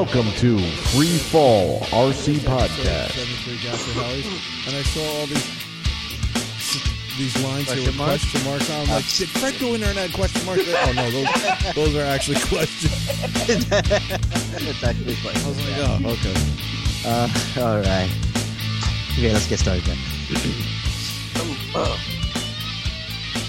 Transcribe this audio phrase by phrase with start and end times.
[0.00, 0.58] Welcome to
[0.94, 3.10] Free Fall RC Podcast.
[3.10, 5.44] 73 Gasser Hellies, and I saw all these
[7.18, 8.30] these lines here with Question marks?
[8.30, 8.80] question marks on.
[8.80, 10.62] I'm like, did Fred go in there and add question marks?
[10.66, 12.96] Oh no, those, those are actually questions.
[13.46, 15.38] it's actually funny.
[15.38, 16.34] I was like, oh, okay.
[17.04, 17.28] Uh,
[17.60, 18.10] all right.
[19.18, 19.98] Okay, let's get started then.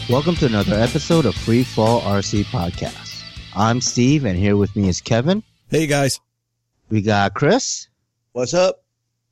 [0.09, 3.23] Welcome to another episode of Free Fall RC Podcast.
[3.55, 5.43] I'm Steve, and here with me is Kevin.
[5.69, 6.19] Hey guys,
[6.91, 7.87] We got Chris,
[8.33, 8.83] What's up?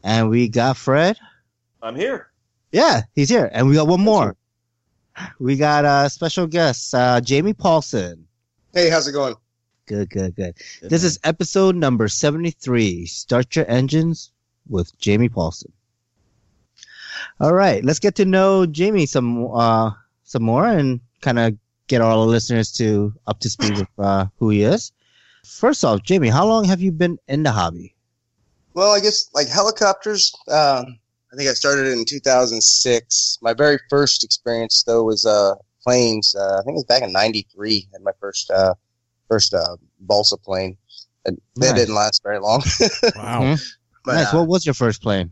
[0.02, 1.18] and we got Fred.
[1.82, 2.32] I'm here.
[2.72, 4.38] Yeah, he's here, and we got one more.
[5.40, 8.26] We got a special guest, uh, Jamie Paulson.
[8.74, 9.36] Hey, how's it going?
[9.88, 10.56] Good, good, good.
[10.82, 13.06] This is episode number 73.
[13.08, 14.32] Start your engines
[14.70, 15.74] with Jamie Paulson.
[17.42, 19.92] All right, let's get to know Jamie some uh
[20.24, 21.58] some more and kind of
[21.88, 24.94] get all the listeners to up to speed with uh, who he is.
[25.46, 27.96] First off, Jamie, how long have you been in the hobby?
[28.74, 30.34] Well, I guess like helicopters.
[30.48, 31.00] Um,
[31.32, 33.40] I think I started in 2006.
[33.42, 36.36] My very first experience though was uh planes.
[36.36, 37.88] Uh, I think it was back in '93.
[37.92, 38.74] Had my first uh
[39.28, 40.78] first uh balsa plane.
[41.26, 42.62] And that didn't last very long.
[43.16, 43.42] wow.
[43.42, 43.62] Mhm.
[44.06, 44.34] but nice.
[44.34, 45.32] uh, what was your first plane?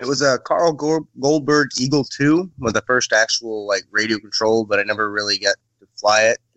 [0.00, 4.78] it was a Carl Goldberg Eagle 2, was the first actual like radio controlled, but
[4.78, 6.49] I never really got to fly it because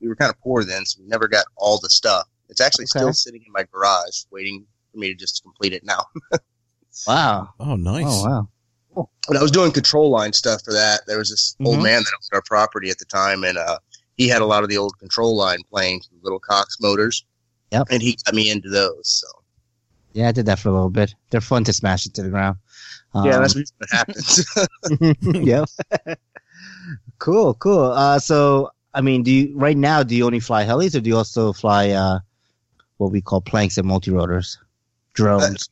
[0.00, 2.26] we were kind of poor then, so we never got all the stuff.
[2.48, 3.00] It's actually Okay.
[3.00, 6.04] still sitting in my garage, waiting for me to just complete it now.
[7.06, 7.50] Wow.
[7.60, 8.04] Oh, nice.
[8.08, 8.24] Oh
[8.96, 9.08] wow.
[9.28, 11.82] when I was doing control line stuff for that, there was this old Mhm.
[11.84, 13.78] man that owned our property at the time, and uh,
[14.16, 17.24] he had a lot of the old control line planes, the little Cox motors.
[17.70, 17.86] Yep.
[17.90, 19.06] And he got me into those.
[19.06, 19.28] So
[20.12, 21.14] Yeah, I did that for a little bit.
[21.30, 22.56] They're fun to smash into the ground.
[23.14, 24.44] yeah, Um, that's what happens.
[25.46, 25.68] yep.
[27.18, 27.84] cool, cool.
[27.92, 30.02] Uh, so, I mean, do you right now?
[30.02, 32.20] Do you only fly helis, or do you also fly uh,
[32.96, 34.58] what we call planks and multi rotors,
[35.14, 35.68] drones?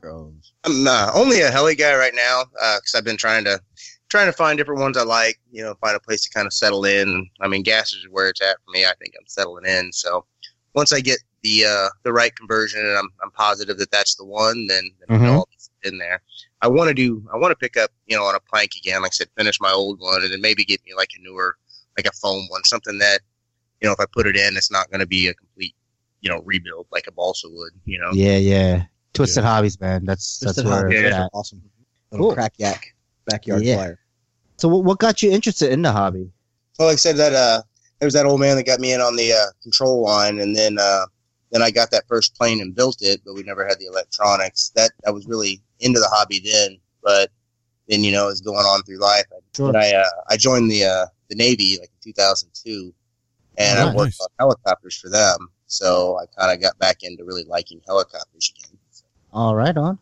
[0.00, 0.52] Drones.
[0.64, 3.60] I'm uh, only a heli guy right now because I've been trying to
[4.08, 5.40] trying to find different ones I like.
[5.50, 7.28] You know, find a place to kind of settle in.
[7.40, 8.84] I mean, gas is where it's at for me.
[8.84, 9.92] I think I'm settling in.
[9.92, 10.24] So
[10.74, 14.24] once I get the uh, the right conversion, and I'm I'm positive that that's the
[14.24, 15.26] one, then, then Mhm.
[15.26, 16.22] I'll be in there.
[16.60, 17.28] I want to do.
[17.32, 19.02] I want to pick up, you know, on a plank again.
[19.02, 21.56] Like I said, finish my old one, and then maybe get me like a newer,
[21.96, 23.20] like a foam one, something that,
[23.80, 25.74] you know, if I put it in, it's not going to be a complete,
[26.20, 27.72] you know, rebuild like a balsa would.
[27.84, 28.10] You know.
[28.12, 28.84] Yeah, yeah.
[29.14, 30.04] Twisted hobbies, man.
[30.04, 31.26] That's that's where Hobbies, it's yeah.
[31.34, 31.62] awesome.
[32.10, 32.34] Little Cool.
[32.34, 32.94] crack yak
[33.26, 33.76] backyard Yeah.
[33.76, 33.98] flyer.
[34.56, 36.30] So, what, what got you interested in the hobby?
[36.78, 37.62] Well, like I said, that uh,
[37.98, 40.54] there was that old man that got me in on the uh, control line, and
[40.56, 41.04] then uh,
[41.50, 44.70] then I got that first plane and built it, but we never had the electronics.
[44.74, 47.30] That I was really into the hobby then, but
[47.88, 49.76] then you know, as going on through life, I, Sure.
[49.76, 52.92] I uh, I joined the uh, the Navy like in 2002,
[53.58, 54.20] and Oh, I worked nice.
[54.20, 55.48] on helicopters for them.
[55.66, 58.78] So I kind of got back into really liking helicopters again.
[59.32, 59.98] All right, on.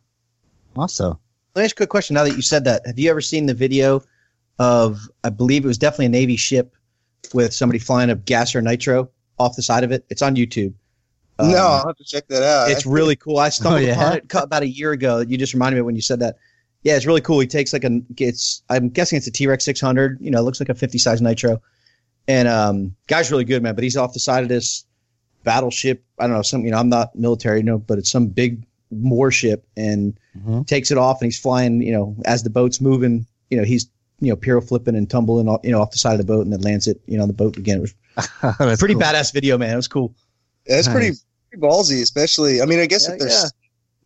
[0.77, 1.21] Also,
[1.55, 2.15] Let me ask you a quick question.
[2.15, 4.03] Now that you said that, have you ever seen the video
[4.59, 5.09] of?
[5.25, 6.75] I believe it was definitely a Navy ship
[7.35, 9.09] with somebody flying a gas or nitro
[9.39, 10.05] off the side of it.
[10.11, 10.75] It's on YouTube.
[11.39, 12.71] Um, no, I'll have to check that out.
[12.71, 13.39] it's really cool.
[13.39, 13.93] I stumbled Oh, yeah?
[13.95, 15.21] upon it cu- about a year ago.
[15.21, 16.37] You just reminded me when you said that.
[16.83, 17.41] Yeah, it's really cool.
[17.41, 20.19] He takes like a, it's, I'm guessing it's a T Rex 600.
[20.21, 21.61] You know, it looks like a 50 size nitro.
[22.29, 23.75] And um, guy's really good, man.
[23.75, 24.85] But he's off the side of this
[25.45, 26.03] battleship.
[26.19, 28.65] I don't know, some, you know, I'm not military, you know, but it's some big
[28.91, 30.67] warship and Mhm.
[30.67, 33.89] takes it off and he's flying, you know, as the boat's moving, you know, he's,
[34.21, 36.43] you know, piro flipping and tumbling, off, you know, off the side of the boat
[36.45, 37.79] and then lands it, you know, on the boat again.
[37.79, 37.95] It was
[38.79, 39.03] pretty cool.
[39.03, 39.73] badass video, man.
[39.73, 40.15] It was cool.
[40.67, 41.17] Yeah, it's pretty,
[41.51, 42.61] pretty ballsy, especially.
[42.62, 43.53] I mean, I guess Yeah, if there's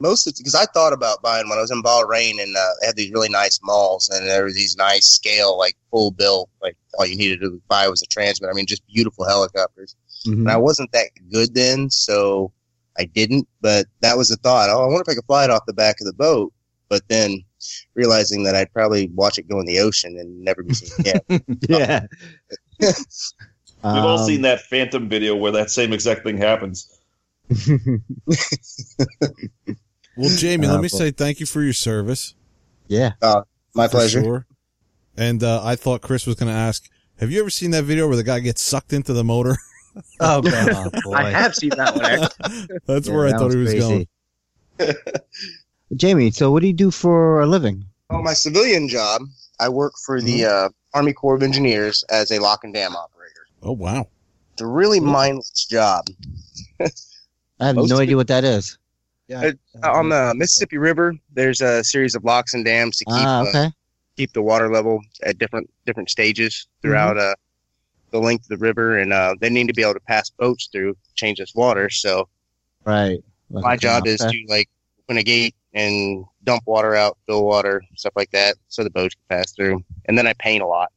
[0.00, 1.58] most because I thought about buying one.
[1.58, 4.52] I was in Bahrain and uh, they had these really nice malls, and there were
[4.52, 8.50] these nice scale, like full bill, like all you needed to buy was a transmitter.
[8.50, 9.96] I mean, just beautiful helicopters.
[10.26, 10.32] Mhm.
[10.32, 12.52] And I wasn't that good then, so
[12.98, 13.46] I didn't.
[13.60, 14.68] But that was the thought.
[14.70, 16.52] Oh, I wonder if I could fly it off the back of the boat.
[16.88, 17.42] But then
[17.94, 21.20] realizing that I'd probably watch it go in the ocean and never be seen again.
[21.68, 22.06] yeah.
[22.80, 22.92] We've
[24.02, 26.88] all Um, seen that Phantom video where that same exact thing happens.
[30.16, 32.34] Well, Jamie, let Uh, me but- say thank you for your service.
[32.88, 33.12] yeah.
[33.74, 34.22] My pleasure.
[34.22, 34.46] Sure.
[35.16, 36.88] And uh, I thought Chris was going to ask,
[37.18, 39.56] have you ever seen that video where the guy gets sucked into the motor?
[40.18, 40.90] Oh, God.
[40.92, 41.14] Oh, boy.
[41.14, 42.04] I have seen that one.
[42.04, 42.78] Actually.
[42.86, 44.08] That's Yeah, where I that thought he was crazy.
[44.78, 44.94] going.
[45.94, 47.84] Jamie, so what do you do for a living?
[48.10, 49.22] Oh, my civilian job.
[49.60, 53.46] I work for the uh, Army Corps of Engineers as a lock and dam operator.
[53.62, 54.08] Oh, wow.
[54.54, 56.06] It's a really mindless job.
[56.80, 58.76] I have Most no idea what that is.
[59.28, 59.52] Yeah.
[59.82, 63.40] Uh, on the Mississippi River, there's a series of locks and dams to keep Ah,
[63.40, 63.70] uh, okay.
[64.16, 67.34] keep the water level at different different stages throughout uh,
[68.10, 70.68] the length of the river, and uh, they need to be able to pass boats
[70.70, 71.88] through change this water.
[71.90, 72.28] So
[72.84, 73.24] Right.
[73.50, 74.68] Like My job is canal to like
[75.04, 79.14] open a gate and dump water out, fill water, stuff like that, so the boats
[79.14, 79.82] can pass through.
[80.06, 80.92] And then I paint a lot.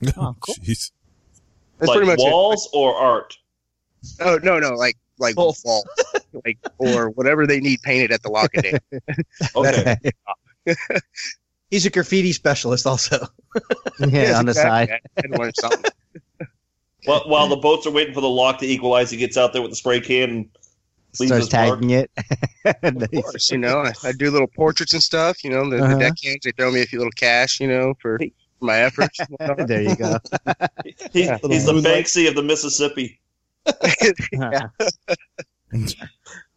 [0.16, 0.54] Oh, cool.
[0.56, 0.90] Jeez.
[1.78, 2.30] That's like pretty much it.
[2.30, 3.36] walls or art.
[4.20, 5.60] Oh no, no, like like Both.
[5.64, 5.84] walls,
[6.44, 8.78] like or whatever they need painted at the lock and day.
[9.56, 9.96] Okay.
[11.70, 13.16] He's a graffiti specialist, also.
[14.00, 14.98] yeah, Yes, on the exactly.
[15.16, 15.32] side.
[15.34, 15.90] I learn something.
[17.06, 19.62] While, while the boats are waiting for the lock to equalize, he gets out there
[19.62, 20.48] with the spray can and
[21.18, 21.80] leaves Starts his mark.
[21.80, 22.10] tagging it.
[22.82, 25.42] Of course, you know, I, I do little portraits and stuff.
[25.42, 25.94] You know, the, Uh-huh.
[25.94, 29.18] the deckhand they throw me a few little cash, you know, for, for my efforts.
[29.66, 30.18] there you go.
[31.12, 31.38] He, Yeah.
[31.48, 32.04] he's the Moonlight.
[32.04, 33.18] Banksy of the Mississippi.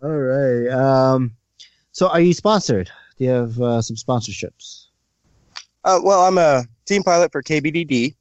[0.03, 0.67] All right.
[0.69, 1.31] Um,
[1.91, 2.89] so are you sponsored?
[3.17, 4.87] Do you have uh, some sponsorships?
[5.83, 8.15] Uh, well, I'm a team pilot for KBDD,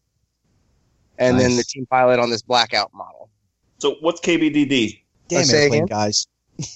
[1.18, 3.30] and then the team pilot on this blackout model.
[3.78, 5.00] So what's KBDD?
[5.28, 5.96] Damn say airplane again?
[5.98, 6.26] guys.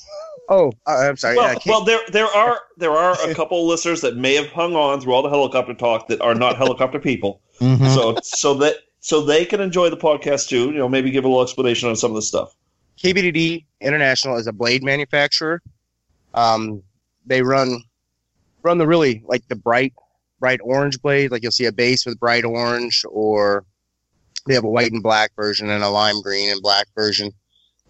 [0.50, 1.36] Oh, uh, I'm sorry.
[1.36, 4.74] Well, K- well, there there are there are a couple listeners that may have hung
[4.74, 7.42] on through all the helicopter talk that are not helicopter people.
[7.60, 7.94] Mhm.
[7.94, 10.66] So so that so they can enjoy the podcast too.
[10.66, 12.54] You know, maybe give a little explanation on some of the stuff.
[12.98, 15.62] KBDD International is a blade manufacturer.
[16.34, 16.82] Um,
[17.26, 17.82] they run
[18.62, 19.92] run the really like the bright
[20.40, 21.30] bright orange blade.
[21.30, 23.64] Like you'll see a base with bright orange, or
[24.46, 27.32] they have a white and black version and a lime green and black version.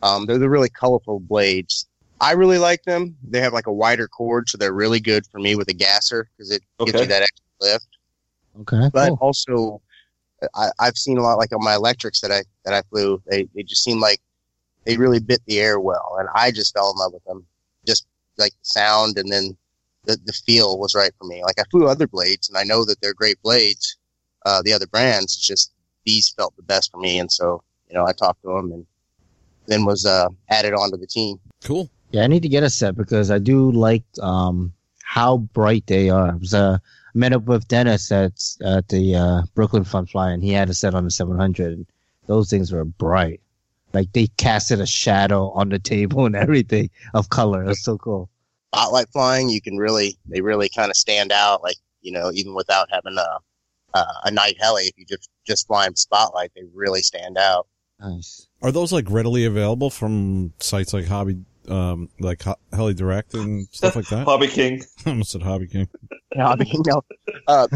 [0.02, 1.86] Um, they're the really colorful blades.
[2.20, 3.16] I really like them.
[3.22, 6.28] They have like a wider chord, so they're really good for me with a gasser
[6.36, 7.86] because it gives you that extra lift.
[8.60, 8.90] Okay.
[8.92, 9.18] But cool.
[9.20, 9.82] also,
[10.54, 13.22] I, I've seen a lot like on my electrics that I that I flew.
[13.26, 14.20] They they just seemed like
[14.84, 17.46] they really bit the air well, and I just fell in love with them.
[17.86, 18.06] Just
[18.36, 19.56] like the sound, and then
[20.04, 21.42] the the feel was right for me.
[21.42, 23.96] Like I flew other blades, and I know that they're great blades.
[24.46, 25.72] Uh, the other brands, it's just
[26.06, 28.86] these felt the best for me, and so you know I talked to them, and
[29.66, 31.38] then was uh, added onto the team.
[31.64, 31.90] Cool.
[32.10, 36.10] Yeah, I need to get a set because I do like um how bright they
[36.10, 36.30] are.
[36.30, 36.78] I was uh,
[37.18, 40.74] met up with Dennis at at the uh, Brooklyn Fun Fly, and he had a
[40.74, 41.72] set on the 700.
[41.72, 41.86] And
[42.26, 43.40] those things were bright,
[43.92, 47.64] like they casted a shadow on the table and everything of color.
[47.64, 48.30] It was so cool.
[48.74, 51.62] Spotlight flying, you can really they really kind of stand out.
[51.62, 55.66] Like you know, even without having a a, a night heli, if you just just
[55.66, 57.66] fly in spotlight, they really stand out.
[58.00, 58.46] Nice.
[58.62, 61.38] Are those like readily available from sites like Hobby,
[61.70, 64.24] um, like ho- Heli Direct and stuff like that?
[64.24, 64.82] Hobby King.
[65.06, 65.88] I almost said Hobby King.
[66.34, 66.82] Yeah, Hobby King.
[66.86, 67.02] No,
[67.48, 67.66] uh,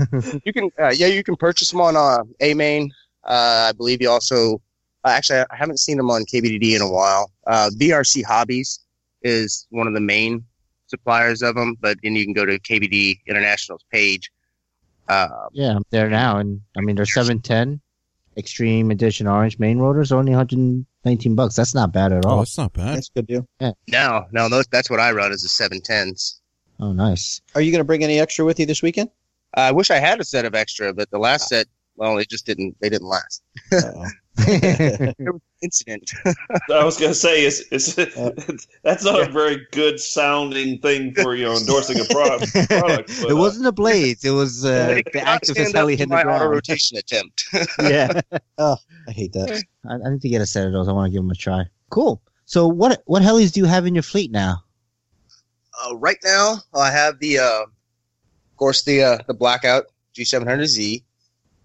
[0.44, 2.90] you can uh, yeah you can purchase them on uh, A Main.
[3.24, 4.60] Uh, I believe you also
[5.04, 7.30] uh, actually I haven't seen them on KBDD in a while.
[7.46, 8.80] Uh, BRC Hobbies
[9.22, 10.44] is one of the main
[10.86, 14.30] suppliers of them, but then you can go to KBD International's page.
[15.08, 17.80] Uh, yeah, I'm there now, and I mean they're seven ten.
[18.36, 21.56] Extreme Edition Orange main rotors only 100 19 bucks.
[21.56, 22.34] That's not bad at oh, all.
[22.36, 22.96] Oh, that's not bad.
[22.96, 23.48] That's good deal.
[23.60, 23.72] Yeah.
[23.88, 26.40] No, no, those, that's what I run is the 710s.
[26.80, 27.40] Oh, nice.
[27.54, 29.10] Are you going to bring any extra with you this weekend?
[29.54, 31.66] I wish I had a set of extra, but the last set
[32.02, 33.44] well, it just didn't, they didn't last.
[35.62, 36.10] Incident.
[36.68, 37.94] I was gonna say is is
[38.82, 42.52] that's not a very good sounding thing for you know endorsing a product.
[42.68, 44.24] product but, it uh, wasn't the blades.
[44.24, 46.22] It was uh, the could not active stand as heli up to hitting the my
[46.24, 46.50] ground.
[46.50, 47.44] rotation attempt.
[47.82, 48.20] yeah,
[48.58, 49.62] Oh, I hate that.
[49.88, 50.88] I, I need to get a set of those.
[50.88, 51.62] I want to give them a try.
[51.90, 52.20] Cool.
[52.46, 54.64] So what what helis do you have in your fleet now?
[55.84, 59.84] Uh, right now, I have the, uh, of course, the uh, the blackout
[60.16, 61.04] G700Z.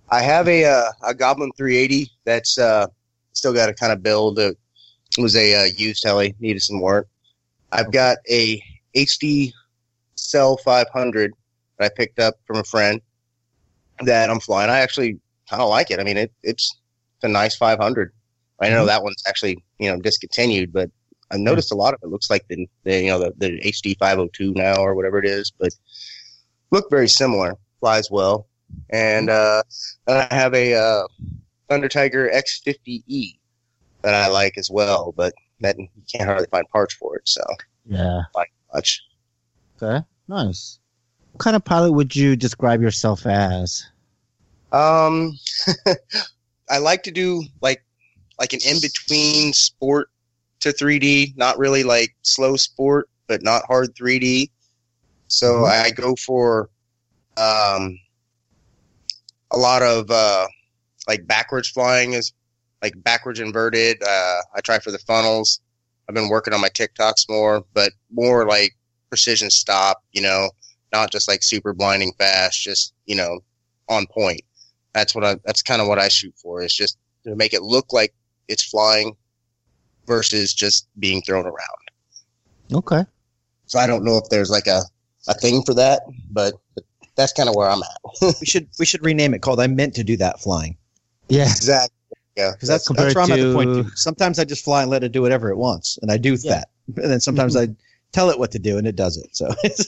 [0.09, 2.87] I have a uh, a Goblin 380 that's uh,
[3.33, 4.39] still got to kind of build.
[4.39, 4.57] It
[5.17, 7.07] was a uh, used heli, needed some work.
[7.71, 8.61] I've got a
[8.95, 9.51] HD
[10.15, 11.33] Cell 500
[11.77, 13.01] that I picked up from a friend
[14.01, 14.69] that I'm flying.
[14.69, 15.99] I actually kind of like it.
[15.99, 16.77] I mean, it, it's
[17.23, 18.13] a nice 500.
[18.59, 20.89] I know that one's actually you know discontinued, but
[21.29, 23.97] I've noticed a lot of it looks like the, the you know the, the HD
[23.97, 25.69] 502 now or whatever it is, but
[26.71, 27.55] look very similar.
[27.79, 28.47] Flies well,
[28.89, 29.63] and uh,
[30.07, 31.03] I have a uh,
[31.69, 33.37] Thunder Tiger X50E
[34.03, 37.41] that I like as well, but that you can't hardly find parts for it, so
[37.89, 38.21] Yeah.
[38.35, 39.01] not much.
[39.81, 40.05] Okay.
[40.27, 40.79] Nice.
[41.33, 43.85] What kind of pilot would you describe yourself as?
[44.71, 45.37] Um,
[46.69, 47.83] I like to do like
[48.39, 50.09] like an in between sport
[50.59, 54.49] to 3D, not really like slow sport, but not hard 3D.
[55.27, 55.69] So Mhm.
[55.85, 56.69] I go for
[57.37, 57.97] um
[59.51, 60.47] a lot of uh
[61.07, 62.33] like backwards flying is
[62.81, 64.01] like backwards inverted.
[64.03, 65.61] Uh, I try for the funnels.
[66.07, 68.75] I've been working on my tic-tocs more, but more like
[69.09, 70.03] precision stop.
[70.11, 70.49] You know,
[70.91, 73.39] not just like super blinding fast, just you know
[73.89, 74.41] on point.
[74.93, 75.35] That's what I.
[75.45, 76.61] That's kind of what I shoot for.
[76.61, 78.13] Is just to make it look like
[78.47, 79.15] it's flying
[80.05, 81.87] versus just being thrown around.
[82.73, 83.03] Okay.
[83.65, 84.81] So I don't know if there's like a,
[85.27, 86.85] a thing for that, but, but
[87.17, 88.35] that's kind of where I'm at.
[88.39, 90.77] We should we should rename it called I meant to do that flying.
[91.27, 91.43] Yeah.
[91.43, 91.93] exactly.
[92.37, 92.51] Yeah.
[92.53, 93.87] Because that's, Compared that's where I'm at the to- point.
[93.89, 93.95] Too.
[93.95, 96.51] Sometimes I just fly and let it do whatever it wants, and I do Yeah.
[96.51, 96.69] that.
[96.95, 97.67] And then sometimes I
[98.13, 99.35] tell it what to do, and it does it.
[99.35, 99.85] So it's,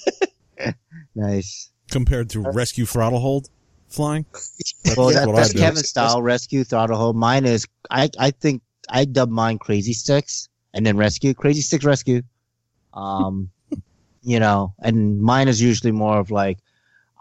[1.16, 1.72] Nice.
[1.92, 3.50] Compared to rescue throttle hold
[3.88, 4.26] flying.
[4.32, 7.16] That's Well, that, that's Kevin style rescue throttle hold.
[7.16, 11.86] Mine is I I think I dub mine crazy sticks and then rescue crazy sticks
[11.86, 12.22] rescue.
[12.94, 13.50] Um,
[14.24, 16.60] you know, and mine is usually more of like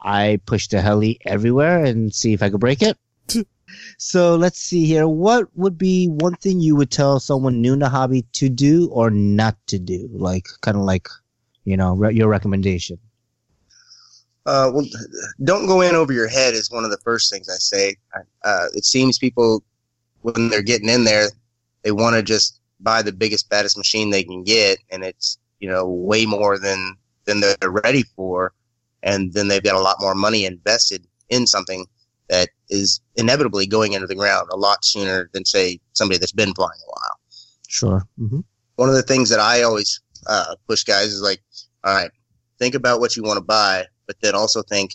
[0.00, 2.96] I push the heli everywhere and see if I could break it.
[3.98, 5.08] so let's see here.
[5.08, 8.88] What would be one thing you would tell someone new in the hobby to do
[8.92, 10.08] or not to do?
[10.12, 11.08] Like kind of like,
[11.64, 12.98] you know, re- your recommendation.
[14.46, 14.86] Uh, well,
[15.44, 17.96] don't go in over your head is one of the first things I say.
[18.44, 19.62] Uh, it seems people,
[20.22, 21.28] when they're getting in there,
[21.82, 25.68] they want to just buy the biggest, baddest machine they can get, and it's you
[25.68, 28.54] know way more than than they're ready for,
[29.02, 31.86] and then they've got a lot more money invested in something
[32.28, 36.54] that is inevitably going into the ground a lot sooner than say somebody that's been
[36.54, 37.18] flying a while
[37.68, 38.06] Sure.
[38.18, 38.40] hmm
[38.78, 41.42] one of the things that I always uh, push guys is like,
[41.82, 42.12] all right,
[42.60, 44.94] think about what you want to buy, but then also think,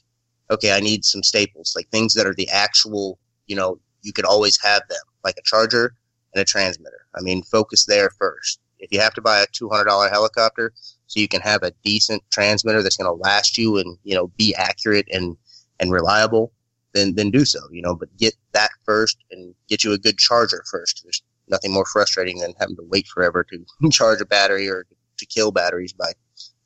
[0.50, 4.24] okay, I need some staples, like things that are the actual, you know, you could
[4.24, 5.96] always have them, like a charger
[6.34, 7.06] and a transmitter.
[7.14, 8.62] I mean, focus there first.
[8.80, 10.74] If you have to buy a $200 helicopter
[11.14, 14.28] so you can have a decent transmitter that's going to last you and, you know,
[14.36, 15.38] be accurate and,
[15.80, 16.52] and reliable,
[16.94, 20.18] then, then do so, you know, but get that first and get you a good
[20.18, 21.02] charger first.
[21.04, 25.26] There's nothing more frustrating than having to wait forever to charge a battery or to
[25.28, 26.14] kill batteries by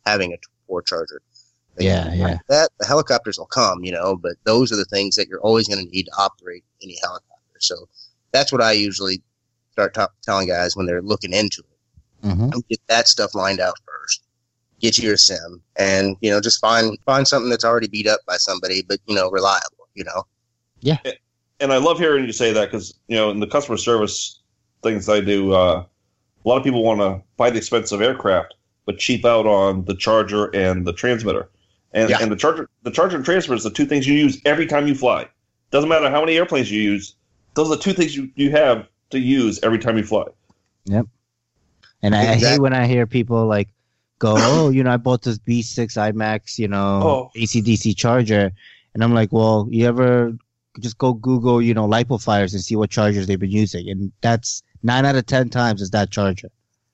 [0.06, 1.22] having a poor charger.
[1.78, 2.38] Yeah, yeah.
[2.48, 5.68] That the helicopters will come, you know, but those are the things that you're always
[5.68, 7.34] going to need to operate any helicopter.
[7.60, 7.90] So
[8.32, 9.22] that's what I usually
[9.74, 12.30] start t- telling guys when they're looking into it.
[12.32, 14.24] hmm Get that stuff lined out first.
[14.80, 18.20] Get you your sim, and you know, just find find something that's already beat up
[18.28, 19.88] by somebody, but you know, reliable.
[19.96, 20.24] You know,
[20.82, 20.98] yeah
[21.60, 24.42] and I love hearing you say that because you know in the customer service
[24.84, 28.54] things I do, uh, a lot of people want to buy the expensive aircraft
[28.86, 31.50] but cheap out on the charger and the transmitter.
[31.92, 32.22] And Yeah.
[32.22, 34.88] and the charger, the charger and transmitter is the two things you use every time
[34.88, 35.28] you fly.
[35.72, 37.16] Doesn't matter how many airplanes you use;
[37.54, 40.26] those are the two things you, you have to use every time you fly.
[40.86, 41.08] Yep
[42.04, 43.70] and I, I hate when I hear people like
[44.20, 47.32] go, oh, you know, I bought this B6 IMAX, you know, Oh.
[47.36, 48.52] ACDC charger.
[48.94, 50.36] And I'm like, well, you ever
[50.80, 53.90] just go Google, you know, lipo fires and see what chargers they've been using.
[53.90, 56.50] And that's nine out of 10 times is that charger.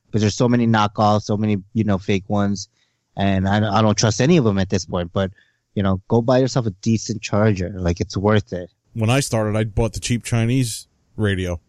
[0.08, 2.68] Because there's so many knockoffs, so many, you know, fake ones.
[3.16, 5.12] And I, I don't trust any of them at this point.
[5.14, 5.32] But,
[5.76, 7.74] you know, go buy yourself a decent charger.
[7.76, 8.70] Like it's worth it.
[8.94, 11.60] When I started, I bought the cheap Chinese radio,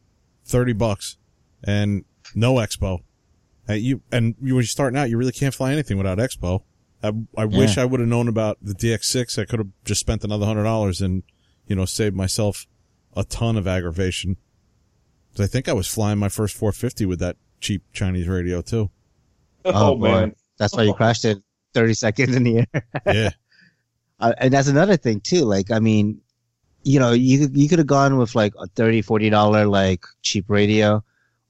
[0.44, 1.16] thirty bucks,
[1.62, 2.98] and no expo.
[3.68, 6.62] Uh, you and you, when you're starting out, you really can't fly anything without expo.
[7.02, 9.38] I, I wish I would have known about the DX6.
[9.40, 11.22] I could have just spent another hundred dollars and,
[11.66, 12.66] you know, saved myself
[13.16, 14.36] a ton of aggravation.
[15.36, 18.90] 'Cause I think I was flying my first 450 with that cheap Chinese radio too.
[19.66, 20.08] Oh, Oh, boy.
[20.12, 21.38] man, That's why you crashed it
[21.74, 22.84] 30 seconds in the air.
[23.06, 23.30] Yeah.
[24.20, 25.44] Uh, and that's another thing too.
[25.44, 26.20] Like, I mean,
[26.84, 30.04] you know, you could, you could have gone with like a 30 40 dollar like
[30.22, 31.02] cheap radio,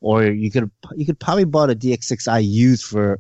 [0.05, 3.19] or you could you could probably bought a DX6i used for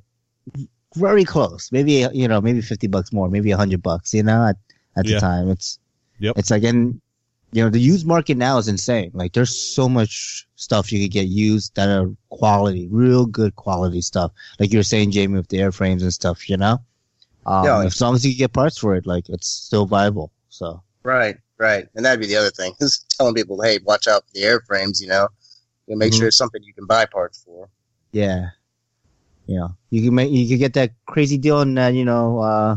[0.96, 4.12] very close, maybe you know maybe 50 bucks more, maybe a hundred bucks.
[4.14, 4.56] You know, at,
[4.96, 5.14] at Yeah.
[5.14, 5.78] the time, it's
[6.20, 6.38] Yep.
[6.38, 7.00] it's like and
[7.52, 9.10] you know the used market now is insane.
[9.14, 14.00] Like, there's so much stuff you could get used that are quality, real good quality
[14.02, 14.30] stuff.
[14.60, 16.48] Like you were saying, Jamie, with the airframes and stuff.
[16.48, 16.78] You know.
[17.46, 17.84] Um, Yeah.
[17.84, 20.30] as long as you can get parts for it, like it's still viable.
[20.48, 24.22] So right, right, and that'd be the other thing is telling people, hey, watch out
[24.26, 25.00] for the airframes.
[25.00, 25.28] You know,
[25.86, 26.18] you know, make Mhm.
[26.18, 27.68] sure it's something you can buy parts for.
[28.12, 28.50] yeah,
[29.46, 32.38] you know, you can make you can get that crazy deal on that, you know,
[32.40, 32.76] uh,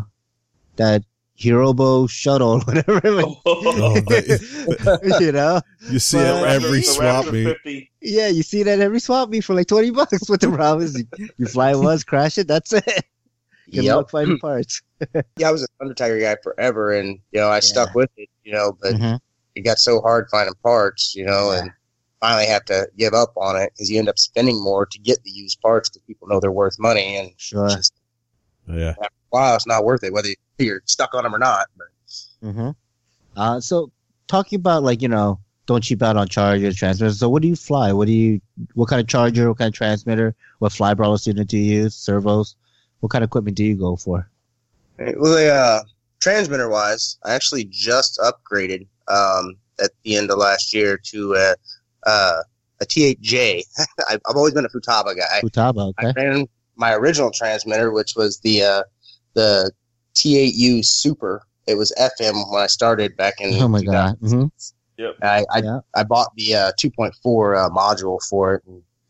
[0.78, 1.04] that
[1.40, 3.02] Hirobo shuttle, whatever.
[3.46, 7.90] Oh, that- you know, You see But- it every swap Raptor meet.
[8.02, 10.28] yeah, you see that every swap meet for like twenty bucks.
[10.30, 12.84] What the problem is, you, you fly once, crash it, that's it.
[13.72, 13.96] Good Yep.
[13.96, 14.82] luck finding parts.
[15.38, 18.30] Yeah, I was an Thunder Tiger guy forever, and you know, I stuck with it.
[18.44, 19.20] You know, but Mhm.
[19.56, 21.14] it got so hard finding parts.
[21.16, 21.60] You know, Yeah.
[21.60, 21.72] and
[22.20, 25.22] finally have to give up on it because you end up spending more to get
[25.24, 27.70] the used parts because people know they're worth money, and Sure.
[27.70, 27.94] just
[28.68, 28.96] Yeah.
[29.32, 31.68] wow, it's not worth it whether you're stuck on them or not.
[31.78, 31.88] But
[32.42, 32.70] hmm
[33.36, 33.92] Uh, so
[34.28, 37.20] talking about like you know, don't cheap out on chargers, transmitters.
[37.20, 37.92] So what do you fly?
[37.94, 38.42] What do you?
[38.74, 39.48] What kind of charger?
[39.50, 40.36] What kind of transmitter?
[40.60, 41.96] What fly brawler student do you use?
[41.96, 42.56] Servos?
[43.02, 44.28] What kind of equipment do you go for?
[44.98, 45.82] Well, the, uh,
[46.20, 51.56] transmitter wise, I actually just upgraded um, at the end of last year to a,
[52.06, 52.42] uh,
[52.82, 53.64] a T8J.
[54.10, 55.42] I've I've always been a Futaba guy.
[55.44, 56.08] Futaba, okay.
[56.10, 58.84] I ran my original transmitter, which was the uh,
[59.34, 59.72] the
[60.16, 61.44] T8U Super.
[61.68, 63.62] It was FM when I started back in.
[63.62, 64.18] Oh my god.
[64.22, 64.40] 2000.
[64.40, 64.46] hmm
[65.22, 65.80] I I, Yeah.
[65.96, 67.12] I bought the uh, 2.4
[67.66, 68.64] uh, module for it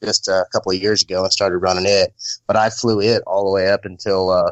[0.03, 2.13] just a couple of years ago and started running it.
[2.45, 4.51] But I flew it all the way up until uh,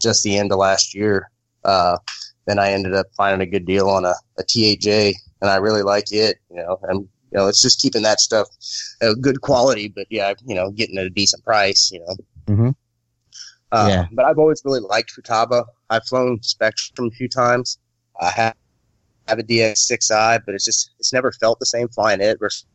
[0.00, 1.30] just the end of last year.
[1.64, 1.98] Uh,
[2.46, 5.82] then I ended up finding a good deal on a, a T8J, and I really
[5.82, 6.38] like it.
[6.50, 8.46] You know, and you know, it's just keeping that stuff
[9.02, 11.90] uh, good quality, but yeah, you know, getting at a decent price.
[11.92, 12.54] You know.
[12.54, 12.74] Mhm.
[13.72, 14.06] Uh, Yeah.
[14.12, 15.64] But I've always really liked Futaba.
[15.90, 17.78] I've flown Spektrum a few times.
[18.20, 18.54] I have
[19.26, 22.66] have a DX6i, but it's just it's never felt the same flying it versus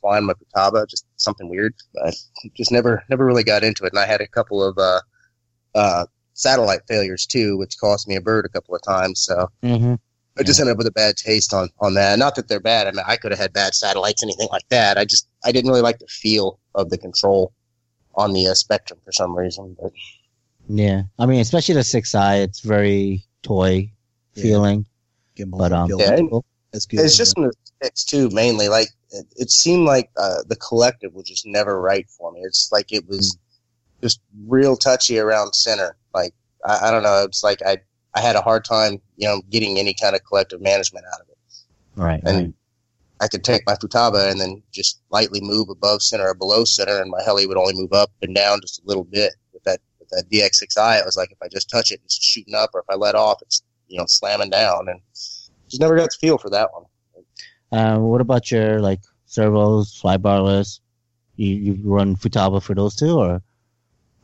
[0.00, 0.86] flying my Futaba.
[0.88, 1.74] Just something weird.
[1.94, 2.14] But
[2.56, 3.92] just never never really got into it.
[3.92, 5.00] And I had a couple of uh,
[5.74, 6.04] uh,
[6.34, 9.22] satellite failures too, which cost me a bird a couple of times.
[9.22, 9.94] So hmm
[10.38, 12.18] I just ended up with a bad taste on on that.
[12.18, 12.86] Not that they're bad.
[12.86, 14.96] I mean, I could have had bad satellites, anything like that.
[14.98, 17.52] I just I didn't really like the feel of the control
[18.14, 19.76] on the uh, Spektrum for some reason.
[19.80, 19.92] But
[20.68, 21.02] Yeah.
[21.18, 23.90] I mean, especially the six eye, it's very toy
[24.34, 24.42] Yeah.
[24.42, 24.86] feeling.
[25.36, 26.44] Gimbal But um, Yeah, that's and- cool.
[26.72, 27.00] That's good.
[27.00, 28.68] it's just in the sticks too, mainly.
[28.70, 32.40] Like it, it seemed like uh, the collective was just never right for me.
[32.44, 33.36] It's like it was
[34.02, 35.96] just real touchy around center.
[36.14, 36.32] Like
[36.64, 37.24] I, I don't know.
[37.24, 37.76] It's like I
[38.14, 41.28] I had a hard time, you know, getting any kind of collective management out of
[41.28, 41.38] it.
[41.96, 42.20] Right.
[42.24, 42.54] And right.
[43.20, 47.00] I could take my Futaba and then just lightly move above center or below center,
[47.00, 49.34] and my heli would only move up and down just a little bit.
[49.52, 52.54] With that with that DX6i, it was like if I just touch it, it's shooting
[52.54, 55.00] up, or if I let off, it's you know slamming down, and
[55.68, 56.84] just never got the feel for that one.
[57.70, 60.80] Uh, what about your like servos, fly barless?
[61.36, 63.40] You you run Futaba for those two, or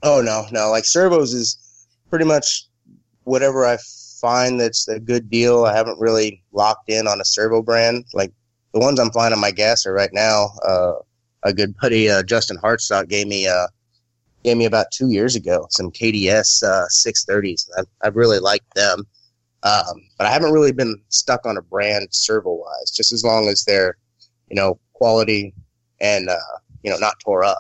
[0.02, 0.70] Oh no, no.
[0.70, 2.66] Like servos is pretty much
[3.28, 3.78] whatever I
[4.20, 5.64] find that's a good deal.
[5.64, 8.04] I haven't really locked in on a servo brand.
[8.14, 8.32] Like
[8.74, 10.94] the ones I'm flying on my gasser right now, uh,
[11.44, 13.68] a good buddy, uh, Justin Hartstock gave me, uh,
[14.42, 17.68] gave me about two years ago some KDS, uh, 630s.
[17.76, 19.06] I, I really liked them.
[19.62, 23.48] Um, but I haven't really been stuck on a brand servo wise, just as long
[23.48, 23.96] as they're,
[24.48, 25.52] you know, quality
[26.00, 27.58] and, uh, you know, not tore up.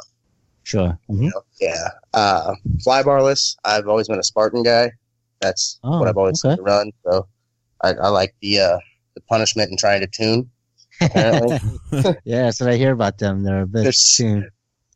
[0.62, 0.98] sure?
[1.08, 1.88] hmm You know, yeah.
[2.14, 3.56] Uh, fly barless.
[3.64, 4.92] I've always been a Spartan guy.
[5.40, 6.56] That's Oh, what I've always okay.
[6.56, 6.92] to run.
[7.04, 7.26] So
[7.82, 8.78] I, I like the uh,
[9.14, 10.50] the punishment and trying to tune.
[12.24, 13.42] Yeah, that's what I hear about them.
[13.44, 14.48] They're a bit There's- tuned.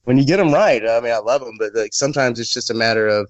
[0.04, 1.56] when you get them right, I mean, I love them.
[1.58, 3.28] But like sometimes it's just a matter of,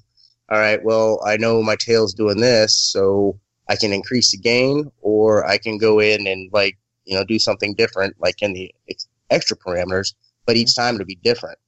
[0.51, 4.90] all right, well, I know my tail's doing this, so I can increase the gain,
[5.01, 8.75] or I can go in and like you know do something different, like in the
[8.88, 10.14] ex- extra parameters.
[10.46, 11.59] But each time it'll be different.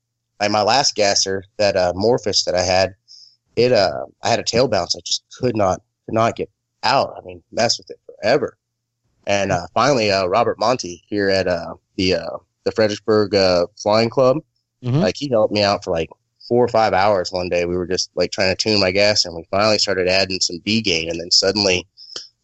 [0.40, 2.94] Like my last gasser, that uh, Morphus that I had,
[3.56, 4.96] it uh, I had a tail bounce.
[4.96, 6.50] I just could not could not get
[6.82, 7.14] out.
[7.16, 8.56] I mean, mess with it forever.
[9.26, 14.10] And uh, finally, uh, Robert Monty here at uh, the uh, the Fredericksburg uh, Flying
[14.10, 14.38] Club,
[14.82, 15.00] Mhm.
[15.00, 16.10] like he helped me out for like
[16.46, 17.64] four or five hours one day.
[17.64, 20.58] We were just like trying to tune my gas, and we finally started adding some
[20.64, 21.86] D gain, and then suddenly,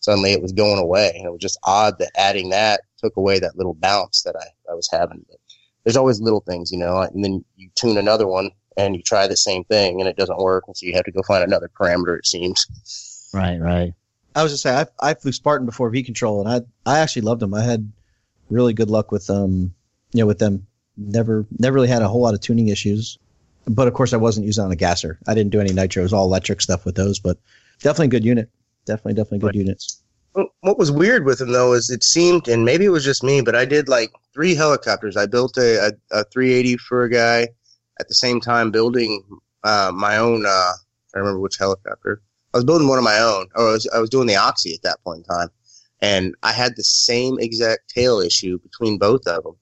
[0.00, 1.12] suddenly it was going away.
[1.16, 4.70] And it was just odd that adding that took away that little bounce that I,
[4.70, 5.22] I was having.
[5.28, 5.38] But
[5.84, 6.98] there's always little things, you know.
[7.02, 8.50] And then you tune another one,
[8.86, 11.12] and you try the same thing, and it doesn't work, and so you have to
[11.12, 12.18] go find another parameter.
[12.18, 13.28] It seems.
[13.32, 13.92] Right, right.
[14.34, 16.48] I was just saying, I, I flew Spartan before V Control, and
[16.86, 17.54] I I actually loved them.
[17.54, 17.90] I had
[18.48, 19.74] really good luck with um,
[20.12, 20.66] you know, with them.
[20.96, 23.18] Never never really had a whole lot of tuning issues,
[23.66, 25.18] but of course I wasn't using on a gasser.
[25.26, 26.02] I didn't do any nitro.
[26.02, 27.38] It was all electric stuff with those, but
[27.80, 28.50] definitely good unit.
[28.84, 29.54] Definitely definitely good Right.
[29.54, 30.02] units.
[30.60, 33.40] What was weird with them though is it seemed, and maybe it was just me,
[33.40, 35.16] but I did like three helicopters.
[35.16, 37.48] I built a, a, a 380 for a guy,
[38.00, 39.22] at the same time building
[39.64, 40.44] uh, my own.
[40.46, 40.72] Uh,
[41.14, 42.22] I remember which helicopter.
[42.54, 44.74] I was building one of my own, or I was, I was doing the Oxy
[44.74, 45.48] at that point in time,
[46.00, 49.56] and I had the same exact tail issue between both of them.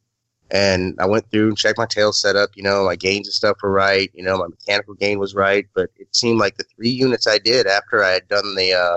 [0.51, 2.51] And I went through and checked my tail setup.
[2.55, 4.11] You know, my gains and stuff were right.
[4.15, 5.67] You know, my mechanical gain was right.
[5.75, 8.97] But it seemed like the three units I did after I had done the uh,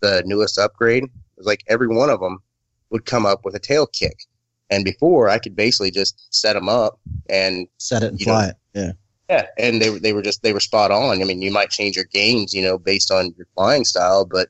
[0.00, 2.42] the newest upgrade it was like every one of them
[2.90, 4.24] would come up with a tail kick.
[4.70, 8.48] And before I could basically just set them up and Set it and fly know,
[8.50, 8.56] it.
[8.74, 8.92] Yeah.
[9.28, 11.20] yeah, and they were- they were just they were spot on.
[11.20, 14.48] I mean, you might change your games, you know, based on your flying style, but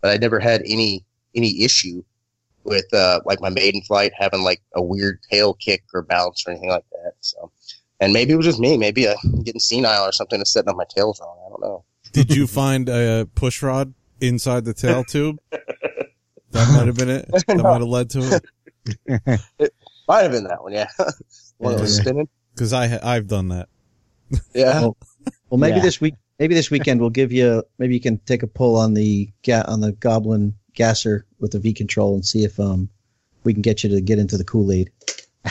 [0.00, 1.04] but I never had any
[1.34, 2.02] any issue
[2.64, 6.50] with uh like my maiden flight having like a weird tail kick or bounce or
[6.50, 7.12] anything like that.
[7.20, 7.50] So,
[8.00, 8.76] and maybe it was just me.
[8.78, 11.36] Maybe I'm getting senile or something to setting up my tails wrong.
[11.46, 11.84] I don't know.
[12.12, 15.38] Did you find a push rod inside the tail tube?
[16.50, 17.28] That might have been it.
[17.46, 18.44] That might have led to it.
[19.08, 20.88] Might have been that one, yeah.
[21.58, 22.28] one that was spinning.
[22.54, 23.68] Because I I've done that.
[24.54, 24.80] Yeah.
[24.80, 24.96] Well,
[25.50, 25.82] Well, maybe Yeah.
[25.82, 27.62] this week, maybe this weekend we'll give you.
[27.78, 31.58] Maybe you can take a pull on the ga- on the Goblin gasser with the
[31.58, 32.88] V control and see if um
[33.44, 34.90] we can get you to get into the Kool Aid.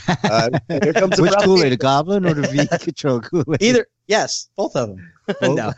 [0.07, 1.69] Uh, here comes the Which Kool Aid, paper.
[1.71, 3.61] the Goblin or the V Control Kool Aid?
[3.63, 5.11] Either, yes, both of them.
[5.41, 5.73] no,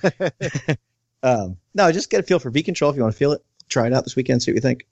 [1.24, 3.42] um, no, just get a feel for V Control if you want to feel it.
[3.70, 4.86] Try it out this weekend, see what you think.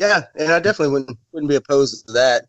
[0.00, 2.46] Yeah, and I definitely wouldn't wouldn't be opposed to that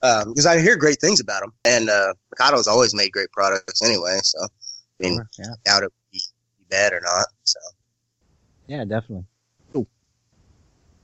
[0.00, 1.52] because I hear great things about them.
[1.64, 4.46] And uh, Mikado's always made great products anyway, so I
[5.00, 6.20] mean, Yeah, doubt it would be
[6.70, 7.26] bad or not.
[7.42, 7.58] So
[8.68, 9.24] yeah, definitely.
[9.72, 9.88] Cool.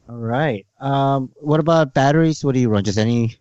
[0.08, 0.64] All right.
[0.80, 2.44] Um, what about batteries?
[2.44, 2.84] What do you run?
[2.84, 3.36] Just any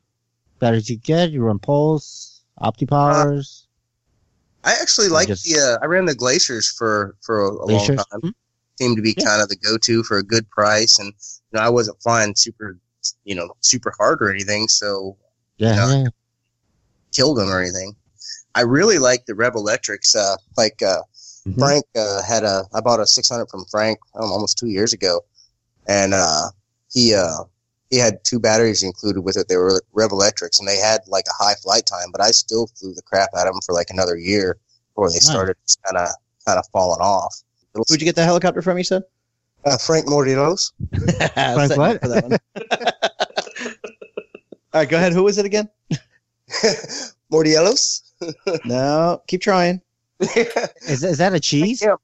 [0.57, 1.29] batteries you get?
[1.29, 3.65] You run Pulse, OptiPowers,
[4.63, 7.85] I actually like just- the uh, I ran the Glaciers for for a, a long
[7.87, 8.21] time.
[8.21, 8.29] Hmm?
[8.81, 9.25] Seemed to be Yeah.
[9.25, 12.33] kind of the go to for a good price, and you know I wasn't flying
[12.35, 12.79] super
[13.25, 15.17] you know super hard or anything, so
[15.57, 15.97] Yeah, Yeah.
[16.03, 16.07] yeah.
[17.15, 17.95] killed them or anything.
[18.55, 20.15] I really like the Rev Electrics.
[20.15, 21.03] Uh, like uh,
[21.47, 21.59] Mhm.
[21.59, 25.21] Frank uh, had a, I bought a 600 from Frank um, almost two years ago,
[25.87, 26.49] and uh,
[26.91, 27.43] he uh,
[27.91, 29.47] he had two batteries included with it.
[29.47, 32.65] They were Rev Electrics, and they had like a high flight time, but I still
[32.79, 34.57] flew the crap out of them for like another year
[34.89, 36.09] before they started kind of
[36.47, 37.35] kind of falling off.
[37.73, 38.77] Who'd you get the helicopter from?
[38.77, 39.03] You said.
[39.63, 40.71] Uh, Frank Mordilos.
[41.33, 42.01] Frank what?
[42.01, 42.39] For that one.
[44.73, 45.13] All right, go ahead.
[45.13, 45.69] Who was it again?
[47.31, 48.01] Mordielos.
[48.65, 49.81] No, keep trying.
[50.19, 51.81] Is, is that a cheese?
[51.81, 51.95] Yeah.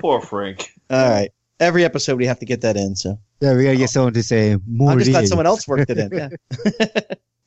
[0.00, 0.70] Poor Frank.
[0.90, 1.30] All right.
[1.60, 2.94] Every episode we have to get that in.
[2.96, 4.92] So Yeah, we gotta get someone to say more.
[4.92, 6.10] I'm just glad someone else worked it in.
[6.12, 6.28] Yeah.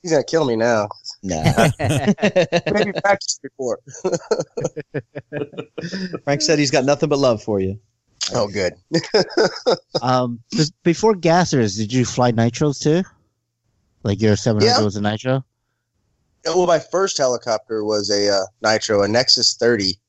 [0.01, 0.89] He's gonna kill me now.
[1.23, 1.43] Nah.
[1.79, 3.79] Maybe practice before.
[6.23, 7.79] Frank said he's got nothing but love for you.
[8.33, 8.73] Oh, good.
[10.01, 10.39] um,
[10.83, 13.03] before gassers, did you fly nitros too?
[14.03, 14.81] Like your 700 Yeah.
[14.83, 15.43] was a nitro?
[16.45, 19.99] Well, my first helicopter was a uh, Nitro, a Nexus 30.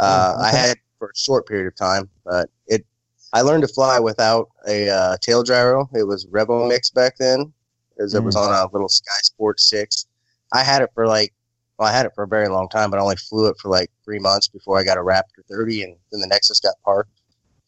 [0.00, 2.84] Uh, Oh, I had it for a short period of time, but it.
[3.32, 5.88] I learned to fly without a uh, tail gyro.
[5.94, 7.52] It was Revo Mix back then,
[8.00, 8.48] as it was Mm.
[8.48, 10.06] on a little Sky Sport Six.
[10.52, 11.32] I had it for like,
[11.78, 13.68] well, I had it for a very long time, but I only flew it for
[13.68, 17.10] like three months before I got a Raptor 30, and then the Nexus got parked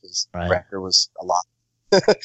[0.01, 0.51] because Right.
[0.51, 1.45] Raptor was a lot.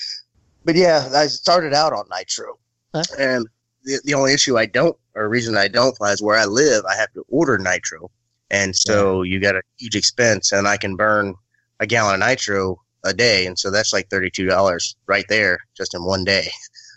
[0.63, 2.57] but yeah, I started out on Nitro,
[2.95, 3.23] Okay.
[3.23, 3.47] and
[3.83, 6.83] the, the only issue I don't, or reason I don't fly is where I live.
[6.85, 8.09] I have to order nitro,
[8.49, 11.35] and so you got a huge expense, and I can burn
[11.79, 15.59] a gallon of nitro a day, and so that's like thirty two dollars right there
[15.77, 16.47] just in one day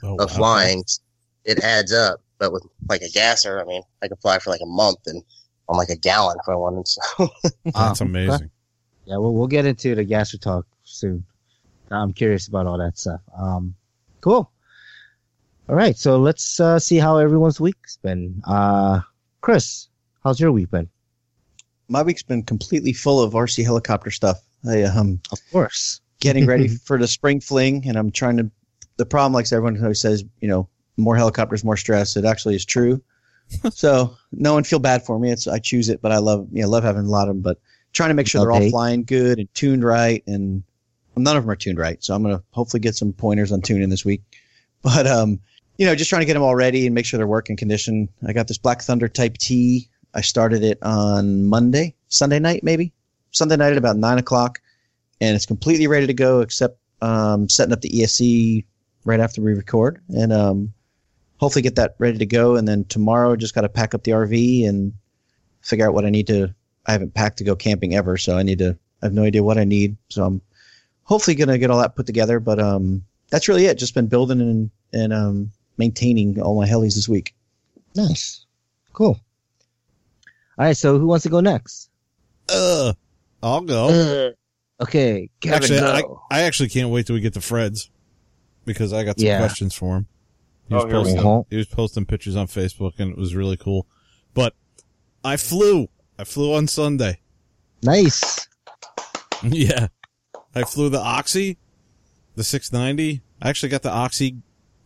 [0.03, 0.37] Oh, of wow.
[0.37, 0.85] flying.
[1.44, 4.61] It adds up, but with like a gasser, I mean, I could fly for like
[4.62, 5.22] a month and
[5.68, 6.87] on like a gallon if I wanted.
[6.88, 7.01] So
[7.64, 8.51] That's Ah, amazing.
[9.05, 11.24] Yeah, well, we'll get into the gasser talk soon.
[11.90, 13.20] I'm curious about all that stuff.
[13.37, 13.74] Um,
[14.20, 14.51] cool.
[15.68, 18.40] All right, so let's uh, see how everyone's week's been.
[18.46, 19.01] Uh,
[19.40, 19.88] Chris,
[20.24, 20.88] how's your week been?
[21.88, 24.40] My week's been completely full of RC helicopter stuff.
[24.68, 26.01] I um Of course.
[26.20, 28.51] getting ready for the spring fling, and I'm trying to.
[28.96, 30.68] The problem, like everyone always says, you know,
[30.99, 32.17] more helicopters, more stress.
[32.17, 33.03] It actually is true.
[33.73, 35.31] so no one feel bad for me.
[35.31, 37.43] It's I choose it, but I love you know love having a lot of them,
[37.43, 37.59] but
[37.93, 40.63] trying to make sure they're all flying good and tuned right, and
[41.15, 42.03] well, none of them are tuned right.
[42.05, 44.23] So I'm gonna hopefully get some pointers on tuning this week.
[44.81, 45.41] But um,
[45.77, 48.09] you know, just trying to get them all ready and make sure they're working condition.
[48.25, 49.89] I got this Black Thunder Type T.
[50.15, 52.93] I started it on Monday, Sunday night, maybe
[53.33, 54.61] Sunday night at about nine o'clock,
[55.21, 58.65] and it's completely ready to go except um, setting up the ESC
[59.05, 60.73] right after we record, and um,
[61.38, 62.57] hopefully get that ready to go.
[62.57, 64.92] And then tomorrow, just got to pack up the RV and
[65.62, 66.55] figure out what I need to.
[66.87, 68.79] I haven't packed to go camping ever, so I need to.
[69.03, 70.40] I have no idea what I need, so I'm
[71.05, 72.40] hopefully gonna get all that put together.
[72.40, 73.79] But um, that's really it.
[73.79, 77.35] Just been building and and um, maintaining all my helis this week.
[77.94, 78.44] Nice.
[78.92, 79.20] Cool.
[80.59, 81.90] All right, so who wants to go next?
[82.48, 82.92] Uh,
[83.42, 83.88] I'll go.
[83.88, 86.03] Uh, okay, Kevin, actually, I.
[86.31, 87.90] I actually can't wait till we get to Fred's
[88.64, 89.38] because I got some Yeah.
[89.38, 90.07] questions for him.
[90.69, 93.87] He was, Oh, posting, he was posting pictures on Facebook and it was really cool.
[94.35, 94.55] But
[95.25, 95.89] I flew.
[96.19, 97.21] I flew on Sunday.
[97.83, 98.47] nice.
[99.43, 99.89] yeah.
[100.55, 101.59] I flew the Oxy,
[102.35, 103.23] the 690.
[103.41, 104.39] I actually got the Oxy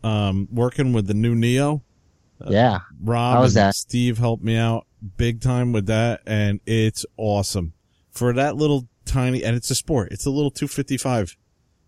[0.03, 1.83] um, working with the new Neo.
[2.47, 2.79] Yeah.
[3.01, 3.75] Rob How was and that?
[3.75, 4.85] Steve helped me out
[5.17, 7.73] big time with that, and it's awesome
[8.11, 9.43] for that little tiny.
[9.43, 10.11] And it's a sport.
[10.11, 11.35] It's a little 255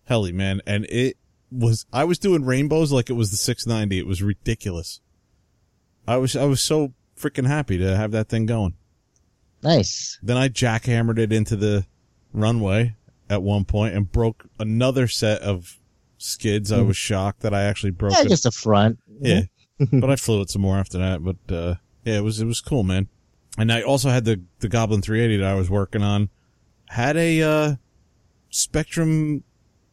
[0.04, 1.16] heli, man, and it
[1.50, 1.86] was.
[1.92, 3.98] I was doing rainbows like it was the 690.
[3.98, 5.00] It was ridiculous.
[6.08, 8.74] I was I was so freaking happy to have that thing going.
[9.62, 10.18] Nice.
[10.22, 11.86] Then I jackhammered it into the
[12.32, 12.94] runway
[13.28, 15.78] at one point and broke another set of
[16.18, 16.70] skids.
[16.70, 18.28] I was shocked that I actually broke Yeah, it.
[18.28, 18.98] just a front.
[19.20, 19.42] Yeah.
[19.92, 21.24] but I flew it some more after that.
[21.24, 23.08] But uh yeah, it was it was cool, man.
[23.58, 26.28] And I also had the the Goblin 380 that I was working on.
[26.90, 27.74] Had a uh
[28.52, 29.42] Spektrum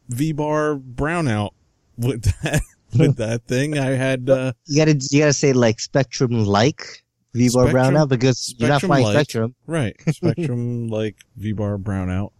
[0.08, 1.50] V bar brownout
[1.96, 2.62] with that
[2.98, 3.78] with that thing.
[3.78, 8.54] I had uh, You gotta you gotta say like Spektrum like V bar brownout because
[8.58, 9.28] you're not Spektrum flying like.
[9.28, 9.54] Spektrum.
[9.66, 12.30] right Spektrum like V bar brownout.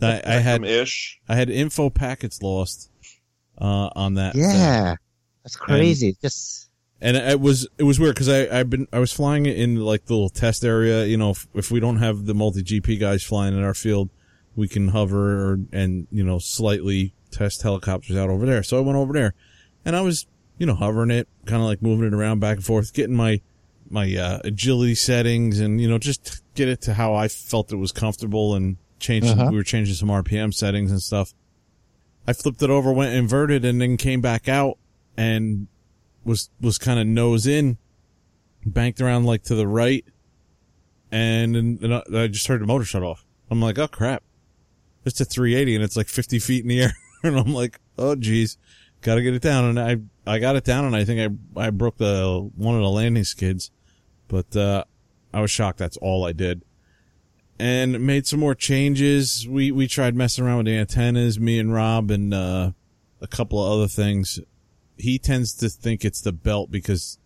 [0.00, 1.20] I, I had ish.
[1.28, 2.90] I had info packets lost
[3.60, 4.32] uh, on that.
[4.32, 4.42] thing.
[4.42, 4.96] Yeah,
[5.42, 6.16] that's crazy.
[6.22, 6.68] Just
[7.00, 10.06] and it was it was weird because I I've been I was flying in like
[10.06, 11.04] the little test area.
[11.04, 14.10] You know, if, if we don't have the multi GP guys flying in our field,
[14.58, 18.62] we can hover or, and you know slightly test helicopters out over there.
[18.64, 19.32] So I went over there,
[19.84, 20.26] and I was
[20.58, 23.40] you know hovering it, kind of like moving it around back and forth, getting my
[23.88, 27.76] my uh, agility settings, and you know just get it to how I felt it
[27.76, 29.48] was comfortable, and changing Uh-huh.
[29.50, 31.32] we were changing some RPM settings and stuff.
[32.26, 34.76] I flipped it over, went inverted, and then came back out
[35.16, 35.68] and
[36.24, 37.78] was was kind of nose in,
[38.66, 40.04] banked around like to the right,
[41.10, 43.24] and, and I I just heard the motor shut off.
[43.50, 44.22] I'm like, oh crap,
[45.08, 46.92] it's a 380 and it's like 50 feet in the air,
[47.22, 48.58] and I'm like, oh geez,
[49.00, 49.96] gotta get it down, and I
[50.30, 53.24] I got it down, and I think I I broke the one of the landing
[53.24, 53.70] skids,
[54.28, 54.84] but uh,
[55.32, 55.78] I was shocked.
[55.78, 56.62] That's all I did.
[57.60, 59.48] And made some more changes.
[59.48, 62.70] We we tried messing around with the antennas, me and Rob, and uh,
[63.20, 64.38] a couple of other things
[64.98, 67.18] he tends to think it's the belt because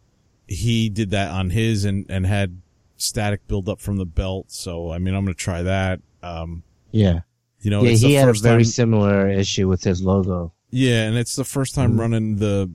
[0.47, 2.61] he did that on his and, and had
[2.97, 4.51] static buildup from the belt.
[4.51, 6.01] So, I mean, I'm going to try that.
[6.23, 7.21] Um, yeah,
[7.63, 7.91] you know, yeah.
[7.93, 10.53] it's He had a very time, similar issue with his logo.
[10.71, 11.05] yeah.
[11.07, 11.99] And it's the first time Mhm.
[12.01, 12.71] running the,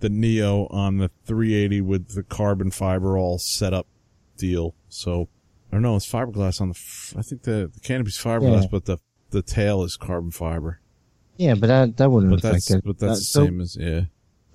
[0.00, 3.86] the Neo on the 380 with the carbon fiber all set up
[4.36, 4.74] deal.
[4.88, 5.28] So,
[5.70, 5.96] I don't know.
[5.96, 8.68] It's fiberglass on the, f- I think the, the canopy's fiberglass, Yeah.
[8.70, 8.98] but the,
[9.30, 10.80] the tail is carbon fiber.
[11.38, 12.84] Yeah, but that that wouldn't But affect that's, it.
[12.84, 14.00] but that's Uh, the so- same as, yeah.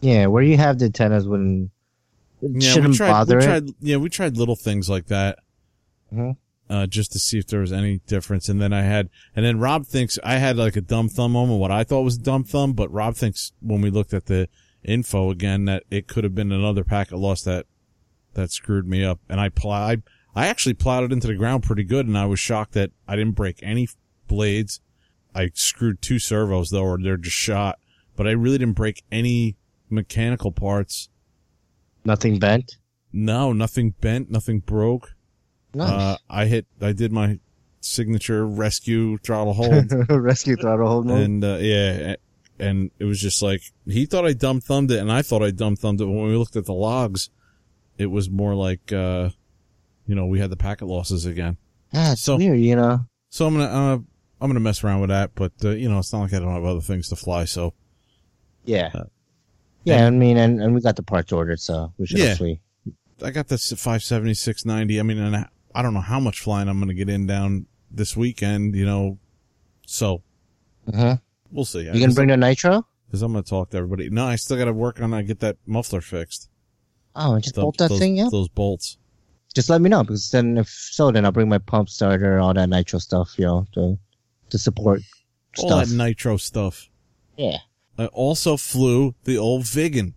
[0.01, 1.69] Yeah, where you have the antennas wouldn't
[2.41, 3.75] Yeah, shouldn't we tried, bother we it.
[3.81, 5.37] yeah, we tried little things like that.
[6.11, 6.37] Mhm.
[6.71, 8.47] Uh, just to see if there was any difference.
[8.47, 11.59] And then I had, and then Rob thinks I had like a dumb thumb moment,
[11.59, 14.47] what I thought was a dumb thumb, but Rob thinks when we looked at the
[14.81, 17.65] info again that it could have been another packet loss that,
[18.35, 19.19] that screwed me up.
[19.27, 20.03] And I plowed,
[20.33, 23.17] I actually plowed it into the ground pretty good and I was shocked that I
[23.17, 23.89] didn't break any
[24.29, 24.79] blades.
[25.35, 27.79] I screwed two servos though, or they're just shot,
[28.15, 29.57] but I really didn't break any
[29.89, 31.09] mechanical parts.
[32.05, 32.77] Nothing bent.
[33.11, 35.15] No, nothing bent, nothing broke.
[35.73, 35.89] Nice.
[35.89, 37.39] Uh, I hit, I did my
[37.79, 41.21] signature rescue throttle hold, Rescue throttle hold mode.
[41.21, 42.15] and uh, yeah,
[42.59, 45.51] and it was just like he thought I dumb thumbed it, and I thought I
[45.51, 46.05] dumb thumbed it.
[46.05, 47.29] When we looked at the logs,
[47.97, 49.29] it was more like, uh,
[50.07, 51.57] you know, we had the packet losses again.
[51.93, 52.99] yeah, it's so- weird, you know.
[53.29, 53.97] So I'm gonna, uh,
[54.41, 56.53] I'm gonna mess around with that, but uh, you know, it's not like I don't
[56.53, 57.45] have other things to fly.
[57.45, 57.73] So
[58.65, 58.89] Yeah.
[58.93, 59.03] Uh,
[59.85, 62.27] yeah, I mean, and, and we got the parts ordered, so we should Yeah.
[62.29, 62.61] hopefully.
[63.23, 64.99] I got this 570, 690.
[64.99, 68.15] I mean, and I, don't know how much flying I'm gonna get in down this
[68.17, 68.75] weekend.
[68.75, 69.17] You know,
[69.85, 70.21] so
[70.87, 71.17] Uh-huh.
[71.51, 71.81] we'll see.
[71.85, 72.85] You gonna bring the nitro?
[73.07, 74.09] Because I'm going to talk to everybody.
[74.09, 75.13] No, I still got to work on.
[75.13, 76.47] I get that muffler fixed.
[77.13, 78.31] Oh, and just The- bolt that those, thing up.
[78.31, 78.97] Those bolts.
[79.53, 82.53] Just let me know because then, if so, then I'll bring my pump starter, all
[82.53, 83.99] that nitro stuff, you know, to
[84.49, 85.01] to support
[85.57, 85.89] All stuff.
[85.89, 86.87] that nitro stuff.
[87.37, 87.57] yeah.
[87.99, 90.13] I also flew the old Vigan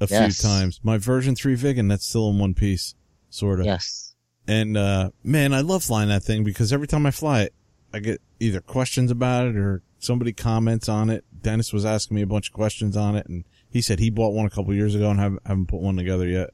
[0.00, 0.36] a Yes.
[0.40, 0.78] few times.
[0.84, 2.94] My version three Vigan that's still in one piece,
[3.30, 3.66] sort of.
[3.66, 4.11] Yes.
[4.46, 7.54] And uh, man, I love flying that thing because every time I fly it,
[7.94, 11.24] I get either questions about it or somebody comments on it.
[11.42, 14.32] Dennis was asking me a bunch of questions on it, and he said he bought
[14.32, 16.50] one a couple years ago and haven't, haven't put one together yet.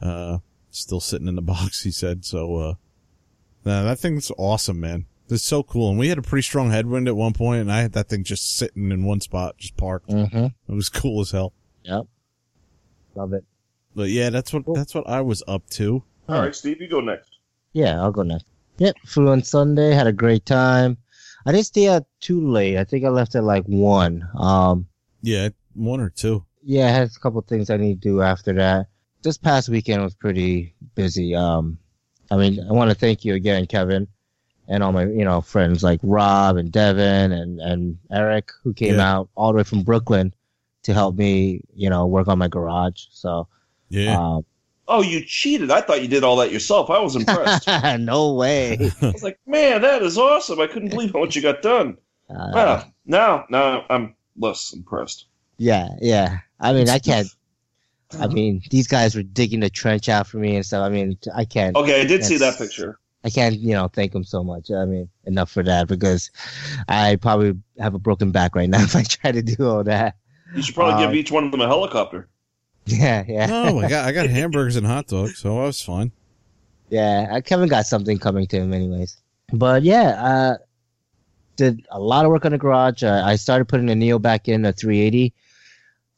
[0.00, 0.38] Uh,
[0.70, 2.24] still sitting in the box, he said.
[2.24, 2.74] So, uh,
[3.64, 5.06] nah, that thing's awesome, man.
[5.30, 5.88] It's so cool.
[5.90, 8.24] And we had a pretty strong headwind at one point, and I had that thing
[8.24, 10.10] just sitting in one spot, just parked.
[10.10, 10.46] Mm-hmm.
[10.72, 11.54] It was cool as hell.
[11.82, 12.06] Yep.
[13.14, 13.44] Love it.
[13.94, 16.02] But yeah, that's what that's what I was up to.
[16.28, 17.30] All right, Steve, you go next.
[17.72, 18.46] Yeah, I'll go next.
[18.78, 20.96] Yep, flew on Sunday, had a great time.
[21.46, 22.78] I didn't stay out too late.
[22.78, 24.26] I think I left at like one.
[24.38, 24.86] Um,
[25.22, 26.44] Yeah, one or two.
[26.62, 28.86] yeah, I had a couple things I need to do after that.
[29.22, 31.34] This past weekend was pretty busy.
[31.34, 31.78] Um,
[32.30, 34.08] I mean, I want to thank you again, Kevin,
[34.68, 38.96] and all my you know friends like Rob and Devin and and Eric who came
[38.96, 39.12] Yeah.
[39.16, 40.34] out all the way from Brooklyn
[40.84, 43.04] to help me, you know, work on my garage.
[43.10, 43.46] So,
[43.88, 44.18] Yeah.
[44.18, 44.44] um,
[44.86, 45.70] Oh, you cheated.
[45.70, 46.90] I thought you did all that yourself.
[46.90, 47.66] I was impressed.
[48.00, 48.90] No way.
[49.02, 50.60] I was like, man, that is awesome.
[50.60, 51.96] I couldn't believe how much you got done.
[52.28, 52.84] Uh, Wow.
[53.06, 55.26] Now, now I'm less impressed.
[55.58, 56.38] Yeah, yeah.
[56.60, 57.28] I mean, I can't.
[58.20, 60.82] I mean, these guys were digging the trench out for me and stuff.
[60.84, 61.74] I mean, I can't.
[61.76, 62.98] Okay, I did see that picture.
[63.24, 64.70] I can't, you know, thank them so much.
[64.70, 66.30] I mean, enough for that because
[66.88, 70.16] I probably have a broken back right now if I try to do all that.
[70.54, 72.28] You should probably Uh, give each one of them a helicopter.
[72.86, 76.12] Yeah, yeah, no, I got I got hamburgers and hot dogs, so I was fine.
[76.90, 77.28] yeah.
[77.30, 79.16] uh, Kevin got something coming to him, anyways.
[79.52, 80.56] But yeah, uh,
[81.56, 83.02] did a lot of work on the garage.
[83.02, 85.32] Uh, I started putting the Neo back in the 380.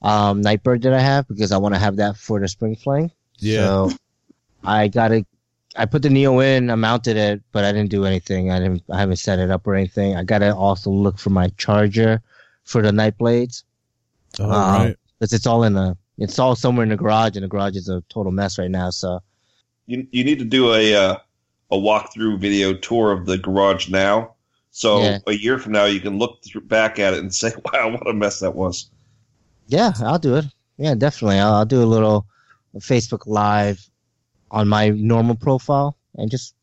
[0.03, 3.11] um, Nightbird that I have because I want to have that for the spring fling.
[3.39, 3.59] Yeah.
[3.89, 3.91] So
[4.65, 5.27] I got it.
[5.77, 8.51] I put the Neo in, I mounted it, but I didn't do anything.
[8.51, 8.83] I didn't.
[8.91, 10.17] I haven't set it up or anything.
[10.17, 12.23] I gotta also look for my charger
[12.65, 13.63] for the night blades
[14.41, 14.97] All Um, right.
[15.19, 15.97] because it's all in the.
[16.19, 18.91] It's all somewhere in the garage, and the garage is a total mess right now.
[18.91, 19.21] So
[19.87, 21.17] You you need to do a uh,
[21.71, 24.35] a walkthrough video tour of the garage now.
[24.71, 25.19] So Yeah.
[25.27, 28.09] a year from now, you can look through, back at it and say, "Wow, what
[28.09, 28.91] a mess that was."
[29.69, 30.47] yeah, I'll do it.
[30.79, 31.39] Yeah, definitely.
[31.39, 32.27] I'll, I'll do a little
[32.79, 33.89] Facebook Live
[34.51, 36.56] on my normal profile and just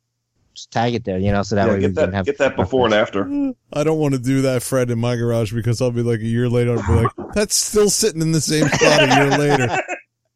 [0.53, 1.17] just tag it there.
[1.19, 2.93] You know, so that Yeah, way we get can that have get that before and
[2.93, 3.23] after.
[3.73, 6.25] I don't want to do that, Fred, in my garage because I'll be like a
[6.25, 6.77] year later.
[6.77, 9.77] I'll be like, that's still sitting in the same spot a year later.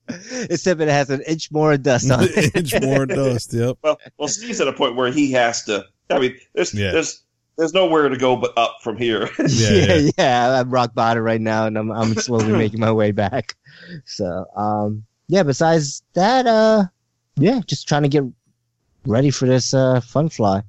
[0.50, 2.56] Except it has an inch more of dust on it.
[2.56, 3.54] Inch more dust.
[3.54, 3.78] Yep.
[3.84, 5.86] Well, well, Steve's at a point where he has to.
[6.10, 6.92] I mean, there's Yeah.
[6.92, 7.24] there's
[7.58, 9.30] there's nowhere to go but up from here.
[9.40, 10.12] Yeah, yeah, yeah.
[10.18, 13.56] yeah, I'm rock bottom right now, and I'm I'm slowly making my way back.
[14.06, 15.44] So, um, yeah.
[15.44, 16.86] Besides that, uh,
[17.36, 18.24] yeah, just trying to get
[19.06, 20.62] ready for this uh fun fly.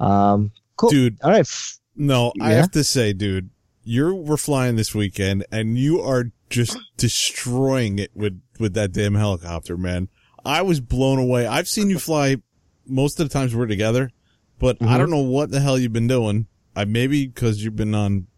[0.00, 0.90] Um, cool.
[0.90, 1.40] Dude, All right.
[1.40, 3.50] F- no, I have to say, dude,
[3.82, 9.14] you're we're flying this weekend and you are just destroying it with, with that damn
[9.16, 10.08] helicopter, man.
[10.44, 11.46] I was blown away.
[11.46, 12.36] I've seen you fly
[12.86, 14.10] most of the times we're together,
[14.58, 14.98] but I Mhm.
[14.98, 16.46] don't know what the hell you've been doing.
[16.76, 18.28] I maybe because you've been on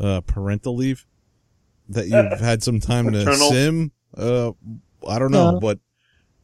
[0.00, 1.04] uh, parental leave
[1.90, 3.50] that you've had some time to Paternal.
[3.50, 3.92] sim.
[4.16, 4.52] Uh,
[5.06, 5.60] I don't know, No.
[5.60, 5.78] but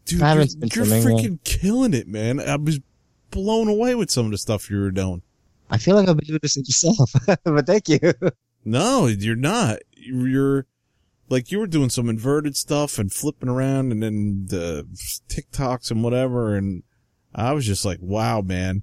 [0.05, 2.40] dude, I you're, been you're freaking killing it, man.
[2.40, 2.81] I was
[3.31, 5.23] blown away with some of the stuff you were doing.
[5.71, 7.11] I feel like I've been doing this yourself,
[7.45, 7.99] but thank you.
[8.64, 9.79] No, you're not.
[9.93, 10.67] You're
[11.29, 14.87] like you were doing some inverted stuff and flipping around and then the
[15.29, 16.55] tic-tocs and whatever.
[16.55, 16.83] And
[17.35, 18.83] I was just like, wow, man.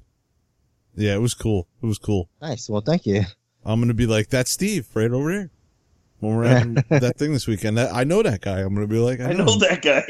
[0.95, 1.67] Yeah, it was cool.
[1.81, 2.29] It was cool.
[2.41, 2.69] Nice.
[2.69, 3.23] Well, thank you.
[3.63, 5.51] I'm going to be like, that's Steve right over there.
[6.21, 8.59] When we're at that thing this weekend, that, I know that guy.
[8.61, 9.43] I'm going to be like, I I know.
[9.45, 10.05] know that guy.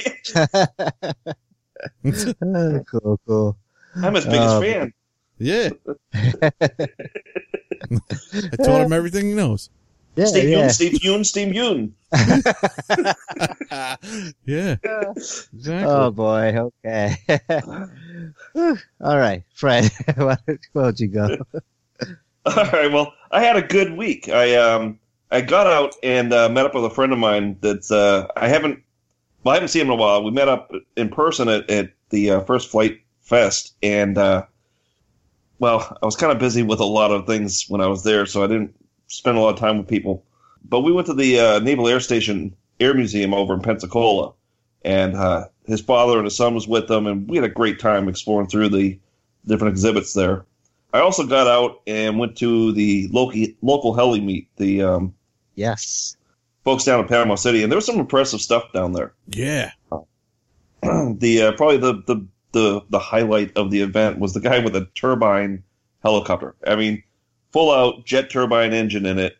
[2.91, 3.57] cool, cool.
[3.95, 4.93] I'm his biggest Uh, fan.
[5.39, 5.69] Yeah.
[8.53, 9.69] I told him everything he knows.
[10.15, 10.67] Yeah, Steve yeah.
[10.67, 11.93] Yoon, Steve Yoon, Steve Yoon.
[14.45, 14.75] yeah.
[15.15, 15.83] Exactly.
[15.89, 16.53] Oh boy.
[16.85, 17.15] Okay.
[18.99, 19.89] All right, Fred.
[20.17, 20.37] why
[20.75, 21.37] don't you go?
[22.45, 22.91] All right.
[22.91, 24.27] Well, I had a good week.
[24.29, 24.99] I um
[25.31, 28.47] I got out and uh, met up with a friend of mine that's uh I
[28.47, 28.83] haven't
[29.43, 30.23] well I haven't seen him in a while.
[30.23, 34.45] We met up in person at, at the uh, First Flight Fest, and uh,
[35.59, 38.25] well, I was kind of busy with a lot of things when I was there,
[38.25, 38.75] so I didn't
[39.07, 40.25] spend a lot of time with people.
[40.67, 44.33] But we went to the uh, Naval Air Station Air Museum over in Pensacola,
[44.83, 47.79] and uh, his father and his son was with them, and we had a great
[47.79, 48.99] time exploring through the
[49.47, 50.45] different exhibits there.
[50.93, 55.13] I also got out and went to the local local heli meet, the um,
[55.55, 56.17] Yes.
[56.63, 59.13] folks down in Panama City, and there was some impressive stuff down there.
[59.29, 59.71] yeah.
[60.81, 64.75] the uh, probably the, the the the highlight of the event was the guy with
[64.75, 65.63] a turbine
[66.01, 66.55] helicopter.
[66.65, 67.03] I mean,
[67.51, 69.37] full out jet turbine engine in it,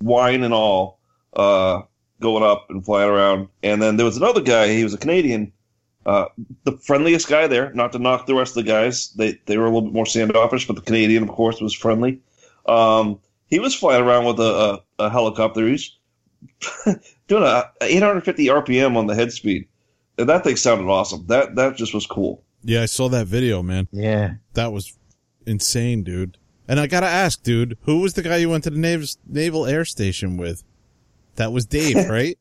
[0.00, 0.98] wine and all,
[1.34, 1.82] uh,
[2.20, 3.48] going up and flying around.
[3.62, 4.68] And then there was another guy.
[4.68, 5.52] He was a Canadian.
[6.06, 6.26] Uh,
[6.64, 7.72] the friendliest guy there.
[7.74, 10.06] Not to knock the rest of the guys, they they were a little bit more
[10.06, 12.20] standoffish, but the Canadian, of course, was friendly.
[12.66, 13.20] Um,
[13.54, 15.68] he was flying around with a, a, a helicopter.
[15.68, 15.96] He's
[17.28, 19.68] doing a 850 RPM on the head speed.
[20.18, 21.24] And that thing sounded awesome.
[21.28, 22.42] That that just was cool.
[22.64, 22.82] Yeah.
[22.82, 23.86] I saw that video, man.
[23.92, 24.34] Yeah.
[24.54, 24.96] That was
[25.46, 26.36] insane, dude.
[26.66, 29.66] And I gotta ask, dude, who was the guy you went to the Naval, Naval
[29.66, 30.64] Air Station with?
[31.36, 32.36] That was Dave, right?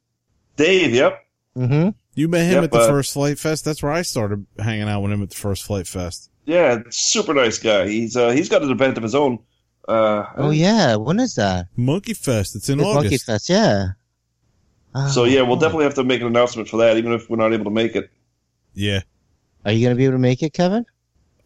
[0.55, 1.19] Dave, yep.
[1.55, 1.89] Mm-hmm.
[2.15, 3.65] You met him Yep, at the uh, first flight fest.
[3.65, 6.29] That's where I started hanging out with him at the first flight fest.
[6.45, 7.87] Yeah, super nice guy.
[7.87, 9.39] He's uh, he's got an event of his own.
[9.87, 10.95] Uh, Oh yeah.
[10.95, 11.67] When is that?
[11.75, 12.55] Monkey Fest.
[12.55, 13.49] It's in It's Monkey Fest.
[13.49, 13.89] Yeah.
[15.11, 15.59] So yeah, we'll Oh.
[15.59, 17.95] definitely have to make an announcement for that, even if we're not able to make
[17.95, 18.09] it.
[18.73, 19.01] Yeah.
[19.65, 20.85] Are you gonna be able to make it, Kevin?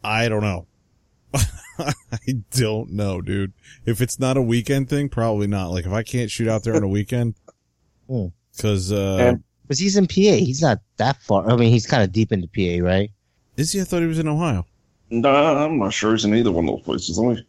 [0.04, 0.66] I don't know.
[1.78, 3.52] I don't know, dude.
[3.86, 5.68] If it's not a weekend thing, probably not.
[5.70, 7.34] Like if I can't shoot out there on a weekend,
[8.08, 8.26] Hmm.
[8.58, 10.14] cause, uh, Because he's in PA.
[10.36, 11.48] He's not that far.
[11.50, 13.10] I mean, he's kind of deep into PA, right?
[13.56, 13.80] is he?
[13.80, 14.66] I thought he was in Ohio.
[15.10, 17.18] No, I'm not sure he's in either one of those places.
[17.18, 17.42] Let me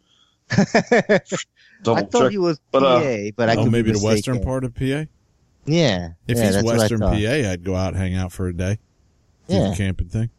[0.58, 1.20] I
[1.82, 2.30] double thought check.
[2.30, 4.42] he was But, uh, PA, but I oh, could maybe be the western mistaken.
[4.44, 4.82] part of PA.
[5.66, 6.10] Yeah.
[6.26, 7.00] If yeah, he's that's what I western.
[7.00, 7.06] PA,
[7.50, 8.78] I'd go out hang out for a day.
[9.46, 9.70] Yeah.
[9.70, 10.30] the camping thing.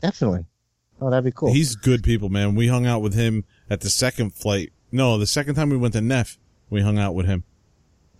[0.00, 0.44] Definitely.
[1.00, 1.52] Oh, that'd be cool.
[1.52, 2.54] He's good people, man.
[2.54, 4.72] We hung out with him at the second flight.
[4.90, 6.38] No, the second time we went to Neff,
[6.70, 7.44] we hung out with him.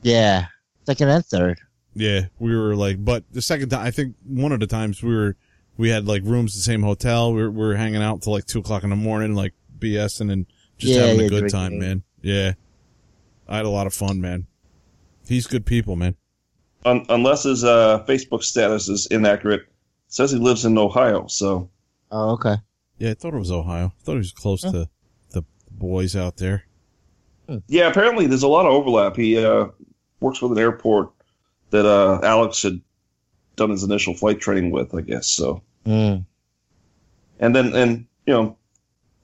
[0.03, 0.47] yeah.
[0.87, 1.59] Second and third.
[1.95, 5.15] Yeah, we were like, but the second time, I think one of the times we
[5.15, 5.37] were,
[5.77, 7.35] we had like rooms at the same hotel.
[7.35, 10.33] We were, we were hanging out till like two o'clock in the morning, like BSing
[10.33, 10.47] and
[10.79, 11.51] just Yeah, having a good drinking.
[11.51, 12.03] time, man.
[12.23, 12.53] Yeah.
[13.49, 14.47] I had a lot of fun, man.
[15.27, 16.17] He's good people, man.
[16.85, 19.69] Un- unless his uh, Facebook status is inaccurate, it
[20.09, 21.27] says he lives in Ohio.
[21.27, 21.69] So
[22.11, 22.57] Oh, okay.
[22.99, 23.87] Yeah, I thought it was Ohio.
[23.87, 24.89] I thought he was close to
[25.31, 26.65] the boys out there.
[27.69, 29.17] yeah, apparently there's a lot of overlap.
[29.17, 29.69] He uh,
[30.21, 31.11] works with an airport
[31.71, 32.81] that uh, Alex had
[33.57, 35.27] done his initial flight training with, I guess.
[35.29, 36.25] So Mm.
[37.41, 38.57] and then and you know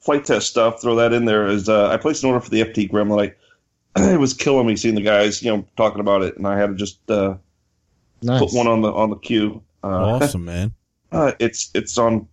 [0.04, 0.80] flight test stuff.
[0.82, 1.46] Throw that in there.
[1.46, 3.34] Is uh, I placed an order for the FT Gremlin.
[3.96, 6.58] I, it was killing me seeing the guys you know talking about it, and I
[6.58, 7.36] had to just uh,
[8.22, 8.40] Nice.
[8.40, 9.62] put one on the on the queue.
[9.82, 9.88] Uh,
[10.22, 10.74] Awesome, man.
[11.12, 12.26] uh, it's it's on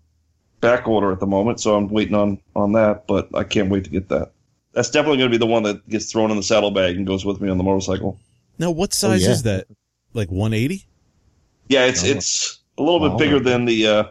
[0.62, 3.08] back order at the moment, so I'm waiting on on that.
[3.08, 4.32] But I can't wait to get that.
[4.74, 7.26] That's definitely going to be the one that gets thrown in the saddlebag and goes
[7.26, 8.18] with me on the motorcycle.
[8.58, 9.32] Now, what size yeah.
[9.32, 9.68] is that?
[10.14, 10.86] Like 180?
[11.68, 12.08] Yeah, it's Oh.
[12.08, 13.18] it's a little bit Oh.
[13.18, 14.04] bigger than the uh,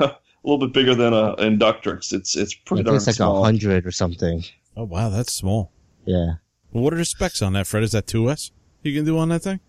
[0.00, 0.16] a
[0.48, 2.12] little bit bigger than a Inductrix.
[2.12, 3.44] It's it's I pretty think darn it's like a small.
[3.44, 4.44] hundred or something.
[4.76, 5.72] Oh, wow, that's small.
[6.04, 6.34] Yeah.
[6.72, 7.82] Well, what are the specs on that, Fred?
[7.82, 8.50] Is that 2S
[8.82, 9.60] you can do on that thing?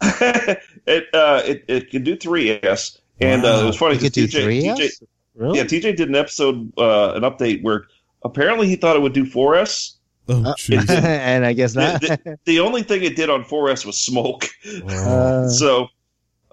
[0.02, 4.30] it uh it, it can do 3S and uh, it was funny You could 'cause
[4.32, 4.62] do TJ, three.
[4.62, 5.02] TJ
[5.36, 5.58] Really?
[5.58, 7.84] yeah TJ did an episode uh an update where
[8.24, 9.94] apparently he thought it would do 4S.
[10.28, 10.88] Oh, Uh, jeez.
[10.90, 12.00] and I guess not.
[12.00, 14.46] The, the only thing it did on 4S was smoke.
[14.88, 15.88] Uh, so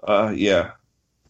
[0.06, 0.72] uh yeah,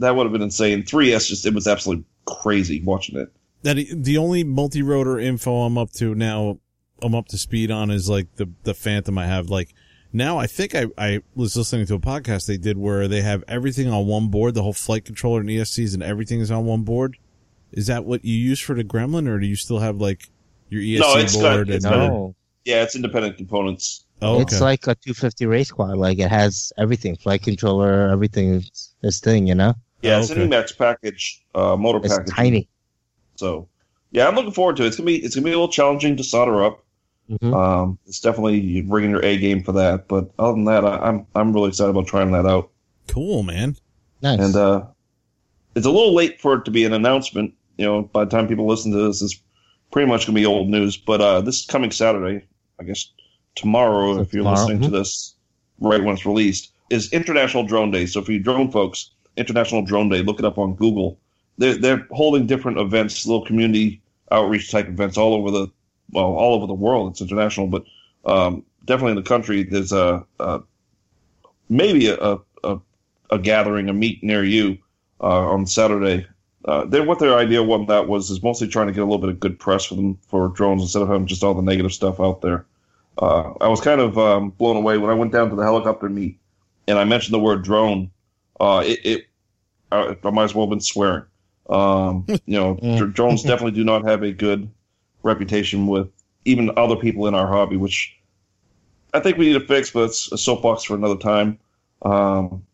[0.01, 0.83] that would have been insane.
[0.83, 3.33] 3S just it was absolutely crazy watching it.
[3.63, 6.59] that the only multi-rotor info I'm up to now,
[7.03, 9.49] I'm up to speed on is like the the Phantom I have.
[9.49, 9.75] Like
[10.13, 13.45] now, I think I I was listening to a podcast they did where they have
[13.49, 16.83] everything on one board, the whole flight controller and ESCs and everything is on one
[16.83, 17.17] board.
[17.73, 20.23] Is that what you use for the Gremlin, or do you still have like
[20.69, 21.71] your ESC No, it's got- board?
[21.71, 22.35] it's and got- no.
[22.65, 24.05] Yeah, it's independent components.
[24.21, 24.43] oh, okay.
[24.43, 25.97] It's like a 250 race quad.
[25.97, 28.55] Like it has everything, flight controller, everything.
[28.57, 29.75] It's this thing, you know.
[30.03, 30.43] Yeah, Oh, it's okay.
[30.43, 32.35] an Emax package, uh, motor It's package.
[32.35, 32.69] tiny.
[33.37, 33.69] So,
[34.13, 34.89] yeah, I'm looking forward to it.
[34.89, 36.83] It's gonna be it's gonna be a little challenging to solder up.
[37.31, 37.55] Mhm.
[37.55, 40.09] Um, it's definitely bringing your A game for that.
[40.09, 42.71] But other than that, I, I'm I'm really excited about trying that out.
[43.09, 43.77] cool, man.
[44.23, 44.39] Nice.
[44.41, 44.85] And uh,
[45.75, 47.55] it's a little late for it to be an announcement.
[47.79, 49.41] You know, by the time people listen to this, it's
[49.91, 50.97] pretty much gonna be old news.
[50.97, 52.45] But uh, this coming Saturday,
[52.81, 53.11] I guess
[53.55, 54.93] tomorrow, So if you're tomorrow, listening to mhm.
[54.93, 55.35] this
[55.81, 58.07] right when it's released, is International Drone Day.
[58.07, 59.11] So for you drone folks,
[59.41, 61.19] International Drone Day, look it up on Google.
[61.59, 65.69] They're they're holding different events, little community outreach type events all over the
[66.13, 67.13] well, all over the world.
[67.13, 67.85] It's international, but
[68.25, 69.63] um, definitely in the country.
[69.63, 70.63] There's a, a
[71.69, 72.79] maybe a, a
[73.31, 74.79] a gathering, a meet near you
[75.21, 76.27] uh, on Saturday.
[76.65, 79.19] Uh, then what their idea what that was is mostly trying to get a little
[79.19, 81.93] bit of good press for them for drones instead of having just all the negative
[81.93, 82.67] stuff out there.
[83.19, 86.09] Uh, I was kind of um, blown away when I went down to the helicopter
[86.09, 86.39] meet
[86.87, 88.11] and I mentioned the word drone.
[88.59, 89.27] Uh, it, it
[89.93, 91.25] I, I might as well have been swearing.
[91.69, 94.71] Um, you know, dr- drones definitely do not have a good
[95.23, 96.09] reputation with
[96.45, 98.17] even other people in our hobby, which
[99.13, 101.59] I think we need to fix, but it's a soapbox for another time.
[102.03, 102.65] Um,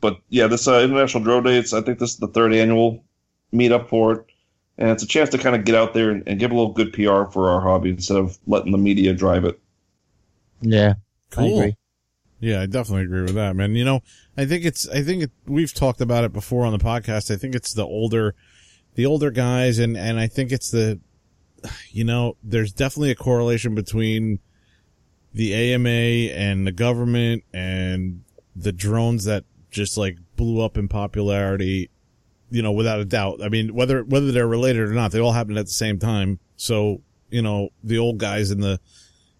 [0.00, 3.02] but yeah, this uh, International Drone Day, it's, I think this is the third annual
[3.52, 4.26] meetup for it.
[4.78, 6.72] And it's a chance to kind of get out there and, and give a little
[6.72, 9.58] good PR for our hobby instead of letting the media drive it.
[10.60, 10.94] yeah.
[11.36, 11.76] I Cool.
[12.38, 13.74] Yeah, I definitely agree with that, man.
[13.74, 14.02] You know,
[14.36, 17.30] I think it's, I think it, we've talked about it before on the podcast.
[17.30, 18.34] I think it's the older,
[18.94, 21.00] the older guys, and and I think it's the,
[21.90, 24.40] you know, there's definitely a correlation between
[25.32, 25.88] the AMA
[26.34, 28.22] and the government and
[28.54, 31.90] the drones that just like blew up in popularity.
[32.48, 33.42] You know, without a doubt.
[33.42, 36.38] I mean, whether whether they're related or not, they all happened at the same time.
[36.56, 38.78] So you know, the old guys in the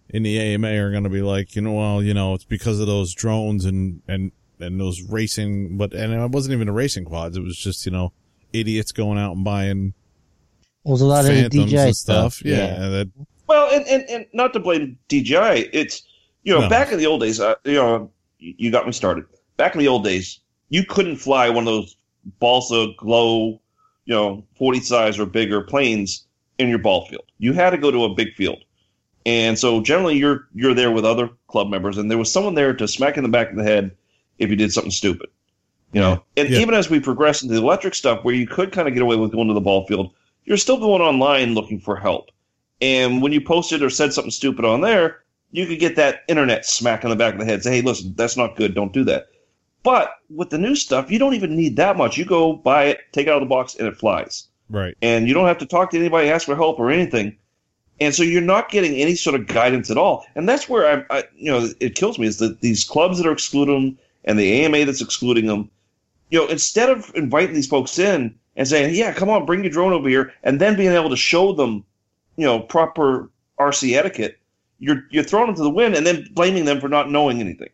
[0.09, 2.79] in the AMA are going to be like, you know, well, you know, it's because
[2.79, 7.05] of those drones and, and, and those racing, but, and it wasn't even the racing
[7.05, 7.37] quads.
[7.37, 8.13] It was just, you know,
[8.53, 9.93] idiots going out and buying
[10.83, 12.43] Well, there's a lot of phantoms DJI and stuff.
[12.45, 12.77] Yeah.
[12.89, 13.11] That,
[13.47, 16.03] Well, and, and, and not to blame DJI, it's
[16.43, 16.69] you know No.
[16.69, 17.39] back in the old days.
[17.41, 19.25] Uh, you know, you you got me started.
[19.57, 20.39] Back in the old days,
[20.69, 21.97] you couldn't fly one of those
[22.39, 23.59] balsa glow,
[24.05, 26.25] you know, forty size or bigger planes
[26.57, 27.25] in your ball field.
[27.37, 28.63] You had to go to a big field,
[29.27, 32.73] and so generally you're you're there with other club members, and there was someone there
[32.73, 33.91] to smack in the back of the head
[34.39, 35.29] if you did something stupid.
[35.93, 36.59] You know, and Yeah.
[36.59, 39.15] even as we progress into the electric stuff, where you could kind of get away
[39.15, 40.11] with going to the ball field,
[40.45, 42.29] you're still going online looking for help.
[42.81, 45.19] And when you posted or said something stupid on there,
[45.51, 47.63] you could get that internet smack in the back of the head.
[47.63, 48.75] Say, hey, listen, that's not good.
[48.75, 49.27] Don't do that.
[49.81, 52.17] But with the new stuff, you don't even need that much.
[52.17, 54.47] You go buy it, take it out of the box, and it flies.
[54.69, 54.95] right.
[55.01, 57.37] And you don't have to talk to anybody, ask for help or anything.
[57.99, 60.25] And so you're not getting any sort of guidance at all.
[60.35, 63.27] And that's where I, I you know, it kills me is that these clubs that
[63.27, 65.69] are excluding them and the AMA that's excluding them,
[66.29, 69.71] you know, instead of inviting these folks in and saying, yeah, come on, bring your
[69.71, 71.83] drone over here, and then being able to show them,
[72.35, 73.29] you know, proper
[73.59, 74.37] RC etiquette,
[74.79, 77.69] you're you're throwing them to the wind and then blaming them for not knowing anything.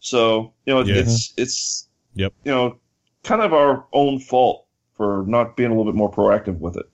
[0.00, 0.96] So you know, Yeah.
[0.96, 2.32] it's it's Yep.
[2.44, 2.76] you know,
[3.22, 4.64] kind of our own fault
[4.96, 6.86] for not being a little bit more proactive with it.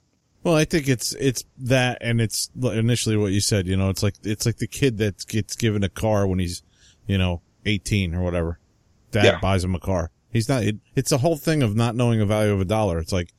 [0.46, 3.66] Well, I think it's it's that, and it's initially what you said.
[3.66, 6.62] You know, it's like it's like the kid that gets given a car when he's,
[7.08, 8.60] you know, eighteen or whatever.
[9.10, 9.40] Dad Yeah.
[9.40, 10.12] buys him a car.
[10.32, 10.62] He's not.
[10.62, 13.00] It, it's a whole thing of not knowing the value of a dollar.
[13.00, 13.32] It's like,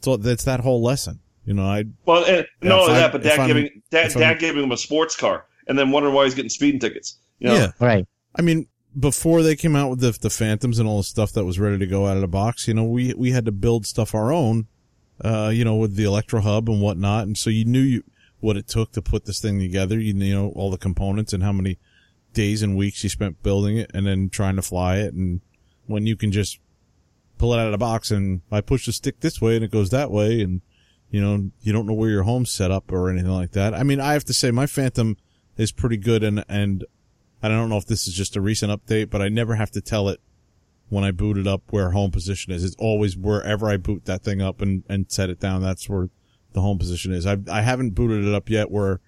[0.00, 1.20] so that's that whole lesson.
[1.44, 3.82] You know, I Well, and Yeah, not if only I'm- that, but dad I'm- giving
[3.90, 7.18] dad, dad giving him a sports car, and then wondering why he's getting speeding tickets.
[7.38, 7.54] You know?
[7.54, 7.72] yeah.
[7.78, 8.06] Right.
[8.34, 8.66] I mean,
[8.98, 11.76] before they came out with the the Phantoms and all the stuff that was ready
[11.76, 14.32] to go out of the box, you know, we we had to build stuff our
[14.32, 14.68] own,
[15.24, 18.04] uh, you know, with the Electro Hub and whatnot, and so you knew you,
[18.40, 19.98] what it took to put this thing together.
[19.98, 21.78] You, know, all the components and how many
[22.32, 25.40] days and weeks you spent building it, and then trying to fly it, and
[25.86, 26.58] when you can just
[27.38, 29.70] pull it out of the box and I push the stick this way and it
[29.70, 30.60] goes that way, and
[31.10, 33.74] you know, you don't know where your home's set up or anything like that.
[33.74, 35.16] I mean, I have to say my Phantom
[35.56, 36.84] is pretty good and, and
[37.42, 39.80] I don't know if this is just a recent update, but I never have to
[39.80, 40.20] tell it
[40.88, 42.62] when I boot it up where home position is.
[42.64, 45.62] It's always wherever I boot that thing up and, and set it down.
[45.62, 46.08] That's where
[46.52, 47.26] the home position is.
[47.26, 49.00] I, I haven't booted it up yet where,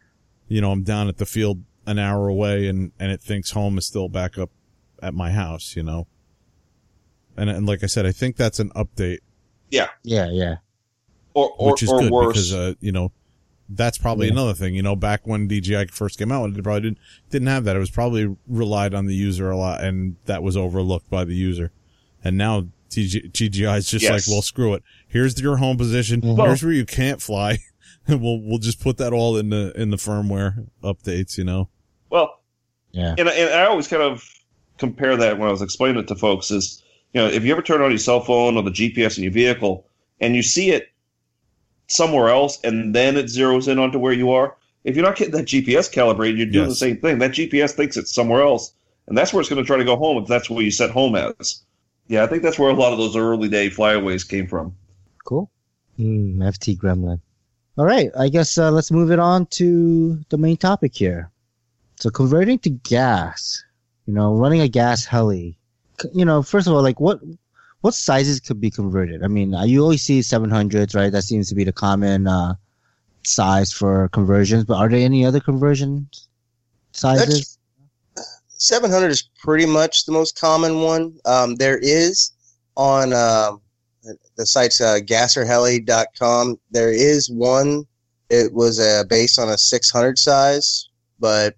[0.49, 3.79] you know, I'm down at the field an hour away and, and it thinks home
[3.79, 4.51] is still back up
[5.03, 6.07] at my house, you know?
[7.37, 9.19] And, and like I said, I think that's an update
[10.03, 10.29] Yeah.
[10.31, 10.57] Yeah.
[11.35, 12.33] Or or, which is or good worse.
[12.33, 13.13] because uh, you know
[13.69, 14.33] that's probably Yeah.
[14.33, 14.75] another thing.
[14.75, 16.99] You know, back when DJI first came out, it probably didn't
[17.31, 17.77] didn't have that.
[17.77, 21.35] It was probably relied on the user a lot, and that was overlooked by the
[21.35, 21.71] user.
[22.25, 24.13] And now TG, DJI is just Yes.
[24.29, 24.83] like, well, screw it.
[25.07, 26.21] Here's your home position.
[26.23, 26.45] Mhm.
[26.47, 27.59] Here's where you can't fly.
[28.11, 31.37] And we'll we'll just put that all in the in the firmware updates.
[31.37, 31.69] You know.
[32.09, 32.41] well,
[32.93, 33.15] Yeah.
[33.19, 34.25] and, and I always kind of
[34.79, 37.61] compare that when I was explaining it to folks is, you know, if you ever
[37.61, 39.85] turn on your cell phone or the GPS in your vehicle
[40.23, 40.89] and you see it
[41.89, 45.35] somewhere else and then it zeroes in onto where you are, if you're not getting
[45.35, 47.19] that GPS calibrated, you're doing the same thing.
[47.19, 48.73] That GPS thinks it's somewhere else,
[49.07, 50.91] and that's where it's going to try to go home if that's where you set
[50.91, 51.63] home as.
[52.07, 54.75] Yeah, I think that's where a lot of those early day flyaways came from.
[55.25, 55.51] Cool.
[55.99, 57.21] Mm, FT Gremlin.
[57.77, 58.11] All right.
[58.19, 61.31] I guess uh, let's move it on to the main topic here.
[61.97, 63.63] So converting to gas,
[64.07, 65.59] you know, running a gas heli.
[66.15, 67.21] You know, first of all, like what
[67.81, 69.23] what sizes could be converted?
[69.23, 71.13] I mean, uh, you always see 700s, right?
[71.13, 72.55] That seems to be the common uh,
[73.25, 74.65] size for conversions.
[74.65, 76.09] But are there any other conversion
[76.93, 77.59] sizes?
[78.49, 81.17] 700 is pretty much the most common one.
[81.25, 82.33] Um, there is
[82.77, 83.61] on um
[84.37, 86.59] the site's uh, gasserheli.com.
[86.71, 87.85] There is one.
[88.31, 91.57] It was uh, based on a 600 size, but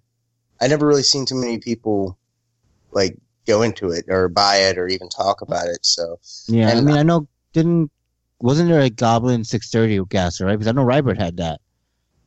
[0.59, 2.17] I never really seen too many people
[2.91, 3.17] like
[3.51, 5.85] go into it or buy it or even talk about it.
[5.85, 6.69] So yeah.
[6.69, 7.91] I mean, I know didn't
[8.39, 10.53] wasn't there a Goblin 630 gasser, right?
[10.57, 11.59] Because I know Rybert had that.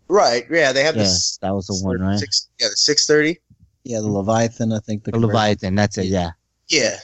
[0.08, 1.38] right, yeah, they have Yeah, this.
[1.42, 2.18] that was the one, right?
[2.18, 3.40] Six, yeah, the 630.
[3.84, 5.04] Yeah, the Leviathan, I think.
[5.04, 5.74] The The Leviathan.
[5.74, 6.06] That's it.
[6.06, 6.30] Yeah.
[6.68, 6.96] Yeah,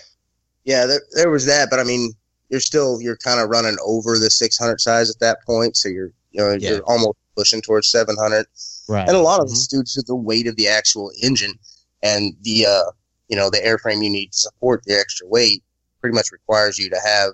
[0.64, 2.12] yeah, there, there was that, but I mean,
[2.48, 6.12] you're still you're kind of running over the 600 size at that point, so you're
[6.32, 6.70] you know Yeah.
[6.70, 8.46] you're almost pushing towards 700.
[8.88, 9.06] Right.
[9.08, 11.54] And a lot of it's due to the weight of the actual engine
[12.02, 12.90] and the uh
[13.30, 15.62] you know the airframe you need to support the extra weight.
[16.02, 17.30] Pretty much requires you to have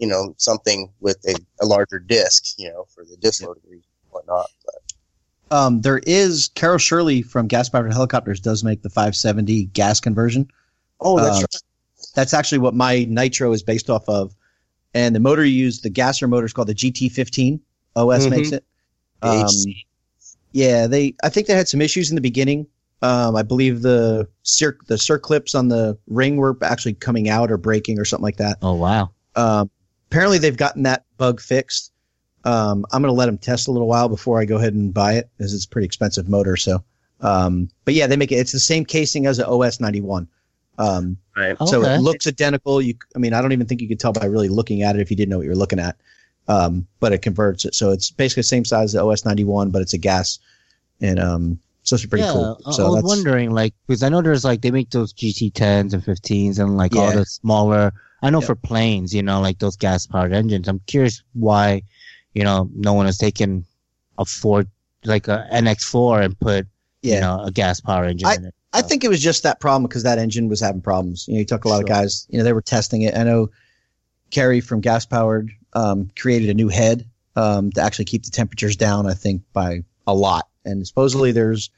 [0.00, 3.86] you know something with a, a larger disc, you know, for the disc loading reason
[4.04, 4.50] and whatnot.
[4.64, 10.00] But Um, there is Carol Shirley from Gas Powered Helicopters does make the 570 gas
[10.00, 10.48] conversion.
[11.00, 11.62] oh, that's Um, right.
[12.14, 14.34] That's actually what my Nitro is based off of.
[14.94, 17.60] And the motor you use, the gasser motor is called the GT15.
[17.96, 18.30] OS Mhm.
[18.30, 18.64] makes it.
[19.22, 19.48] Um,
[20.52, 21.14] yeah, they.
[21.22, 22.66] I think they had some issues in the beginning.
[23.04, 27.58] Um, I believe the cir- the circlips on the ring were actually coming out or
[27.58, 28.56] breaking or something like that.
[28.62, 29.10] Oh wow.
[29.36, 29.70] Um,
[30.10, 31.92] apparently, they've gotten that bug fixed.
[32.44, 34.92] Um, I'm going to let them test a little while before I go ahead and
[34.92, 36.56] buy it, as it's a pretty expensive motor.
[36.56, 36.82] So,
[37.20, 38.36] um, but yeah, they make it.
[38.36, 40.26] It's the same casing as the OS 91.
[40.78, 41.56] Um, Right.
[41.66, 41.94] so Okay.
[41.94, 42.80] it looks identical.
[42.80, 45.00] You, I mean, I don't even think you could tell by really looking at it
[45.02, 45.96] if you didn't know what you're looking at.
[46.48, 49.70] Um, but it converts it, so it's basically the same size as the OS 91,
[49.70, 50.38] but it's a gas,
[51.00, 52.60] and um, so it's pretty yeah, cool.
[52.66, 55.92] I- So I was wondering, like, because I know there's like they make those GT10s
[55.92, 57.92] and 15s and like all the smaller.
[58.22, 58.46] I know Yeah.
[58.46, 60.66] for planes, you know, like those gas powered engines.
[60.66, 61.82] I'm curious why,
[62.32, 63.64] you know, no one has taken
[64.18, 64.68] a Ford
[65.04, 66.66] like a NX4 and put
[67.02, 67.14] yeah.
[67.16, 68.54] you know a gas power engine in it.
[68.72, 71.28] I think it was just that problem because that engine was having problems.
[71.28, 72.26] You know, you talk to a lot of guys.
[72.30, 73.16] You know, they were testing it.
[73.16, 73.50] I know
[74.30, 78.74] Kerry from Gas Powered um, created a new head um, to actually keep the temperatures
[78.76, 79.06] down.
[79.06, 80.48] I think by a lot.
[80.64, 81.70] And supposedly there's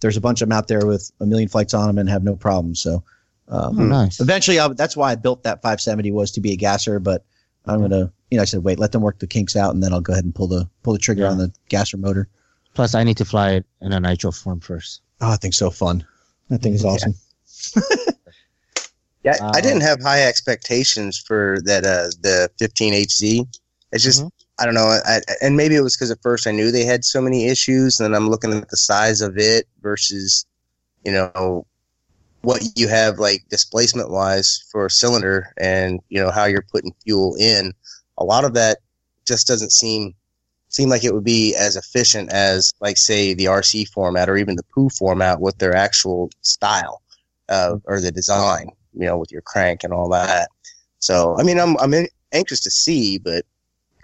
[0.00, 2.24] there's a bunch of them out there with a million flights on them and have
[2.24, 2.80] no problems.
[2.80, 3.02] So
[3.48, 4.20] um, Oh, nice.
[4.20, 6.98] eventually, I, that's why I built that 570 was to be a gasser.
[6.98, 7.24] But
[7.66, 9.92] I'm gonna, you know, I said wait, let them work the kinks out, and then
[9.92, 11.30] I'll go ahead and pull the pull the trigger Yeah.
[11.30, 12.28] on the gasser motor.
[12.74, 15.02] Plus, I need to fly it in a nitro form first.
[15.20, 16.04] Oh, I think so fun.
[16.48, 17.14] That thing is awesome.
[19.24, 23.46] Yeah, I Uh, didn't have high expectations for that uh the 15HZ.
[23.92, 24.30] It's just Mhm.
[24.62, 27.04] I don't know, I, and maybe it was because at first I knew they had
[27.04, 30.46] so many issues, and I'm looking at the size of it versus,
[31.04, 31.66] you know,
[32.42, 36.94] what you have like displacement wise for a cylinder, and you know how you're putting
[37.02, 37.72] fuel in.
[38.18, 38.78] A lot of that
[39.26, 40.14] just doesn't seem
[40.68, 44.54] seem like it would be as efficient as like say the RC format or even
[44.54, 47.02] the POO format with their actual style
[47.48, 50.50] or the design, you know, with your crank and all that.
[51.00, 53.44] So I mean, I'm I'm anxious to see, but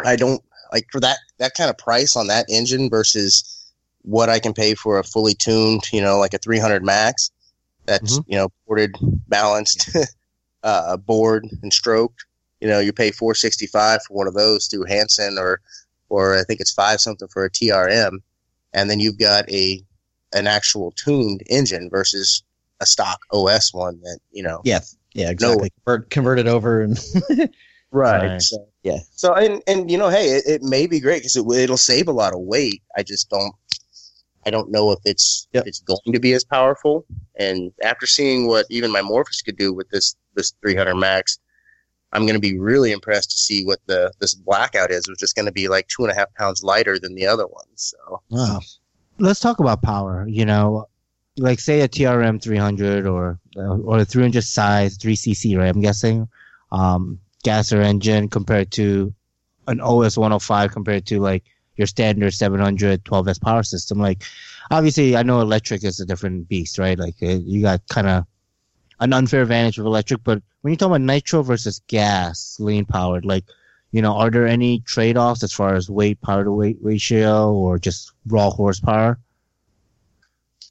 [0.04, 0.42] I don't
[0.72, 3.54] like for that that kind of price on that engine versus
[4.02, 7.30] what I can pay for a fully tuned, you know, like a 300 max
[7.88, 8.94] that's you know ported,
[9.28, 9.96] balanced,
[10.62, 12.24] uh, bored and stroked.
[12.60, 15.60] You know, you pay 465 for one of those through Hanson or
[16.08, 18.18] or I think it's five something for a TRM,
[18.72, 19.82] and then you've got a
[20.32, 22.42] an actual tuned engine versus
[22.80, 24.80] a stock OS one that you know Yeah,
[25.14, 25.70] yeah, exactly.
[25.84, 26.98] Convert, convert it over and
[27.90, 28.40] Right.
[28.40, 28.98] So, Yeah.
[29.12, 32.08] So and and you know, hey, it, it may be great because it, it'll save
[32.08, 32.82] a lot of weight.
[32.96, 33.54] I just don't.
[34.46, 35.62] I don't know if it's Yep.
[35.62, 37.04] if it's going to be as powerful.
[37.36, 41.38] And after seeing what even my Morphus could do with this this 300 Max,
[42.12, 45.32] I'm going to be really impressed to see what the this blackout is, which is
[45.32, 47.94] going to be like two and a half pounds lighter than the other ones.
[47.94, 48.60] So Wow.
[49.18, 50.26] Let's talk about power.
[50.28, 50.88] You know,
[51.36, 55.68] like say a TRM 300 or or a 300 size 3cc, right?
[55.68, 56.28] I'm guessing.
[56.70, 59.14] Um, gasser engine compared to
[59.66, 61.44] an OS 105 compared to like
[61.76, 63.98] your standard 700 12S power system.
[63.98, 64.24] Like,
[64.70, 66.98] obviously, I know electric is a different beast, right?
[66.98, 68.24] Like, you got kind of
[69.00, 73.24] an unfair advantage of electric, but when you talk about nitro versus gas, lean powered,
[73.24, 73.44] like,
[73.92, 77.52] you know, are there any trade offs as far as weight power to weight ratio
[77.52, 79.18] or just raw horsepower?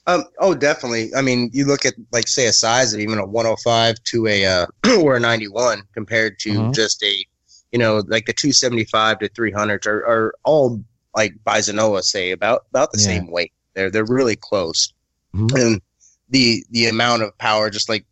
[0.08, 1.14] Um, oh, definitely.
[1.14, 4.46] I mean, you look at like say a size of even a 105 to a
[4.46, 4.66] uh,
[5.02, 6.74] or a 91 compared to Mhm.
[6.74, 7.26] just a,
[7.74, 10.82] you know, like the 275 to 300 are, are all
[11.14, 13.06] like by Zenoah say about about the Yeah.
[13.06, 13.52] same weight.
[13.76, 14.94] They're they're really close,
[15.36, 15.62] Mhm.
[15.62, 15.82] and
[16.30, 18.06] the the amount of power, just like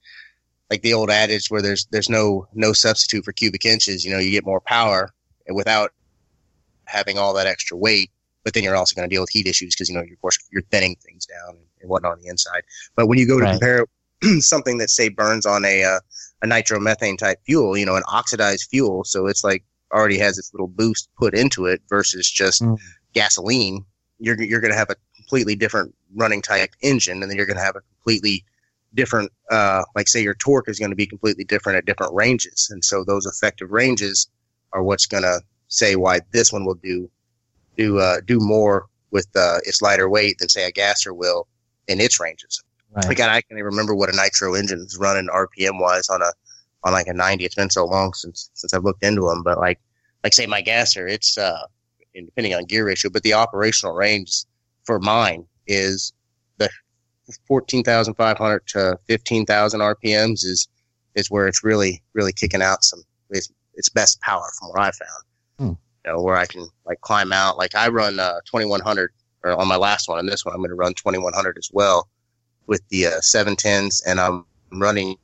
[0.69, 4.03] like the old adage where there's there's no no substitute for cubic inches.
[4.03, 5.13] You know, you get more power
[5.49, 5.91] without
[6.85, 8.11] having all that extra weight
[8.43, 10.37] but then you're also going to deal with heat issues because you know, of course,
[10.51, 11.57] you're thinning things down
[11.87, 12.63] whatnot on the inside.
[12.95, 13.51] But when you go to Right.
[13.51, 13.85] compare
[14.39, 15.99] something that say burns on a uh,
[16.41, 20.53] a nitromethane type fuel, you know, an oxidized fuel, so it's like already has its
[20.53, 22.77] little boost put into it versus just Mm.
[23.13, 23.85] gasoline.
[24.19, 27.57] You're you're going to have a completely different running type engine, and then you're going
[27.57, 28.43] to have a completely
[28.93, 32.69] different, uh, like say your torque is going to be completely different at different ranges,
[32.71, 34.29] and so those effective ranges
[34.73, 37.09] are what's going to say why this one will do
[37.77, 41.47] do uh, do more with uh, its lighter weight than say a gasser will
[41.87, 42.63] in its ranges.
[42.91, 43.09] Right.
[43.09, 46.31] Again, I can't even remember what a nitro engine is running RPM wise on a
[46.83, 47.43] on like a 90.
[47.43, 49.79] It's been so long since since I've looked into them, but like
[50.23, 51.65] like say my gasser, it's uh
[52.13, 54.45] depending on gear ratio, but the operational range
[54.85, 56.13] for mine is
[56.57, 56.69] the
[57.47, 60.67] 14,500 to 15,000 RPMs is
[61.15, 64.91] is where it's really really kicking out some its, its best power from what I
[64.91, 65.23] found.
[65.57, 65.73] Hmm.
[66.05, 67.57] You know, where I can like climb out.
[67.57, 69.11] Like I run uh 2100
[69.45, 72.09] or on my last one, and this one I'm going to run 2100 as well
[72.67, 75.15] with the uh, 710s, and I'm running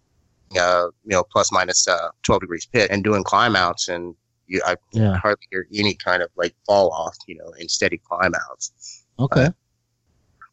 [0.60, 4.14] uh you know plus minus uh 12 degrees pit and doing climb outs and
[4.48, 5.16] you I Yeah.
[5.18, 9.06] hardly hear any kind of like fall off, you know, in steady climb outs.
[9.20, 9.50] Okay.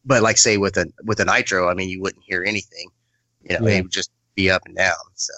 [0.05, 2.89] But like say with a with a nitro, I mean, you wouldn't hear anything.
[3.43, 3.77] You know, Yeah.
[3.77, 4.95] it would just be up and down.
[5.15, 5.33] So,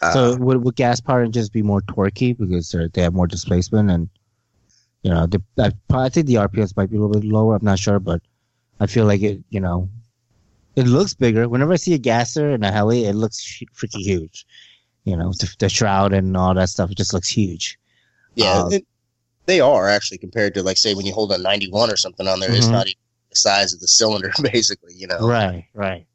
[0.00, 3.26] uh, So would, would gas power just be more torquey because they're, they have more
[3.26, 4.08] displacement and
[5.02, 7.56] you know the, I, I think the RPMs might be a little bit lower.
[7.56, 8.20] I'm not sure, but
[8.80, 9.42] I feel like it.
[9.50, 9.88] You know,
[10.76, 11.48] it looks bigger.
[11.48, 14.46] Whenever I see a gasser in a heli, it looks freaking huge.
[15.04, 16.90] You know, the, the shroud and all that stuff.
[16.90, 17.78] It just looks huge.
[18.36, 18.86] yeah, um, it,
[19.46, 22.40] they are actually compared to like say when you hold a 91 or something on
[22.40, 22.72] there, it's Mhm.
[22.72, 22.98] not even
[23.30, 24.94] the size of the cylinder, basically.
[24.94, 25.66] You know, Right.
[25.74, 26.06] Right.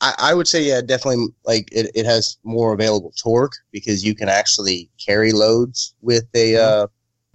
[0.00, 4.14] I, I would say yeah, definitely like it, it has more available torque because you
[4.14, 6.86] can actually carry loads with a uh,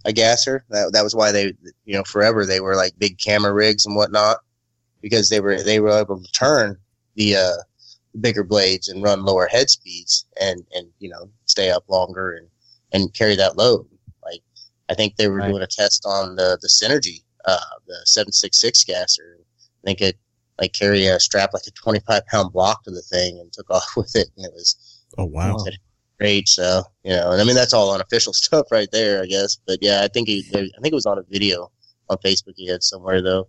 [0.05, 0.65] a gasser.
[0.69, 1.53] That that was why they
[1.85, 4.37] you know forever they were like big camera rigs and whatnot
[5.01, 6.77] because they were they were able to turn
[7.15, 7.57] the uh,
[8.19, 12.47] bigger blades and run lower head speeds and and you know stay up longer and
[12.91, 13.87] and carry that load.
[14.23, 14.41] Like
[14.89, 15.49] I think they were Right.
[15.49, 19.37] doing a test on the the Synergy uh, the seven six six gasser.
[19.39, 20.17] I think it
[20.59, 23.85] like carry a strap like a 25 pound block to the thing and took off
[23.97, 24.75] with it and it was
[25.17, 25.53] Oh wow.
[25.55, 25.65] Wow.
[26.20, 29.57] Great so you know and i mean that's all unofficial stuff right there i guess
[29.65, 31.72] but yeah i think he i think it was on a video
[32.09, 33.47] on facebook he had somewhere though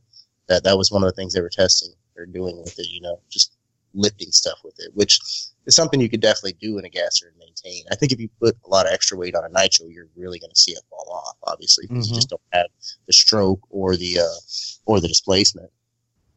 [0.49, 3.01] that that was one of the things they were testing or doing with it you
[3.01, 3.57] know just
[3.95, 5.18] lifting stuff with it, which
[5.66, 7.83] is something you could definitely do in a gasser and maintain.
[7.91, 10.39] I think if you put a lot of extra weight on a nitro, you're really
[10.39, 12.11] going to see it fall off, obviously, because Mhm.
[12.11, 12.66] you just don't have
[13.07, 14.39] the stroke or the uh,
[14.87, 15.71] or the displacement.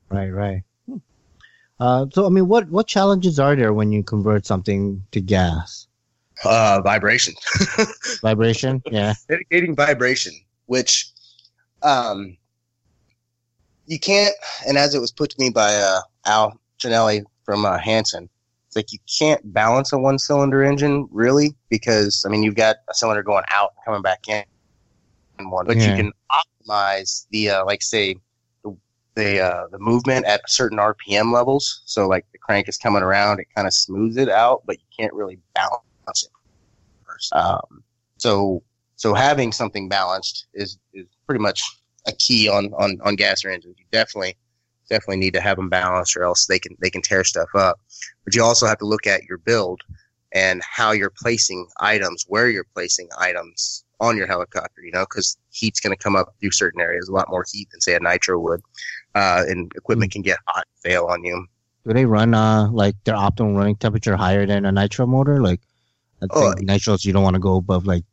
[0.09, 0.63] Right, right.
[0.87, 0.97] Hmm.
[1.79, 5.87] Uh, so I mean, what what challenges are there when you convert something to gas?
[6.45, 7.33] Uh, vibration.
[8.21, 9.13] Vibration, yeah.
[9.29, 10.33] mitigating vibration,
[10.65, 11.09] which
[11.83, 12.37] um,
[13.85, 14.33] you can't.
[14.67, 18.29] And as it was put to me by uh, Al Janelli from uh, Hanson,
[18.67, 22.77] it's like you can't balance a one cylinder engine really because I mean you've got
[22.89, 24.43] a cylinder going out and coming back in,
[25.49, 25.91] one, but Yeah.
[25.91, 28.15] you can optimize the uh, like say
[28.63, 28.75] the
[29.15, 31.81] the uh, the movement at certain RPM levels.
[31.85, 34.85] So like the crank is coming around, it kind of smooths it out, but you
[34.97, 36.29] can't really balance it
[37.33, 37.83] Um,
[38.17, 38.63] so
[38.95, 41.61] so having something balanced is, is pretty much
[42.07, 43.75] a key on, on, on gasser engines.
[43.77, 44.37] You definitely
[44.89, 47.79] definitely need to have them balanced, or else they can they can tear stuff up.
[48.23, 49.81] But you also have to look at your build
[50.33, 54.81] and how you're placing items, where you're placing items on your helicopter.
[54.83, 57.69] You know, because heat's going to come up through certain areas, a lot more heat
[57.71, 58.61] than say a nitro would,
[59.15, 61.45] uh, and equipment can get hot, and fail on you.
[61.85, 65.41] Do they run uh like their optimal running temperature higher than a nitro motor?
[65.41, 65.61] Like,
[66.23, 68.03] I Oh, nitros you don't want to go above like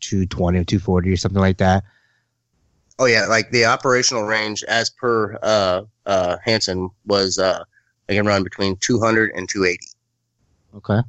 [0.00, 1.84] 220 or 240 or something like that.
[2.98, 7.64] Oh yeah, like the operational range as per uh uh Hanson was uh
[8.06, 9.86] they can run between 200 and 280.
[10.76, 11.00] Okay.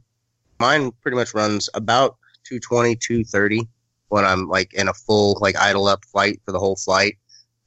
[0.59, 3.67] Mine pretty much runs about 220, 230
[4.09, 7.17] when I'm like in a full like idle up flight for the whole flight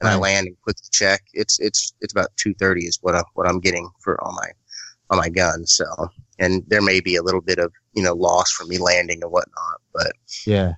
[0.01, 1.24] and I land and quickly check.
[1.34, 4.51] It's it's it's about 230 is what I what I'm getting for all my
[5.11, 5.66] on my gun.
[5.66, 5.84] So
[6.39, 9.32] and there may be a little bit of you know loss from me landing and
[9.32, 10.12] whatnot, but
[10.46, 10.74] Yeah.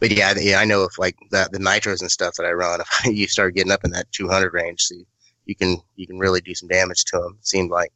[0.00, 2.80] but yeah, yeah, I know if like the the nitros and stuff that I run,
[3.04, 5.06] if you start getting up in that 200 range, so you,
[5.46, 7.36] you can you can really do some damage to them.
[7.38, 7.90] It seemed like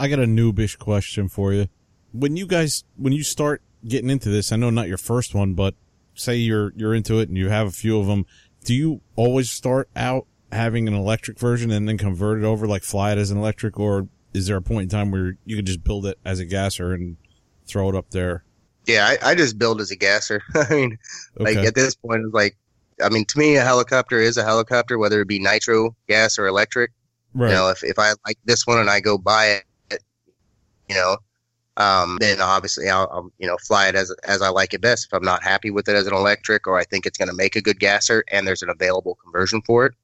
[0.00, 1.68] I got a noobish question for you.
[2.12, 5.54] When you guys, when you start getting into this, I know not your first one,
[5.54, 5.74] but
[6.14, 8.26] say you're, you're into it and you have a few of them.
[8.64, 12.82] Do you always start out having an electric version and then convert it over, like
[12.82, 15.64] fly it as an electric, or is there a point in time where you can
[15.64, 17.16] just build it as a gasser and
[17.72, 18.44] throw it up there?
[18.86, 20.42] yeah, I, I just build as a gasser.
[20.54, 20.98] I mean,
[21.40, 21.60] Okay.
[21.60, 22.56] like at this point, it's like
[23.02, 26.46] I mean, to me, a helicopter is a helicopter, whether it be nitro, gas, or
[26.46, 26.92] electric.
[27.34, 27.48] right.
[27.50, 30.02] You know, if if I like this one and I go buy it,
[30.88, 31.16] you know,
[31.76, 35.06] um, then obviously I'll, I'll you know fly it as as I like it best.
[35.06, 37.34] If I'm not happy with it as an electric, or I think it's going to
[37.36, 39.94] make a good gasser, and there's an available conversion for it,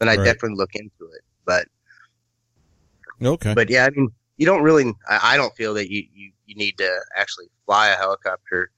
[0.00, 0.24] then I Right.
[0.24, 1.22] definitely look into it.
[1.46, 1.66] But
[3.22, 3.54] okay.
[3.54, 4.08] but yeah, I mean,
[4.38, 4.92] you don't really.
[5.08, 8.70] I, I don't feel that you, you you need to actually fly a helicopter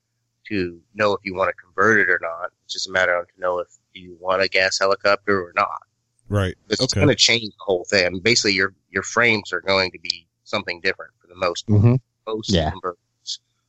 [0.48, 2.50] to know if you want to convert it or not.
[2.64, 5.82] It's just a matter of to know if you want a gas helicopter or not.
[6.28, 6.54] right.
[6.68, 7.00] It's Okay.
[7.00, 8.06] going to change the whole thing.
[8.06, 11.66] I mean, basically, your your frames are going to be something different for the most
[11.68, 11.94] Mm-hmm.
[12.26, 12.70] most Yeah.
[12.70, 12.98] converters.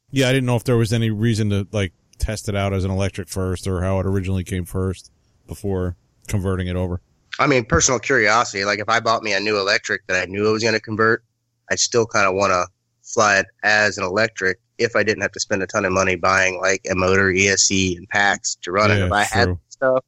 [0.10, 0.30] Yeah.
[0.30, 2.92] I didn't know if there was any reason to like test it out as an
[2.92, 5.12] electric first or how it originally came first
[5.48, 5.96] before
[6.28, 7.02] converting it over.
[7.40, 8.64] I mean, personal curiosity.
[8.66, 10.80] Like if I bought me a new electric that I knew I was going to
[10.82, 11.24] convert,
[11.72, 12.68] I'd still kind of want to
[13.02, 16.16] fly it as an electric if I didn't have to spend a ton of money
[16.16, 19.00] buying like a motor, ESC, and packs to run it.
[19.06, 20.04] If I had stuff,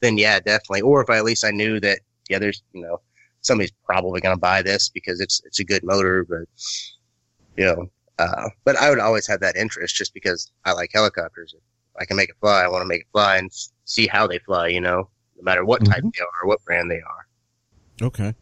[0.00, 0.82] then yeah, definitely.
[0.82, 3.00] Or if I, at least I knew that yeah, there's you know
[3.40, 6.44] somebody's probably going to buy this because it's it's a good motor, but
[7.56, 7.90] you know.
[8.18, 11.54] Uh, but I would always have that interest just because I like helicopters.
[11.54, 11.62] If
[12.00, 13.50] I can make it fly, I want to make it fly and
[13.84, 14.68] see how they fly.
[14.68, 17.26] You know, no matter what type they are or what brand they are.
[18.00, 18.34] Okay.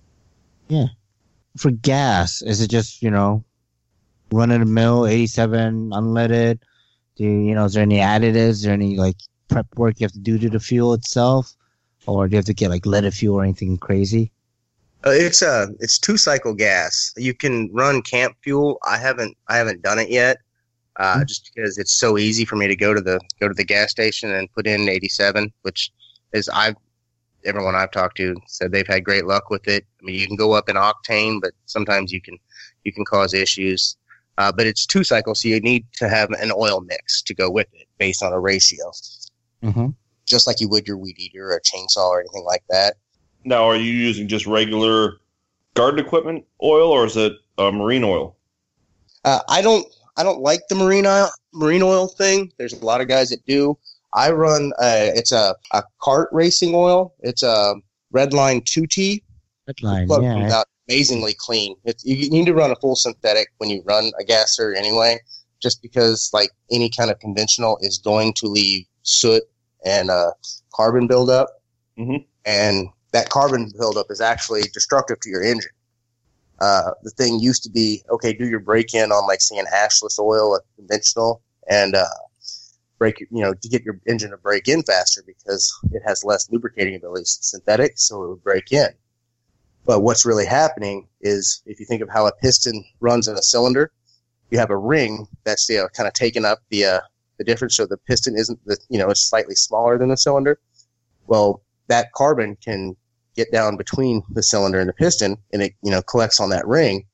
[1.56, 3.44] For gas, is it just you know,
[4.32, 6.60] run of the mill 87 unleaded?
[7.16, 7.64] Do you, you know?
[7.64, 8.48] Is there any additives?
[8.48, 9.16] Is there any like
[9.48, 11.54] prep work you have to do to the fuel itself,
[12.06, 14.32] or do you have to get like leaded fuel or anything crazy?
[15.06, 17.12] Uh, it's a it's two cycle gas.
[17.16, 18.78] You can run camp fuel.
[18.84, 20.38] I haven't I haven't done it yet,
[20.96, 21.24] uh, Hmm.
[21.26, 23.90] just because it's so easy for me to go to the go to the gas
[23.90, 25.92] station and put in 87, which
[26.32, 26.76] is I've
[27.44, 29.84] everyone I've talked to said they've had great luck with it.
[30.00, 32.38] I mean, you can go up in octane, but sometimes you can
[32.84, 33.96] you can cause issues.
[34.36, 37.48] Uh, but it's two cycles, so you need to have an oil mix to go
[37.48, 38.90] with it based on a ratio,
[39.62, 39.88] Mm-hmm.
[40.26, 42.96] just like you would your weed eater or a chainsaw or anything like that.
[43.44, 45.20] Now, are you using just regular
[45.74, 48.36] garden equipment oil, or is it uh, marine oil?
[49.24, 49.86] Uh, I don't
[50.16, 52.52] I don't like the marine oil marine oil thing.
[52.58, 53.78] There's a lot of guys that do.
[54.14, 57.14] I run uh, it's a, a kart racing oil.
[57.20, 57.74] It's a
[58.14, 59.22] Redline 2T.
[59.66, 60.34] Headline, Plug yeah.
[60.34, 61.74] comes out amazingly clean.
[61.84, 65.18] It's, you need to run a full synthetic when you run a gasser anyway,
[65.60, 69.42] just because like any kind of conventional is going to leave soot
[69.84, 70.30] and uh,
[70.74, 71.48] carbon buildup,
[71.98, 72.24] Mhm.
[72.44, 75.70] and that carbon buildup is actually destructive to your engine.
[76.60, 79.66] uh, the thing used to be okay, do your break in on like say an
[79.74, 82.04] ashless oil, a conventional, and uh,
[82.98, 86.50] break you know to get your engine to break in faster because it has less
[86.50, 88.88] lubricating abilities synthetic, so it would break in.
[89.86, 93.42] But what's really happening is if you think of how a piston runs in a
[93.42, 93.92] cylinder,
[94.50, 97.00] you have a ring that's you know, kind of taking up the uh,
[97.38, 97.76] the difference.
[97.76, 100.58] So the piston isn't the you know it's slightly smaller than the cylinder.
[101.26, 102.96] Well, that carbon can
[103.36, 106.66] get down between the cylinder and the piston, and it you know collects on that
[106.66, 107.04] ring.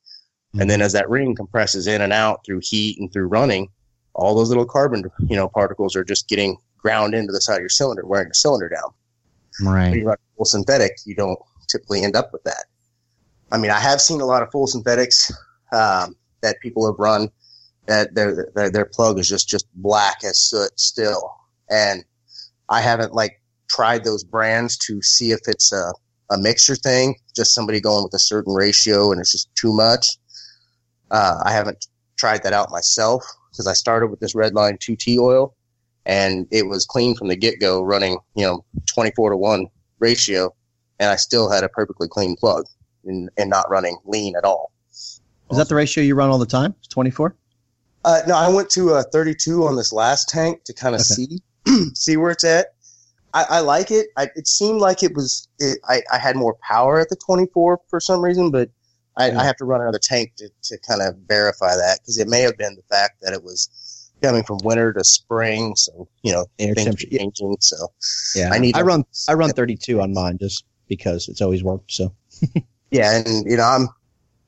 [0.59, 3.69] And then as that ring compresses in and out through heat and through running,
[4.21, 7.61] all those little carbon you know particles are just getting ground into the side of
[7.61, 8.91] your cylinder, wearing the cylinder down.
[9.59, 9.97] When Right.
[9.97, 12.65] you run full synthetic, you don't typically end up with that.
[13.51, 15.31] I mean, I have seen a lot of full synthetics
[15.73, 17.29] um, that people have run
[17.87, 21.33] that their, their their plug is just just black as soot still,
[21.69, 22.03] and
[22.69, 25.91] I haven't like tried those brands to see if it's a
[26.29, 30.17] a mixture thing, just somebody going with a certain ratio and it's just too much.
[31.09, 35.55] Uh, I haven't tried that out myself because I started with this Redline 2T oil,
[36.05, 39.67] and it was clean from the get go, running you know 24 to one
[39.99, 40.53] ratio,
[40.99, 42.65] and I still had a perfectly clean plug
[43.05, 44.71] and, and not running lean at all.
[44.91, 46.73] Is that the ratio you run all the time?
[46.89, 47.35] 24?
[48.03, 51.25] Uh, no, I went to a 32 on this last tank to kind of Okay.
[51.25, 51.41] see
[51.93, 52.67] see where it's at.
[53.33, 54.07] I, I like it.
[54.17, 55.47] I, it seemed like it was.
[55.59, 58.69] It, I, I had more power at the 24 for some reason, but
[59.17, 59.39] I, Yeah.
[59.39, 62.41] I have to run another tank to, to kind of verify that because it may
[62.41, 63.69] have been the fact that it was
[64.21, 67.17] coming from winter to spring, so you know Air things temperature.
[67.17, 67.57] changing.
[67.59, 67.75] So
[68.35, 68.49] Yeah.
[68.51, 71.91] I need I run I run 32 on mine just because it's always worked.
[71.91, 72.13] So
[72.91, 73.87] yeah, and you know I'm,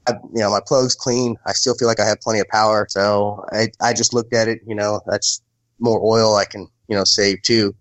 [0.07, 1.35] I, you know my plug's clean.
[1.47, 2.85] I still feel like I have plenty of power.
[2.89, 4.59] So I I just looked at it.
[4.67, 5.41] You know that's
[5.79, 7.75] more oil I can you know save too.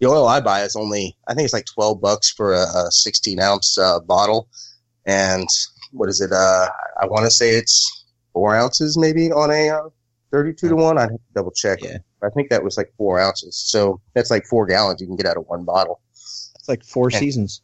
[0.00, 2.88] The oil I buy is only I think it's like twelve bucks for a, a
[2.90, 4.48] sixteen ounce uh, bottle,
[5.06, 5.48] and
[5.96, 6.32] what is it?
[6.32, 6.68] Uh,
[7.00, 9.88] I want to say it's four ounces maybe on a uh,
[10.30, 10.98] thirty-two to one.
[10.98, 11.82] I would have to double check.
[11.82, 11.98] Yeah.
[12.22, 13.56] I think that was like four ounces.
[13.56, 16.00] So that's like four gallons you can get out of one bottle.
[16.12, 17.18] it's like four Yeah.
[17.18, 17.62] seasons.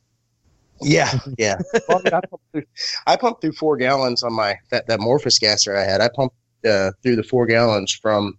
[0.84, 1.56] Yeah, yeah.
[1.88, 2.62] Well, I, mean, I, pumped through,
[3.06, 6.00] I pumped through four gallons on my that that Morphus gasser I had.
[6.00, 6.34] I pumped
[6.68, 8.36] uh, through the four gallons from,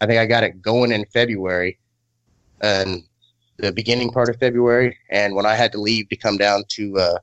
[0.00, 1.78] I think I got it going in February,
[2.62, 3.02] and
[3.58, 4.96] the beginning part of February.
[5.10, 7.18] And when I had to leave to come down to uh,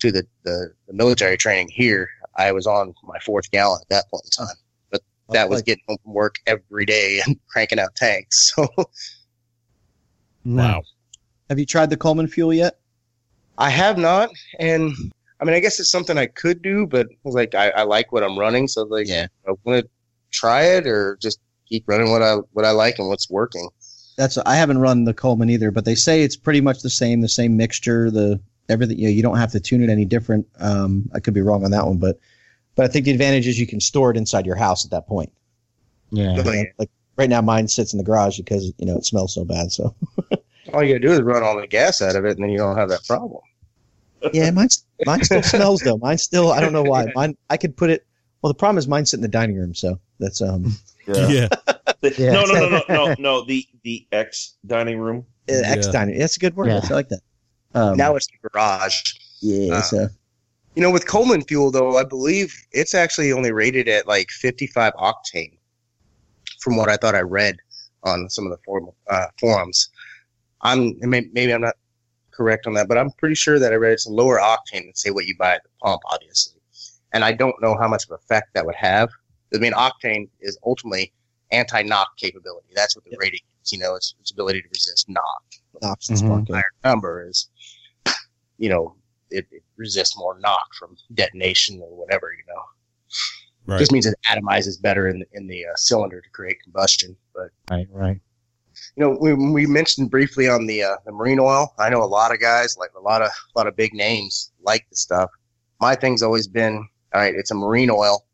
[0.00, 4.04] to the, the the military training here, I was on my fourth gallon at that
[4.10, 4.56] point in time.
[4.90, 8.54] But oh, that was Like- getting home from work every day and cranking out tanks.
[8.54, 8.66] So
[10.44, 10.82] Wow.
[11.50, 12.78] Have you tried the Coleman fuel yet?
[13.58, 14.30] I have not,
[14.60, 14.92] and
[15.40, 18.22] I mean, I guess it's something I could do, but like, I, I like what
[18.22, 19.26] I'm running, so like, Yeah.
[19.48, 19.90] I want to
[20.30, 23.68] try it or just keep running what I what I like and what's working.
[24.16, 27.20] That's I haven't run the Coleman either, but they say it's pretty much the same,
[27.20, 28.98] the same mixture, the everything.
[28.98, 30.46] You, know, you don't have to tune it any different.
[30.58, 32.18] Um, I could be wrong on that one, but
[32.74, 35.06] but I think the advantage is you can store it inside your house at that
[35.06, 35.32] point.
[36.10, 36.36] Yeah.
[36.42, 36.62] Yeah.
[36.78, 39.72] Like right now, mine sits in the garage because you know it smells so bad.
[39.72, 39.94] So
[40.72, 42.58] All you gotta do is run all the gas out of it, and then you
[42.58, 43.40] don't have that problem.
[44.32, 44.68] yeah, mine
[45.06, 45.96] mine still smells though.
[45.98, 47.06] Mine still I don't know why.
[47.14, 48.04] Mine I could put it.
[48.42, 50.72] Well, the problem is mine sit in the dining room, so that's um
[51.06, 51.48] Yeah.
[52.00, 52.30] The- Yeah.
[52.32, 53.44] No, no, no, no, no, no.
[53.44, 55.24] The the X dining room.
[55.50, 55.92] uh, X Yeah.
[55.92, 56.18] dining.
[56.18, 56.68] That's a good word.
[56.68, 56.80] Yeah.
[56.88, 57.20] I like that.
[57.74, 59.02] Um, now it's the garage.
[59.40, 60.08] yeah, uh, so
[60.74, 64.92] You know, with Coleman fuel though, I believe it's actually only rated at like 55
[64.94, 65.56] octane,
[66.60, 67.56] from what I thought I read
[68.04, 69.90] on some of the forum, uh, forums.
[70.62, 71.74] I'm maybe I'm not
[72.32, 74.94] correct on that, but I'm pretty sure that I read it's a lower octane than
[74.94, 76.60] say what you buy at the pump, obviously.
[77.12, 79.08] And I don't know how much of an effect that would have.
[79.54, 81.12] I mean, octane is ultimately
[81.52, 82.68] anti-knock capability.
[82.74, 83.20] That's what the Yep.
[83.20, 83.72] rating is.
[83.72, 85.42] You know, it's, it's ability to resist knock
[85.80, 86.18] knocks the Mhm.
[86.18, 86.48] spark.
[86.50, 87.48] higher number is,
[88.58, 88.94] you know,
[89.30, 92.62] it, it resists more knock from detonation or whatever, you know.
[93.66, 93.78] Right.
[93.78, 97.16] Just means it atomizes better in the, in the uh, cylinder to create combustion.
[97.34, 97.86] But Right.
[97.90, 98.20] Right.
[98.96, 101.74] you know, we, we mentioned briefly on the uh, the marine oil.
[101.78, 104.52] I know a lot of guys, like a lot of a lot of big names,
[104.62, 105.30] like the stuff.
[105.80, 108.24] My thing's always been, all right, it's a marine oil.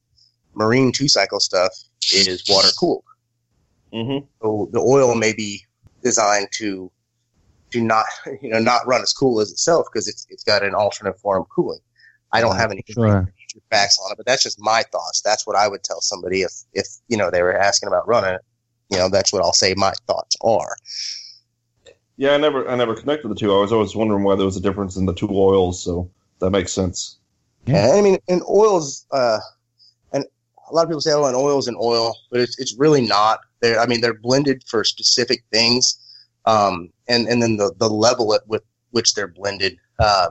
[0.55, 1.72] Marine two cycle stuff
[2.12, 3.05] is water cooled.
[3.93, 4.25] Mm-hmm.
[4.41, 5.62] So the oil may be
[6.03, 6.91] designed to
[7.75, 8.07] to not
[8.43, 11.43] you know not run as cool as itself because it's it's got an alternate form
[11.43, 11.81] of cooling.
[12.33, 13.33] I don't have any Sure.
[13.70, 15.20] facts on it, but that's just my thoughts.
[15.22, 18.35] That's what I would tell somebody if if you know they were asking about running
[18.35, 18.41] it.
[18.91, 20.75] You know, that's what I'll say my thoughts are.
[22.16, 23.53] Yeah, I never I never connected the two.
[23.55, 26.11] I was always wondering why there was a difference in the two oils, so
[26.41, 27.18] that makes sense.
[27.66, 27.93] Yeah.
[27.95, 29.39] I mean, and oils, uh,
[30.12, 30.25] and
[30.70, 33.41] a lot of people say, oh, an oil's an oil, but it's it's really not.
[33.61, 35.99] They're, I mean, they're blended for specific things,
[36.47, 39.76] um, and and then the the level at with which they're blended.
[39.99, 40.30] Uh,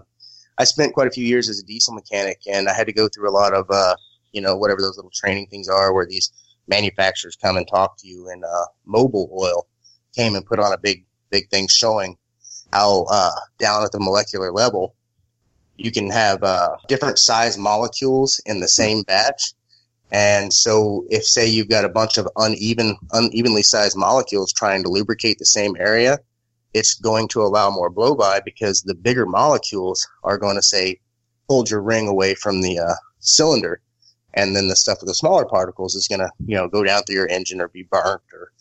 [0.58, 3.08] I spent quite a few years as a diesel mechanic, and I had to go
[3.08, 3.96] through a lot of uh,
[4.32, 6.32] you know whatever those little training things are, where these
[6.68, 8.30] manufacturers come and talk to you.
[8.30, 9.68] And uh, Mobil Oil
[10.16, 12.18] came and put on a big big thing showing
[12.72, 14.96] how uh, down at the molecular level
[15.78, 19.54] you can have uh, different size molecules in the same batch.
[20.14, 24.90] And so, if say you've got a bunch of uneven, unevenly sized molecules trying to
[24.90, 26.20] lubricate the same area,
[26.76, 31.00] it's going to allow more blow by because the bigger molecules are going to say
[31.50, 33.82] hold your ring away from the uh, cylinder,
[34.36, 37.02] and then the stuff with the smaller particles is going to you know go down
[37.04, 38.52] through your engine or be burnt or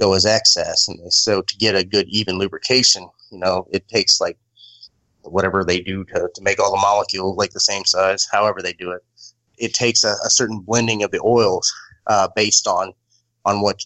[0.00, 0.88] go as excess.
[0.88, 4.38] And so, to get a good even lubrication, you know, it takes like
[5.22, 8.72] whatever they do to, to make all the molecules like the same size, however they
[8.72, 9.04] do it.
[9.58, 11.72] It takes a, a certain blending of the oils
[12.06, 12.92] uh, based on
[13.44, 13.84] on what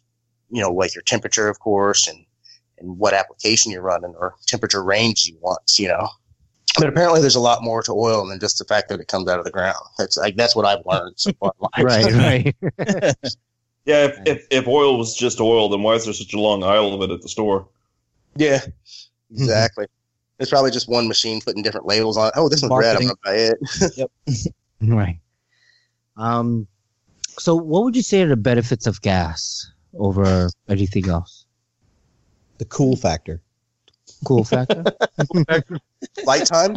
[0.50, 2.24] you know, like your temperature, of course, and
[2.78, 5.60] and what application you're running or temperature range you want.
[5.78, 6.08] You know,
[6.78, 9.28] but apparently there's a lot more to oil than just the fact that it comes
[9.28, 9.76] out of the ground.
[9.98, 11.52] That's like that's what I've learned so far.
[11.78, 13.14] right, right.
[13.86, 16.62] Yeah, if, if if oil was just oil, then why is there such a long
[16.62, 17.66] aisle of it at the store?
[18.36, 18.60] Yeah,
[19.30, 19.86] exactly.
[20.38, 22.28] It's probably just one machine putting different labels on.
[22.28, 22.34] it.
[22.36, 22.96] Oh, this one's red.
[22.96, 23.16] I'm Marketing.
[23.24, 23.96] gonna buy it.
[23.96, 24.10] yep.
[24.82, 25.18] right.
[26.20, 26.66] Um,
[27.38, 31.46] so what would you say are the benefits of gas over anything else?
[32.58, 33.40] The cool factor.
[34.26, 34.84] Cool factor.
[36.26, 36.76] Light time,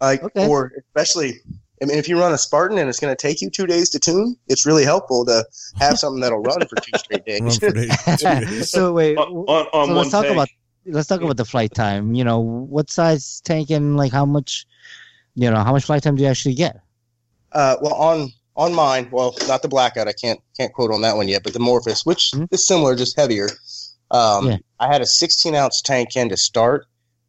[0.00, 0.48] like Okay.
[0.48, 1.34] or especially.
[1.82, 3.90] I mean, if you run a Spartan and it's going to take you two days
[3.90, 5.44] to tune, it's really helpful to
[5.78, 7.40] have something that'll run for two straight days.
[7.42, 8.70] Run for days, two days.
[8.70, 10.32] so wait, On, on, on so let's talk tank.
[10.34, 10.48] about
[10.86, 12.14] let's talk about the flight time.
[12.14, 14.66] You know, what size tank and like how much,
[15.34, 16.80] you know, how much flight time do you actually get?
[17.52, 20.08] Uh, well, on on mine, well, not the blackout.
[20.08, 22.48] I can't can't quote on that one yet, but the Morphus, which Mhm.
[22.52, 23.48] is similar, just heavier.
[24.10, 24.56] Um, Yeah.
[24.80, 26.86] I had a 16 ounce tank in to start,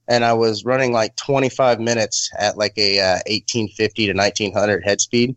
[0.07, 5.01] and I was running like 25 minutes at like a uh, 1850 to 1900 head
[5.01, 5.35] speed.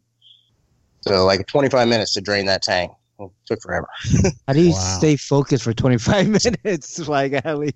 [1.02, 2.92] So like 25 minutes to drain that tank.
[3.20, 3.86] It took forever.
[4.46, 4.98] How do you Wow.
[4.98, 6.28] stay focused for 25
[6.64, 7.08] minutes?
[7.08, 7.72] Like, Ellie?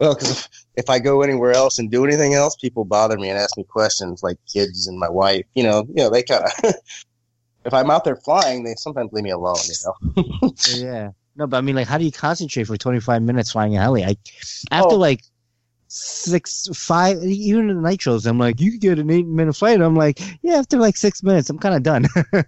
[0.00, 3.38] Well, because if, I go anywhere else and do anything else, people bother me and
[3.38, 5.44] ask me questions, like kids and my wife.
[5.54, 6.74] You know, you know, they kind of.
[7.64, 9.56] if I'm out there flying, they sometimes leave me alone.
[9.64, 10.52] You know.
[10.76, 11.10] yeah.
[11.36, 14.04] No, but I mean, like, how do you concentrate for 25 minutes flying a heli?
[14.04, 14.16] I,
[14.70, 14.98] after Oh.
[14.98, 15.22] like
[15.88, 19.80] six, five, even in the nitros, I'm like, you could get an eight minute flight.
[19.80, 22.06] I'm like, yeah, after like six minutes, I'm kind of done.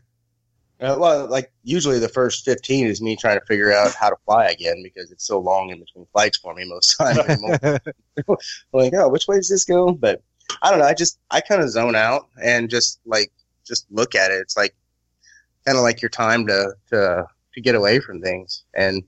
[0.81, 4.17] Uh, well, like usually the first 15 is me trying to figure out how to
[4.25, 7.19] fly again because it's so long in between flights for me most times.
[7.19, 7.79] I'm
[8.73, 9.93] like, oh, which way does this go?
[9.93, 10.23] But
[10.63, 10.85] I don't know.
[10.85, 13.33] I just, I kind of zone out and just like,
[13.67, 14.37] just look at it.
[14.37, 14.75] It's like
[15.67, 18.65] kind of like your time to, to, to get away from things.
[18.75, 19.03] And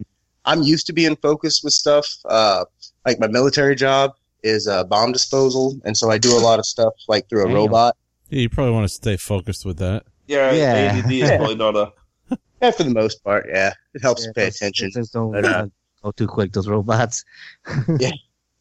[0.44, 2.08] I'm used to being focused with stuff.
[2.24, 2.64] Uh,
[3.06, 5.78] like my military job is uh, bomb disposal.
[5.84, 7.54] And so I do a lot of stuff like through a Damn.
[7.54, 7.96] robot.
[8.28, 10.04] Yeah, you probably want to stay focused with that.
[10.30, 11.02] Yeah, Yeah.
[11.04, 11.92] ADD is probably not a.
[12.62, 13.46] Yeah, for the most part.
[13.48, 13.72] Yeah.
[13.94, 14.90] It helps Yeah, pay those- attention.
[14.94, 15.66] those don't But, uh,
[16.02, 17.24] go too quick, those robots.
[17.98, 18.10] Yeah,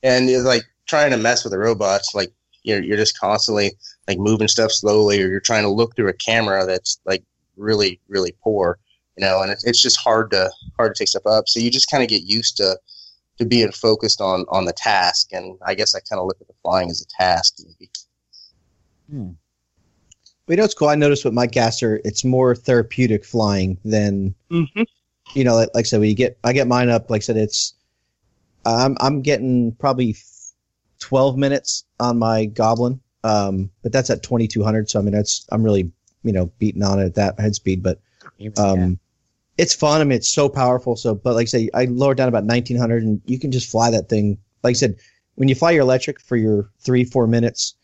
[0.04, 2.32] and it's like trying to mess with the robots like
[2.64, 3.72] you're, you're just constantly
[4.08, 7.24] like moving stuff slowly or you're trying to look through a camera that's like
[7.58, 8.80] really really poor
[9.18, 11.70] you know and it's, it's just hard to hard to take stuff up so you
[11.70, 12.78] just kind of get used to
[13.38, 16.48] to being focused on on the task and i guess i kind of look at
[16.48, 17.56] the flying as a task
[19.10, 19.34] maybe.
[20.50, 20.88] But you know what's cool?
[20.88, 24.34] I noticed with my gasser, it's more therapeutic flying than
[25.36, 25.54] you know.
[25.54, 27.12] Like, like I said, when you get, I get mine up.
[27.12, 27.76] Like I said, it's
[28.66, 30.16] I'm I'm getting probably
[30.98, 34.90] twelve minutes on my Goblin, um, but that's at twenty two hundred.
[34.90, 35.92] So I mean, that's I'm really
[36.24, 38.02] you know beating on it at that head speed, but
[38.58, 38.98] um,
[39.60, 40.02] it's fun.
[40.02, 40.96] I mean, it's so powerful.
[40.96, 43.92] So, but like I say, I lowered down about 1900 and you can just fly
[43.92, 44.40] that thing.
[44.64, 44.96] Like I said,
[45.36, 47.76] when you fly your electric for your three, four minutes,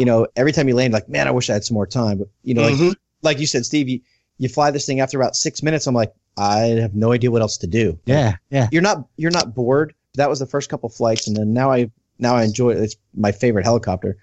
[0.00, 2.18] you know, every time you land, like, man, I wish I had some more time.
[2.18, 2.96] But, you know, like, Mhm.
[3.22, 4.00] like you said, Steve, you,
[4.38, 5.86] you fly this thing after about six minutes.
[5.86, 7.98] I'm like, I have no idea what else to do.
[8.06, 8.68] yeah, yeah.
[8.72, 9.94] You're not, you're not bored.
[10.14, 11.28] That was the first couple flights.
[11.28, 12.78] And then now I, now I enjoy it.
[12.78, 14.16] It's my favorite helicopter.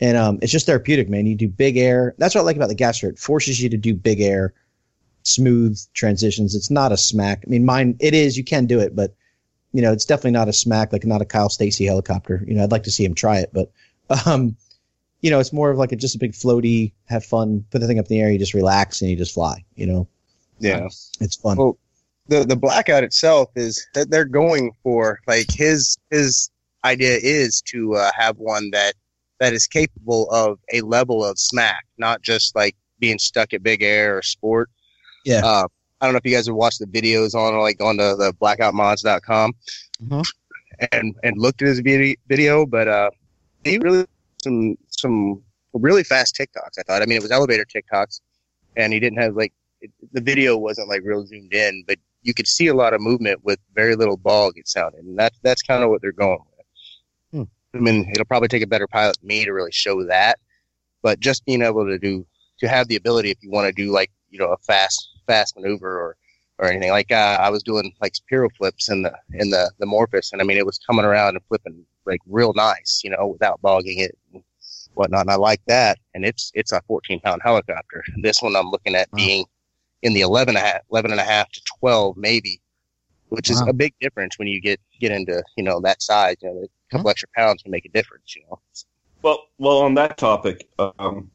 [0.00, 1.26] And, um, it's just therapeutic, man.
[1.26, 2.14] You do big air.
[2.18, 3.08] That's what I like about the Gasser.
[3.08, 4.52] It forces you to do big air
[5.24, 6.54] smooth transitions.
[6.54, 7.44] It's not a smack.
[7.46, 8.36] I mean, mine it is.
[8.36, 9.14] You can do it, but
[9.72, 10.92] you know, it's definitely not a smack.
[10.92, 12.44] Like not a Kyle Stacy helicopter.
[12.46, 13.70] You know, I'd like to see him try it, but
[14.26, 14.56] um,
[15.22, 17.86] you know, it's more of like a just a big floaty, have fun, put the
[17.86, 19.64] thing up in the air, you just relax and you just fly.
[19.76, 20.08] You know,
[20.58, 20.88] yeah
[21.20, 21.56] it's fun.
[21.56, 21.78] Well,
[22.28, 26.50] the the blackout itself is that they're going for like his his
[26.84, 28.94] idea is to uh, have one that
[29.40, 33.82] that is capable of a level of smack, not just like being stuck at big
[33.82, 34.70] air or sport.
[35.24, 35.42] Yeah.
[35.44, 35.66] Uh,
[36.00, 38.32] I don't know if you guys have watched the videos on like on the, the
[38.40, 39.52] blackoutmods.com
[40.02, 40.24] Mhm.
[40.90, 43.10] and and looked at his video, video but uh,
[43.64, 44.06] he really
[44.42, 45.42] some some
[45.74, 46.78] really fast tic-tocs.
[46.78, 47.02] I thought.
[47.02, 48.20] I mean, it was elevator tic-tocs,
[48.76, 52.32] and he didn't have like it, the video wasn't like real zoomed in, but you
[52.32, 54.54] could see a lot of movement with very little bog.
[54.56, 56.66] It sounded, and that's that's kind of what they're going with.
[57.32, 57.76] Hmm.
[57.76, 60.38] I mean, it'll probably take a better pilot than me to really show that,
[61.02, 62.24] but just being able to do
[62.60, 65.56] to have the ability if you want to do like you know a fast fast
[65.56, 66.16] maneuver or
[66.58, 69.86] or anything like uh, I was doing like piro flips in the in the the
[69.86, 73.26] Morphus, and I mean it was coming around and flipping like real nice, you know,
[73.28, 74.42] without bogging it and
[74.94, 75.22] whatnot.
[75.22, 78.04] And I like that, and it's it's a 14 pound helicopter.
[78.22, 79.16] This one I'm looking at Wow.
[79.16, 79.44] being
[80.02, 82.60] in the 11 and a half, 11 and a half to 12 maybe,
[83.28, 86.36] which is a big difference when you get get into you know that size.
[86.42, 88.34] You know, a couple extra pounds can make a difference.
[88.36, 88.60] You know.
[89.22, 91.30] Well, well, on that topic, um,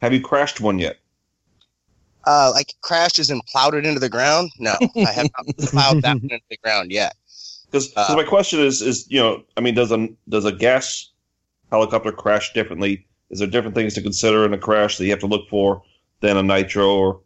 [0.00, 0.96] have you crashed one yet?
[2.26, 4.50] Uh, like crashed as in plowed it into the ground?
[4.58, 7.14] No, I have not plowed that one into the ground yet.
[7.70, 11.10] Because Uh, my question is, is you know, I mean, does a does a gas
[11.74, 13.06] helicopter crash differently?
[13.30, 15.82] Is there different things to consider in a crash that you have to look for
[16.20, 16.88] than a nitro?
[16.96, 17.20] Or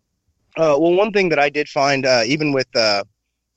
[0.56, 3.04] Uh, well, one thing that I did find, uh, even with, uh,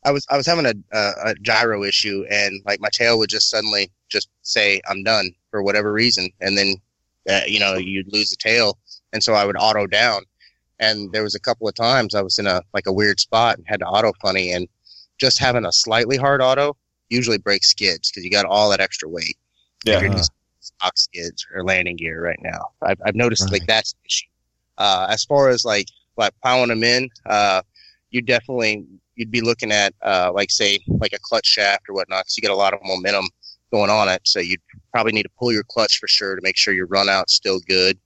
[0.04, 3.30] I was I was having a, a, a gyro issue, and like my tail would
[3.30, 6.76] just suddenly just say I'm done for whatever reason, and then
[7.30, 8.78] uh, you know you'd lose the tail,
[9.14, 10.24] and so I would auto down,
[10.80, 13.58] and there was a couple of times I was in a like a weird spot
[13.58, 14.68] and had to auto funny, and
[15.20, 16.76] just having a slightly hard auto
[17.10, 19.38] usually breaks skids because you got all that extra weight.
[19.86, 20.32] yeah, If you're just
[20.80, 22.69] stock skids or landing gear right now.
[22.82, 24.28] I've, I've noticed like that's the issue.
[24.78, 27.61] Uh, as far as like like plowing them in, uh,
[28.09, 32.24] you definitely you'd be looking at uh, like say like a clutch shaft or whatnot
[32.24, 33.28] because you get a lot of momentum
[33.72, 34.22] going on it.
[34.26, 34.61] So you'd
[34.91, 37.59] probably need to pull your clutch for sure to make sure your run out's still
[37.67, 37.97] good.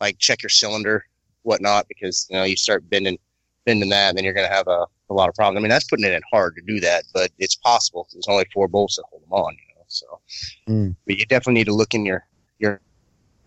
[0.00, 1.04] Like check your cylinder,
[1.42, 3.18] whatnot, because you know you start bending
[3.64, 5.58] bending that, and then you're gonna have a, a lot of problems.
[5.58, 8.08] I mean that's putting it in hard to do that, but it's possible.
[8.12, 9.73] There's only four bolts that hold them on, you know.
[9.94, 10.20] So
[10.68, 10.96] Mm.
[11.06, 12.26] but you definitely need to look in your
[12.58, 12.80] your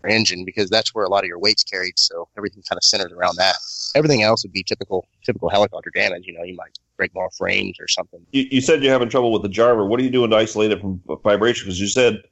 [0.08, 1.98] engine because that's where a lot of your weight's carried.
[1.98, 3.56] So everything kind of centers around that.
[3.94, 6.24] Everything else would be typical typical helicopter damage.
[6.26, 8.24] You know, you might break more frames or something.
[8.32, 9.86] you, you said you're having trouble with the gyro.
[9.86, 11.66] What are you doing to isolate it from vibration?
[11.66, 12.22] Because you said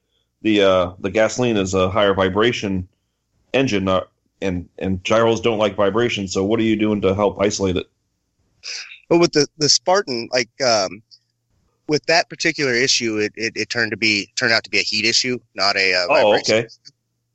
[0.42, 2.88] the uh, the gasoline is a higher vibration
[3.52, 4.02] engine, uh,
[4.42, 6.28] and and gyros don't like vibration.
[6.28, 7.86] So what are you doing to help isolate it?
[9.08, 11.02] But with the the Spartan, like um,
[11.88, 14.82] with that particular issue, it, it, it turned to be turned out to be a
[14.82, 16.68] heat issue, not a uh, Oh, vibration okay.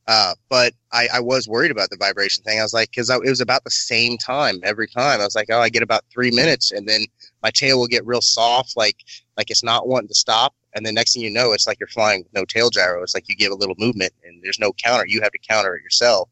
[0.07, 2.59] Uh, but I, I was worried about the vibration thing.
[2.59, 5.21] I was like, because it was about the same time every time.
[5.21, 7.05] I was like, oh, I get about three minutes, and then
[7.43, 8.97] my tail will get real soft, like
[9.37, 10.53] like it's not wanting to stop.
[10.73, 13.03] And then next thing you know, it's like you're flying with no tail gyro.
[13.03, 15.05] It's like you give a little movement, and there's no counter.
[15.07, 16.29] You have to counter it yourself.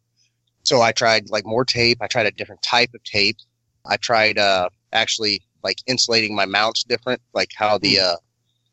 [0.64, 2.00] So I tried like more tape.
[2.02, 3.38] I tried a different type of tape.
[3.86, 8.16] I tried uh, actually like insulating my mounts different, like how the uh,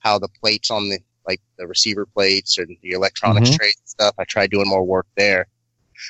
[0.01, 3.57] how the plates on the like the receiver plates and the electronics Mhm.
[3.57, 4.15] trays stuff.
[4.19, 5.47] I tried doing more work there.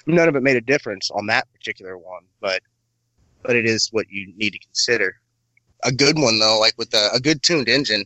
[0.07, 2.62] None of it made a difference on that particular one, but
[3.43, 5.16] but it is what you need to consider.
[5.85, 8.05] A good one though, like with a, a good tuned engine,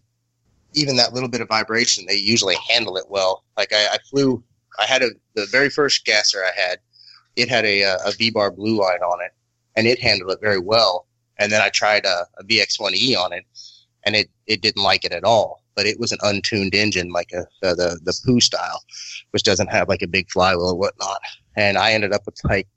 [0.74, 3.44] even that little bit of vibration, they usually handle it well.
[3.56, 4.44] Like I, I flew,
[4.78, 6.78] I had a the very first gasser I had,
[7.36, 9.32] it had a uh, a V bar blue line on it,
[9.76, 11.06] and it handled it very well.
[11.40, 13.44] And then I tried a, a VX1E on it,
[14.04, 15.64] and it it didn't like it at all.
[15.74, 18.82] But it was an untuned engine, like a the the, the style,
[19.32, 21.20] which doesn't have like a big flywheel or whatnot.
[21.56, 22.68] And I ended up with like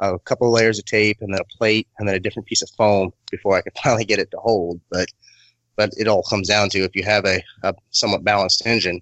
[0.00, 2.62] a couple of layers of tape and then a plate and then a different piece
[2.62, 4.80] of foam before I could finally get it to hold.
[4.90, 5.08] But
[5.76, 9.00] but it all comes down to if you have a, a somewhat balanced engine,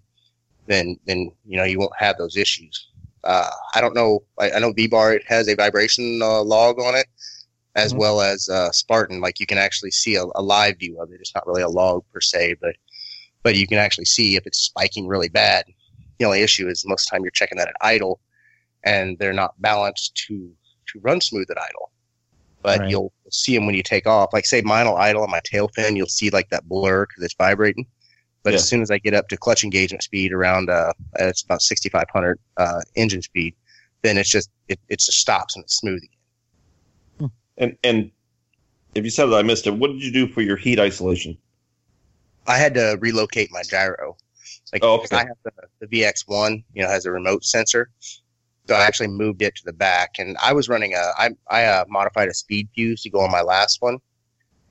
[0.66, 2.88] then then you know you won't have those issues.
[3.24, 4.22] Uh, I don't know.
[4.38, 7.06] I, I know V Bar has a vibration uh, log on it,
[7.76, 7.98] as Mhm.
[7.98, 9.20] well as uh, Spartan.
[9.20, 11.20] Like you can actually see a, a live view of it.
[11.20, 12.74] It's not really a log per se, but
[13.44, 15.64] but you can actually see if it's spiking really bad.
[16.18, 18.20] The only issue is most of the time you're checking that at idle,
[18.84, 20.52] and they're not balanced to
[20.88, 21.92] to run smooth at idle.
[22.62, 22.90] But Right.
[22.90, 24.32] you'll see them when you take off.
[24.32, 27.22] Like say mine will idle on my tail fin, you'll see like that blur because
[27.24, 27.86] it's vibrating.
[28.42, 28.60] But Yeah.
[28.60, 32.38] as soon as I get up to clutch engagement speed around uh, it's about 6,500
[32.56, 33.54] uh, engine speed,
[34.02, 36.15] then it's just it, it just stops and it's smooth again.
[37.58, 38.10] And and
[38.94, 41.38] if you said that I missed it, what did you do for your heat isolation?
[42.46, 44.16] I had to relocate my gyro.
[44.72, 45.16] Like Oh, 'cause okay.
[45.16, 47.90] I have the, the VX1, you know, has a remote sensor.
[48.68, 51.64] So I actually moved it to the back, and I was running a I I
[51.66, 53.98] uh, modified a speed fuse to go on my last one,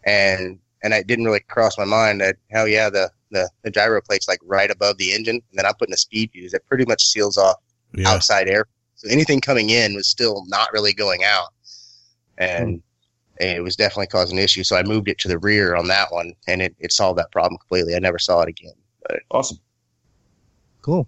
[0.06, 4.02] and and it didn't really cross my mind that hell yeah the the, the gyro
[4.02, 6.86] plate's like right above the engine, and then I'm putting a speed fuse that pretty
[6.86, 7.58] much seals off
[7.94, 8.10] Yeah.
[8.12, 8.68] outside air.
[8.96, 11.50] So anything coming in was still not really going out.
[12.38, 12.82] And
[13.38, 14.64] it was definitely causing an issue.
[14.64, 17.32] So I moved it to the rear on that one and it, it solved that
[17.32, 17.96] problem completely.
[17.96, 18.74] I never saw it again.
[19.32, 19.60] Awesome.
[20.82, 21.08] Cool.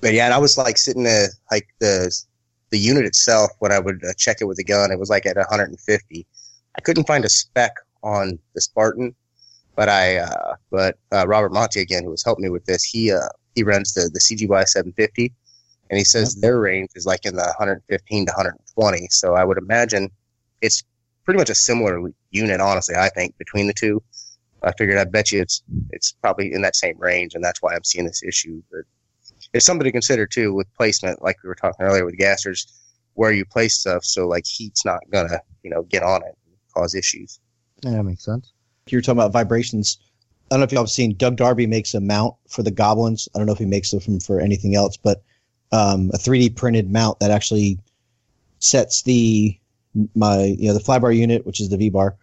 [0.00, 2.12] but yeah, and I was like sitting there, like the
[2.70, 5.26] the unit itself when I would uh, check it with the gun, it was like
[5.26, 6.26] at 150.
[6.76, 7.72] I couldn't find a spec
[8.02, 9.14] on the Spartan,
[9.76, 13.12] but I uh, but uh, Robert Monty again, who was helping me with this, he
[13.12, 15.32] uh, he runs the the CGY 750,
[15.90, 19.06] and he says their range is like in the 115 to 120.
[19.10, 20.10] So I would imagine
[20.66, 20.84] it's
[21.24, 22.94] pretty much a similar unit, honestly.
[22.96, 24.02] I think between the two.
[24.62, 27.74] I figured I bet you it's it's probably in that same range, and that's why
[27.74, 28.62] I'm seeing this issue.
[28.70, 28.80] But
[29.52, 32.66] it's something to consider too with placement, like we were talking earlier with gassers,
[33.14, 36.56] where you place stuff, so like heat's not gonna you know get on it and
[36.74, 37.38] cause issues.
[37.82, 38.52] Yeah, that makes sense.
[38.88, 39.98] You were talking about vibrations.
[40.50, 43.28] I don't know if y'all have seen Doug Darby makes a mount for the goblins.
[43.34, 45.22] I don't know if he makes them for anything else, but
[45.72, 47.78] um, a 3D printed mount that actually
[48.60, 49.58] sets the
[50.14, 52.16] my you know the flybar unit, which is the V bar,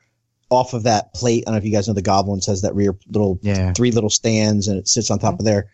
[0.49, 1.43] off of that plate.
[1.45, 3.73] I don't know if you guys know the goblins has that rear little Yeah.
[3.73, 5.69] three little stands and it sits on top of there.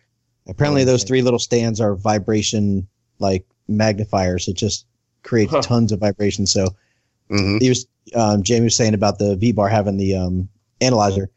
[0.47, 2.87] Apparently, those three little stands are vibration
[3.19, 4.47] like magnifiers.
[4.47, 4.85] It just
[5.23, 5.61] creates Huh.
[5.61, 6.45] tons of vibration.
[6.45, 6.69] So
[7.29, 7.85] hmm he was
[8.15, 10.49] um, Jamie was saying about the V bar having the um,
[10.81, 11.29] analyzer.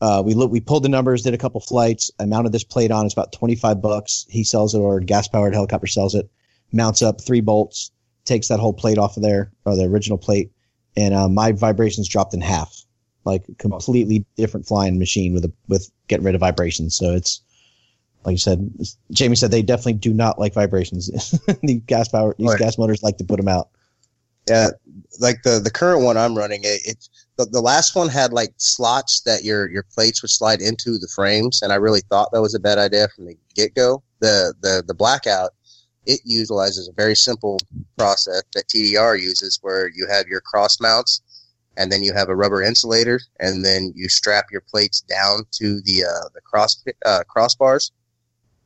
[0.00, 2.10] Uh, we look, we pulled the numbers, did a couple flights.
[2.20, 3.06] I mounted this plate on.
[3.06, 4.26] It's about twenty five bucks.
[4.28, 6.28] He sells it, or gas powered helicopter sells it.
[6.72, 7.90] Mounts up three bolts,
[8.24, 10.50] takes that whole plate off of there, or the original plate,
[10.96, 12.80] and uh, my vibrations dropped in half.
[13.24, 16.94] Like a completely different flying machine with a with getting rid of vibrations.
[16.94, 17.40] So it's
[18.24, 18.70] like you said,
[19.12, 21.08] Jamie said they definitely do not like vibrations.
[21.62, 22.58] the gas power these Right.
[22.58, 23.68] gas motors like to put them out.
[24.46, 24.68] Yeah,
[25.20, 28.52] like the the current one I'm running, it, it the, the last one had like
[28.58, 32.42] slots that your your plates would slide into the frames, and I really thought that
[32.42, 34.02] was a bad idea from the get go.
[34.20, 35.52] The the the blackout
[36.06, 37.58] it utilizes a very simple
[37.96, 41.22] process that TDR uses, where you have your cross mounts,
[41.76, 45.80] and then you have a rubber insulator, and then you strap your plates down to
[45.82, 47.90] the uh, the cross uh, crossbars,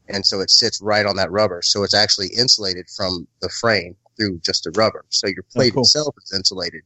[0.09, 1.63] and so it sits right on that rubber.
[1.63, 5.05] So it's actually insulated from the frame through just the rubber.
[5.11, 5.83] So your plate cool.
[5.83, 6.83] itself is insulated.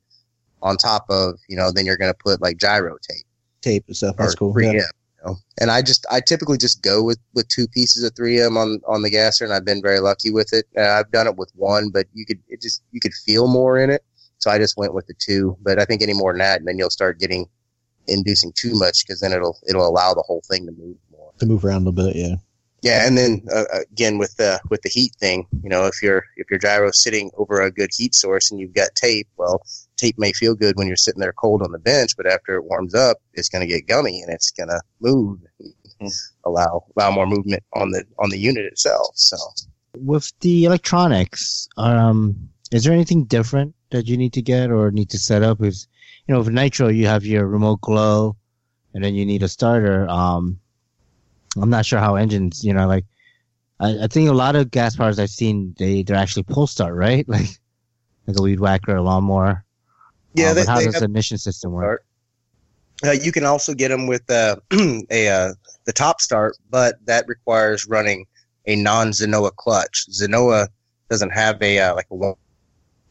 [0.60, 3.26] On top of you know, then you're going to put like gyro tape
[3.62, 4.16] Tape and stuff.
[4.16, 4.52] That's cool.
[4.52, 4.74] 3M.
[4.74, 4.82] Yeah.
[5.24, 5.36] Know?
[5.60, 9.02] And I just I typically just go with with two pieces of 3M on on
[9.02, 10.66] the gasser, and I've been very lucky with it.
[10.76, 13.78] Uh, I've done it with one, but you could it just you could feel more
[13.78, 14.04] in it.
[14.38, 15.56] So I just went with the two.
[15.62, 17.48] But I think any more than that, and then you'll start getting
[18.08, 21.32] inducing too much because then it'll it'll allow the whole thing to move more.
[21.38, 22.36] To move around a little bit, yeah.
[22.82, 26.24] Yeah, and then uh, again with the with the heat thing, you know, if your
[26.36, 29.62] if your gyro's sitting over a good heat source and you've got tape, well,
[30.02, 32.64] tape may feel good when you're sitting there cold on the bench, but after it
[32.64, 35.38] warms up, it's going to get gummy and it's going to move,
[36.00, 36.08] Hmm.
[36.44, 39.10] allow allow more movement on the on the unit itself.
[39.14, 39.36] So
[39.96, 45.10] With the electronics, um, is there anything different that you need to get or need
[45.10, 45.62] to set up?
[45.62, 45.86] Is
[46.26, 48.36] you know, with Nitro, you have your remote glow,
[48.94, 50.08] and then you need a starter.
[50.08, 50.58] Um,
[51.60, 53.04] I'm not sure how engines, you know, like
[53.78, 56.94] I, I think a lot of gas powers I've seen, they they're actually pull start,
[56.94, 57.26] right?
[57.34, 57.50] Like
[58.26, 59.64] like a weed whacker, a lawnmower.
[60.34, 62.04] Yeah, Um, they, how they does have the ignition system work?
[63.04, 64.56] Uh, you can also get them with uh,
[65.10, 65.52] a uh,
[65.86, 68.26] the top start, but that requires running
[68.66, 70.06] a non Zenoah clutch.
[70.10, 70.68] Zenoah
[71.10, 72.34] doesn't have a uh, like a one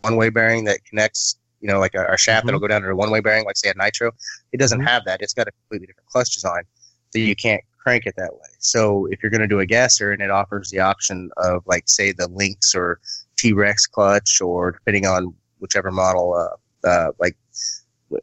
[0.01, 1.37] one way bearing that connects.
[1.59, 3.57] You know, like a, our shaft that'll go down to a one way bearing, like
[3.57, 4.11] say a nitro.
[4.51, 4.87] It doesn't Mhm.
[4.87, 5.21] have that.
[5.21, 6.63] It's got a completely different clutch design,
[7.11, 8.49] so you can't crank it that way.
[8.59, 11.83] So if you're going to do a gasser and it offers the option of like
[11.87, 12.99] say the Lynx or
[13.37, 17.37] T Rex clutch, or depending on whichever model, uh, uh, like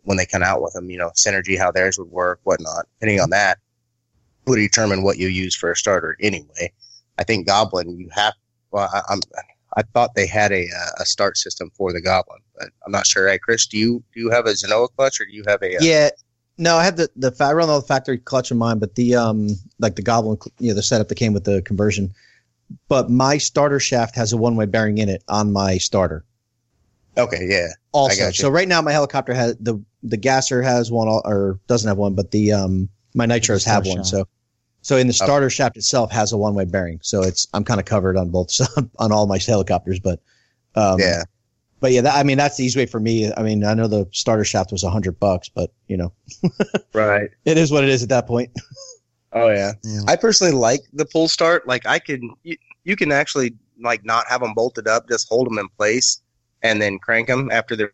[0.03, 2.87] when they come out with them, you know, synergy, how theirs would work, whatnot.
[3.01, 3.59] Depending on that,
[4.47, 6.17] would determine what you use for a starter.
[6.21, 6.73] Anyway,
[7.19, 8.35] I think Goblin, you have.
[8.71, 9.21] Well, I, I'm.
[9.77, 13.07] I thought they had a uh, a start system for the Goblin, but I'm not
[13.07, 13.29] sure.
[13.29, 15.77] Hey, Chris, do you do you have a Zenoah clutch or do you have a?
[15.77, 16.11] Uh, Yeah.
[16.61, 19.97] No, I have the the I the factory clutch in mine, but the um like
[19.97, 22.13] the Goblin, you know, the setup that came with the conversion.
[22.89, 26.25] But my starter shaft has a one way bearing in it on my starter.
[27.19, 27.69] Okay, yeah.
[27.93, 31.99] Also, so right now my helicopter has the the gasser has one or doesn't have
[31.99, 33.97] one, but the um my nitros have starter one.
[33.99, 34.07] shaft.
[34.09, 34.29] So
[34.83, 37.81] so in the starter shaft itself has a one way bearing, so it's I'm kind
[37.81, 38.51] of covered on both
[38.99, 40.21] on all my helicopters, but
[40.75, 41.25] um, yeah.
[41.81, 43.33] But yeah, that, I mean that's the easy way for me.
[43.33, 46.13] I mean I know the starter shaft was a hundred bucks, but you know
[46.93, 47.31] Right.
[47.45, 48.51] it is what it is at that point.
[49.33, 49.73] Oh yeah.
[49.85, 50.01] Yeah.
[50.09, 51.69] I personally like the pull start.
[51.69, 55.47] Like I can, you, you can actually like not have them bolted up, just hold
[55.47, 56.23] them in place,
[56.63, 57.93] and then crank them after they're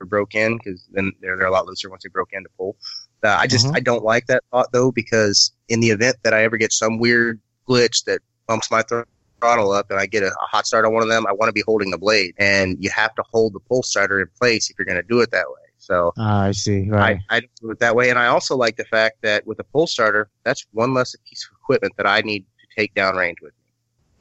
[0.00, 2.76] broke in, because then they're they're a lot looser once they broke in to pull.
[3.24, 3.76] Uh, I just Mhm.
[3.76, 6.98] I don't like that thought though, because in the event that I ever get some
[6.98, 9.02] weird glitch that bumps my thr-
[9.40, 11.48] throttle up and I get a, a hot start on one of them, I want
[11.48, 14.70] to be holding the blade, and you have to hold the pull starter in place
[14.70, 15.62] if you're going to do it that way.
[15.78, 16.88] So Ah, I see.
[16.90, 17.18] Right.
[17.30, 18.10] I, I don't it that way.
[18.10, 21.48] And I also like the fact that with a pull starter, that's one less piece
[21.50, 23.72] of equipment that I need to take downrange with me.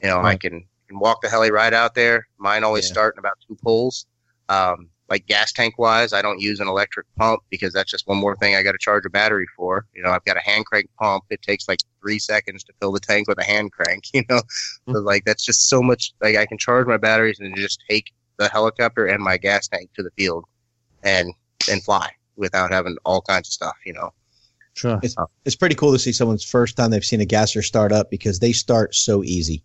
[0.04, 2.28] You know, I can, can walk the heli right out there.
[2.38, 2.94] Mine always Yeah.
[2.94, 4.06] start in about two pulls.
[4.50, 8.18] Um, like gas tank wise, I don't use an electric pump because that's just one
[8.18, 9.86] more thing I got to charge a battery for.
[9.94, 11.26] You know, I've got a hand crank pump.
[11.30, 14.06] It takes like three seconds to fill the tank with a hand crank.
[14.14, 14.42] You know,
[14.92, 16.14] so like that's just so much.
[16.22, 19.92] Like I can charge my batteries and just take the helicopter and my gas tank
[19.96, 20.46] to the field,
[21.04, 21.32] and
[21.70, 23.76] and fly without having all kinds of stuff.
[23.86, 24.12] You know.
[24.74, 25.00] Sure.
[25.04, 28.10] It's, it's pretty cool to see someone's first time they've seen a gasser start up
[28.12, 29.64] because they start so easy.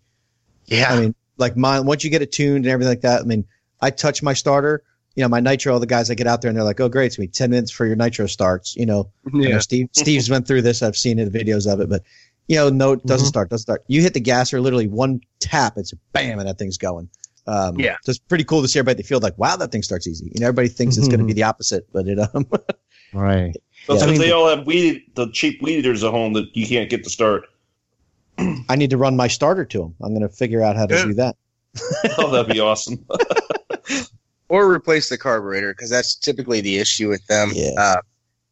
[0.67, 0.93] Yeah.
[0.93, 3.45] I mean, like mine, once you get it tuned and everything like that, I mean,
[3.81, 4.83] I touch my starter,
[5.15, 6.87] you know, my nitro, all the guys that get out there and they're like, oh,
[6.89, 8.75] great, it's going to be 10 minutes for your nitro starts.
[8.75, 10.81] You know, I know Steve, Steve's went through this.
[10.81, 12.03] I've seen it, videos of it, but,
[12.47, 13.29] you know, no, it doesn't Mhm.
[13.29, 13.83] start, doesn't start.
[13.87, 17.09] You hit the gasser, literally one tap, it's bam, and that thing's going.
[17.47, 17.95] Um, Yeah.
[18.03, 20.25] So it's pretty cool to see everybody feel like, wow, that thing starts easy.
[20.33, 22.45] You know, everybody thinks it's going to be the opposite, but it, um,
[23.13, 23.53] Right.
[23.87, 23.99] But Yeah.
[23.99, 26.65] since I mean- they all have weed, the cheap weed eaters at home that you
[26.67, 27.45] can't get to start.
[28.69, 29.95] I need to run my starter to them.
[30.01, 31.05] I'm going to figure out how to Yeah.
[31.05, 31.35] do that.
[32.17, 33.05] Oh, that'd be awesome.
[34.49, 37.51] or replace the carburetor because that's typically the issue with them.
[37.53, 37.71] Yeah.
[37.77, 38.01] Uh,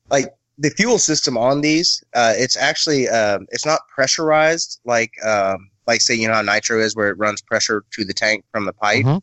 [0.10, 5.70] like the fuel system on these, uh, it's actually um, it's not pressurized like um,
[5.88, 8.66] like say you know how nitro is where it runs pressure to the tank from
[8.66, 9.06] the pipe.
[9.06, 9.22] Mhm.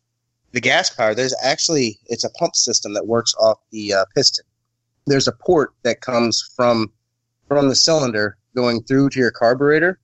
[0.52, 4.44] The gas power, there's actually it's a pump system that works off the uh, piston.
[5.06, 6.93] There's a port that comes from
[7.48, 9.98] from the cylinder going through to your carburetor,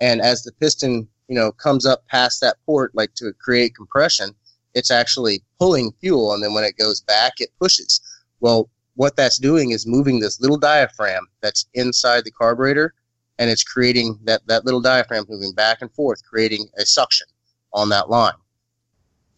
[0.00, 4.30] and as the piston you know comes up past that port, like to create compression,
[4.74, 8.00] it's actually pulling fuel and then when it goes back it pushes.
[8.40, 12.94] Well what that's doing is moving this little diaphragm that's inside the carburetor
[13.38, 17.26] and it's creating that, that little diaphragm moving back and forth creating a suction
[17.72, 18.32] on that line.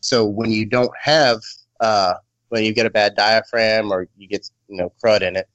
[0.01, 1.41] So when you don't have
[1.81, 2.15] uh,
[2.49, 5.47] when you get a bad diaphragm or you get you know crud in it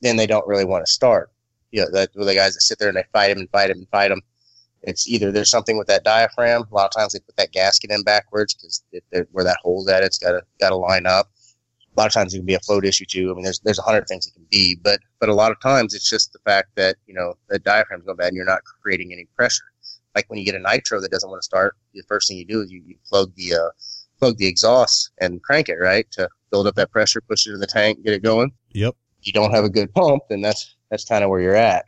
[0.00, 1.30] then they don't really want to start.
[1.70, 3.78] You know that the guys that sit there and they fight them and fight them
[3.78, 4.20] and fight them
[4.86, 6.64] it's either there's something with that diaphragm.
[6.70, 8.82] A lot of times they put that gasket in backwards because
[9.32, 11.30] where that hole's at, it's got to got to line up.
[11.96, 13.30] A lot of times it can be a float issue too.
[13.30, 15.60] I mean, there's there's a hundred things it can be, but but a lot of
[15.60, 18.60] times it's just the fact that you know the diaphragm's going bad and you're not
[18.82, 19.64] creating any pressure.
[20.14, 22.44] Like when you get a nitro that doesn't want to start, the first thing you
[22.44, 23.70] do is you, you plug the uh,
[24.18, 27.60] plug the exhaust and crank it right to build up that pressure, push it in
[27.60, 28.94] the tank, get it going Yep.
[29.22, 31.84] you don't have a good pump, then that's that's kind of where you're at.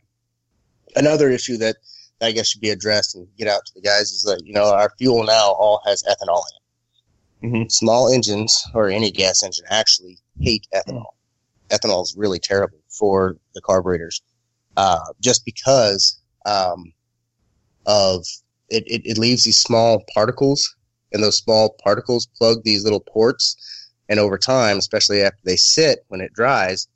[0.95, 1.77] Another issue that
[2.21, 4.71] I guess should be addressed and get out to the guys is that you know
[4.73, 6.63] our fuel now all has ethanol in it.
[7.43, 7.71] Mhm.
[7.71, 11.05] Small engines or any gas engine actually hate ethanol.
[11.69, 14.21] Ethanol is really terrible for the carburetors,
[14.77, 16.93] uh, just because um,
[17.85, 18.25] of
[18.69, 19.01] it, it.
[19.05, 20.75] It leaves these small particles,
[21.13, 23.55] and those small particles plug these little ports.
[24.09, 26.87] And over time, especially after they sit, when it dries,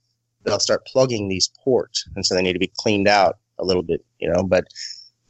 [0.43, 3.84] they'll start plugging these ports, and so they need to be cleaned out a little
[3.84, 4.43] bit, you know.
[4.43, 4.65] But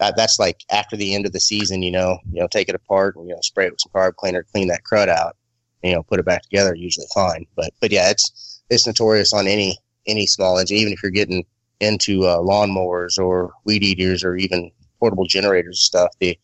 [0.01, 2.75] that, that's like after the end of the season, you know, you know, take it
[2.75, 5.37] apart and you know, spray it with some carb cleaner, clean that crud out,
[5.83, 6.75] and, you know, put it back together.
[6.75, 11.03] Usually fine, but but yeah, it's it's notorious on any any small engine, even if
[11.03, 11.45] you're getting
[11.79, 16.09] into uh, lawnmowers or weed eaters or even portable generators stuff.
[16.19, 16.37] The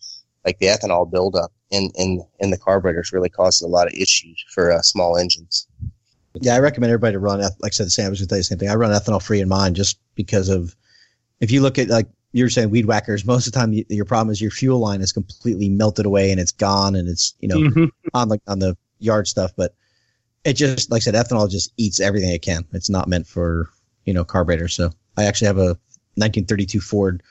[0.46, 4.44] like the ethanol buildup in in in the carburetors really causes a lot of issues
[4.54, 5.68] for uh, small engines.
[6.40, 7.40] Yeah, I recommend everybody to run.
[7.40, 8.12] Like I said, the same.
[8.12, 8.70] Was going to tell you the same thing.
[8.70, 10.76] I run ethanol free in mine just because of
[11.40, 13.26] if you look at like you were saying weed whackers.
[13.26, 16.32] Most of the time, y- your problem is your fuel line is completely melted away
[16.32, 17.86] and it's gone and it's you know mm-hmm.
[18.14, 19.52] on the on the yard stuff.
[19.56, 19.74] But
[20.44, 22.66] it just like I said, ethanol just eats everything it can.
[22.74, 23.70] It's not meant for
[24.06, 24.74] you know carburetors.
[24.74, 25.78] So I actually have a
[26.16, 27.24] 1932 Ford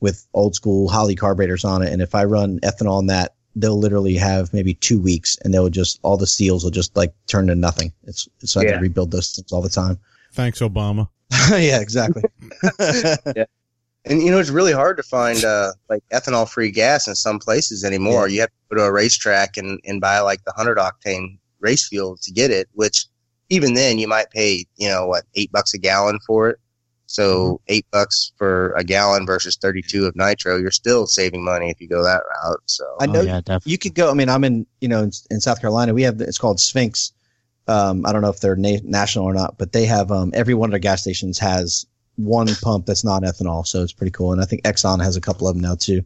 [0.00, 3.78] with old school Holley carburetors on it, and if I run ethanol in that, they'll
[3.78, 7.46] literally have maybe two weeks, and they'll just all the seals will just like turn
[7.46, 7.92] to nothing.
[8.04, 9.98] It's so I have to rebuild those things all the time.
[10.32, 11.08] Thanks, Obama.
[11.50, 12.22] yeah, exactly.
[14.04, 17.38] And you know, it's really hard to find uh, like ethanol free gas in some
[17.38, 18.28] places anymore.
[18.28, 21.88] You have to go to a racetrack and, and buy like the hundred octane race
[21.88, 23.06] fuel to get it, which
[23.50, 26.58] even then you might pay, you know, what, eight bucks a gallon for it.
[27.06, 31.70] So eight bucks for a gallon versus thirty two of nitro, you're still saving money
[31.70, 32.62] if you go that route.
[32.66, 33.72] So I know oh, yeah, definitely.
[33.72, 34.10] you could go.
[34.10, 35.92] I mean, I'm in you know in, in South Carolina.
[35.92, 37.12] We have it's called Spinx.
[37.68, 40.54] Um, I don't know if they're na- national or not, but they have um, every
[40.54, 41.86] one of their gas stations has
[42.16, 44.32] one pump that's not ethanol, so it's pretty cool.
[44.32, 46.02] And I think Exxon has a couple of them now too.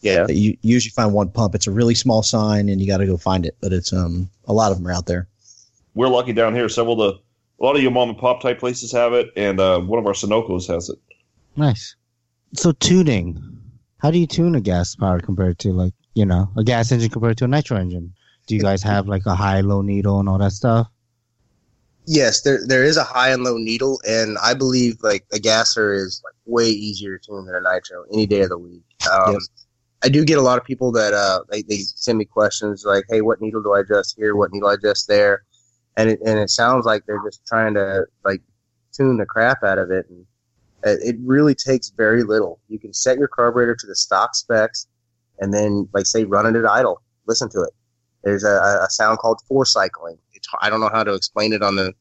[0.00, 0.26] yeah.
[0.26, 1.54] That You you usually find one pump.
[1.54, 3.56] It's a really small sign, and you got to go find it.
[3.60, 5.28] But it's um a lot of them are out there.
[5.94, 6.68] We're lucky down here.
[6.68, 7.20] Several of the
[7.60, 10.06] a lot of your mom and pop type places have it, and uh, one of
[10.06, 10.98] our Sunoco's has it.
[11.54, 11.94] Nice.
[12.54, 13.40] So tuning.
[13.98, 17.08] How do you tune a gas power compared to like, you know, a gas engine
[17.10, 18.14] compared to a nitro engine?
[18.48, 20.88] Do you guys have like a high, low needle and all that stuff?
[22.06, 25.92] Yes, there there is a high and low needle, and I believe like a gasser
[25.92, 28.82] is like way easier to tune than a nitro any day of the week.
[29.10, 29.48] Um, Yes.
[30.04, 33.04] I do get a lot of people that uh they, they send me questions like,
[33.08, 34.34] "Hey, what needle do I adjust here?
[34.34, 35.44] What needle I adjust there?"
[35.96, 38.42] And it and it sounds like they're just trying to like
[38.92, 40.26] tune the crap out of it, and
[40.82, 42.58] it it really takes very little.
[42.68, 44.88] You can set your carburetor to the stock specs,
[45.38, 47.70] and then like say run it at idle, listen to it.
[48.24, 50.18] There's a, a sound called four cycling.
[50.42, 51.92] It's, I don't know how to explain it on the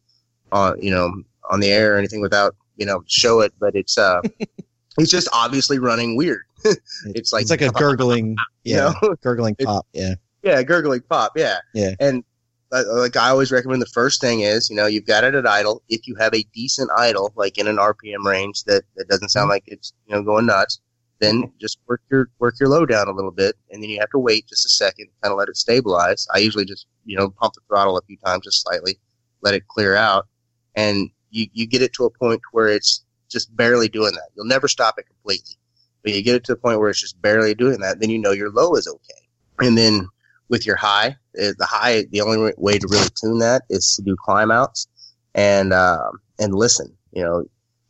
[0.51, 1.11] on you know
[1.49, 4.21] on the air or anything without you know show it, but it's uh
[4.97, 6.43] it's just obviously running weird.
[6.65, 9.15] it's like it's like a gurgling, you yeah, know?
[9.21, 9.87] gurgling pop.
[9.93, 10.15] Yeah.
[10.43, 11.33] Yeah, gurgling pop.
[11.35, 11.59] Yeah.
[11.73, 11.93] Yeah.
[11.99, 12.23] And
[12.71, 15.45] uh, like I always recommend, the first thing is you know you've got it at
[15.45, 15.83] idle.
[15.89, 19.49] If you have a decent idle, like in an RPM range that that doesn't sound
[19.49, 20.79] like it's you know going nuts,
[21.21, 24.09] then just work your work your low down a little bit, and then you have
[24.09, 26.27] to wait just a second, kind of let it stabilize.
[26.33, 28.99] I usually just you know pump the throttle a few times, just slightly,
[29.41, 30.27] let it clear out,
[30.75, 34.29] and you you get it to a point where it's just barely doing that.
[34.35, 35.55] You'll never stop it completely,
[36.03, 37.99] but you get it to a point where it's just barely doing that.
[37.99, 40.09] Then you know your low is okay, and then
[40.49, 44.01] with your high, uh, the high, the only way to really tune that is to
[44.01, 44.87] do climb outs
[45.35, 46.97] and um, and listen.
[47.13, 47.45] You know,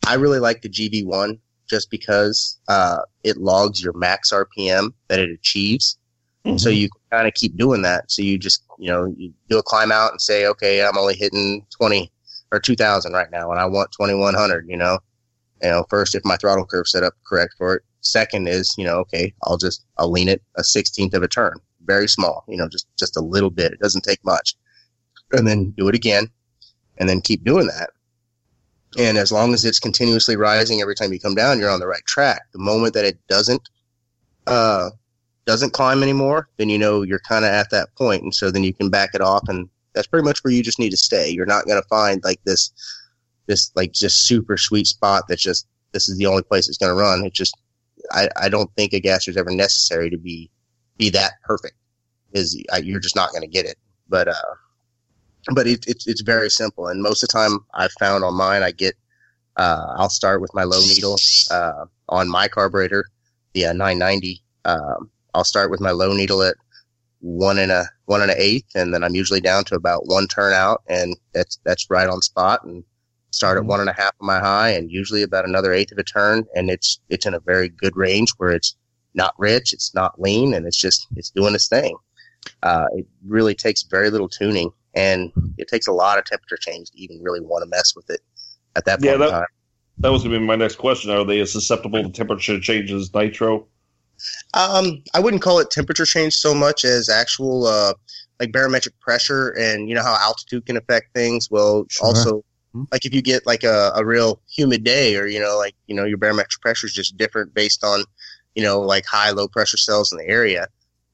[0.06, 1.40] I really like the GB1
[1.72, 5.98] just because uh, it logs your max RPM that it achieves.
[6.58, 8.12] So you kind of keep doing that.
[8.12, 11.16] So you just, you know, you do a climb out and say, okay, I'm only
[11.16, 12.12] hitting 20
[12.52, 15.00] or 2000 right now and I want 2100, you know,
[15.64, 17.84] you know, first, if my throttle curve set up correct for it.
[18.02, 21.54] Second is, you know, okay, I'll just, I'll lean it a 16th of a turn,
[21.86, 23.72] very small, you know, just, just a little bit.
[23.72, 24.56] It doesn't take much.
[25.32, 26.28] And then do it again
[26.98, 27.92] and then keep doing that.
[28.98, 31.88] And as long as it's continuously rising every time you come down, you're on the
[31.88, 32.42] right track.
[32.52, 33.70] The moment that it doesn't,
[34.48, 34.90] uh,
[35.46, 38.64] doesn't climb anymore, then you know you're kind of at that point, and so then
[38.64, 41.30] you can back it off, and that's pretty much where you just need to stay.
[41.30, 42.72] You're not going to find like this,
[43.48, 46.96] this like just super sweet spot that's just this is the only place it's going
[46.96, 47.26] to run.
[47.26, 47.58] It just
[48.12, 50.50] I, I don't think a gasser is ever necessary to be
[50.98, 51.76] be that perfect.
[52.34, 53.78] Is you're just not going to get it.
[54.08, 54.56] But uh,
[55.54, 58.64] but it, it's it's very simple, and most of the time I've found on mine
[58.64, 58.96] I get
[59.58, 61.18] uh, I'll start with my low needle
[61.52, 63.06] uh, on my carburetor,
[63.54, 64.42] the uh, 990.
[64.66, 66.56] Um, I'll start with my low needle at
[67.20, 70.28] one and a one and a eighth, and then I'm usually down to about one
[70.28, 72.64] turn out, and that's that's right on spot.
[72.64, 72.84] And
[73.32, 73.68] start at Mhm.
[73.68, 76.46] one and a half on my high, and usually about another eighth of a turn,
[76.56, 78.76] and it's it's in a very good range where it's
[79.14, 81.96] not rich, it's not lean, and it's just it's doing its thing.
[82.64, 86.92] Uh, it really takes very little tuning, and it takes a lot of temperature change
[86.92, 88.22] to even really want to mess with it
[88.76, 89.46] at that point Yeah, in that- time.
[89.98, 91.12] That was going to be my next question.
[91.12, 93.68] Are they as susceptible to temperature changes, nitro?
[94.54, 97.94] Um, I wouldn't call it temperature change so much as actual uh,
[98.40, 101.52] like barometric pressure, and you know how altitude can affect things.
[101.52, 102.08] Well, Sure.
[102.08, 102.44] also
[102.74, 102.84] Hmm.
[102.92, 105.94] like if you get like a, a real humid day, or you know, like you
[105.96, 108.04] know, your barometric pressure is just different based on
[108.56, 110.68] you know like high low pressure cells in the area.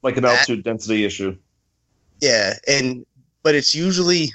[0.03, 1.35] Like an That- altitude density issue.
[2.21, 3.05] Yeah, and
[3.43, 4.31] but it's usually,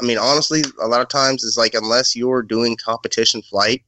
[0.00, 3.82] I mean, honestly, a lot of times it's like unless you're doing competition flight,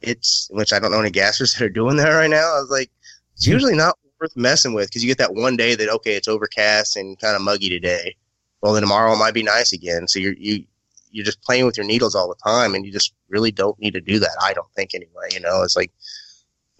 [0.00, 2.56] it's which I don't know any gassers that are doing that right now.
[2.56, 2.90] I was like,
[3.34, 3.52] it's hmm.
[3.52, 6.96] usually not worth messing with because you get that one day that okay, it's overcast
[6.96, 8.16] and kind of muggy today.
[8.62, 10.06] Well, then tomorrow it might be nice again.
[10.06, 10.64] So you're you
[11.10, 13.92] you're just playing with your needles all the time, and you just really don't need
[13.92, 14.36] to do that.
[14.42, 15.28] I don't think anyway.
[15.32, 15.92] You know, it's like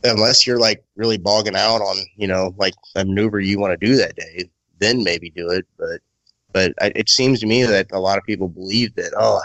[0.04, 3.86] unless you're like really bogging out on you know like a maneuver you want to
[3.86, 4.48] do that day,
[4.78, 5.66] then maybe do it.
[5.78, 6.00] But
[6.52, 9.40] but I, it seems to me that a lot of people believe that oh,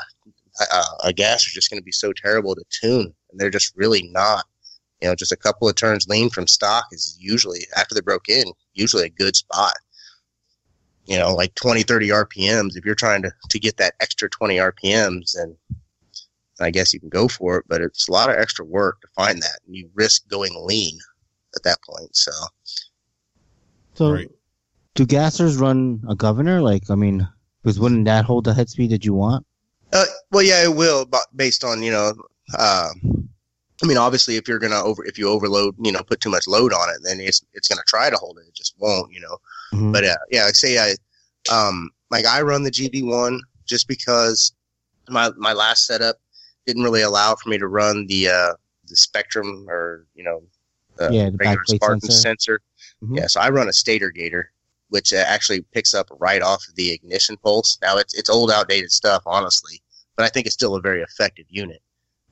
[0.72, 3.76] uh, a gas is just going to be so terrible to tune, and they're just
[3.76, 4.46] really not.
[5.02, 8.30] You know, just a couple of turns lean from stock is usually after they broke
[8.30, 9.74] in, usually a good spot.
[11.06, 12.76] You know, like 20, 30 RPMs.
[12.76, 15.56] If you're trying to, to get that extra 20 RPMs, and
[16.60, 19.08] I guess you can go for it, but it's a lot of extra work to
[19.16, 19.60] find that.
[19.66, 20.98] And you risk going lean
[21.56, 22.16] at that point.
[22.16, 22.32] So,
[23.94, 24.30] So, Right.
[24.98, 26.60] Do gassers run a governor?
[26.60, 27.28] Like, I mean,
[27.62, 29.46] because wouldn't that hold the head speed that you want?
[29.94, 32.14] Uh, well, yeah, it will, but based on you know,
[32.58, 32.90] uh,
[33.84, 36.48] I mean, obviously, if you're gonna over, if you overload, you know, put too much
[36.48, 38.48] load on it, then it's it's gonna try to hold it.
[38.48, 39.38] It just won't, you know.
[39.72, 39.94] Mhm.
[39.94, 40.96] But uh, yeah, like say I,
[41.54, 44.52] um, like I run the GV one just because
[45.10, 46.16] my my last setup
[46.66, 48.54] didn't really allow for me to run the uh
[48.88, 50.42] the Spektrum or you know,
[50.98, 52.20] the Yeah, the regular Spartan sensor.
[52.20, 52.62] sensor.
[53.04, 53.18] Mhm.
[53.18, 54.52] Yeah, so I run a stator gator,
[54.90, 57.78] which uh, actually picks up right off of the ignition pulse.
[57.82, 59.82] Now it's it's old, outdated stuff, honestly,
[60.16, 61.82] but I think it's still a very effective unit.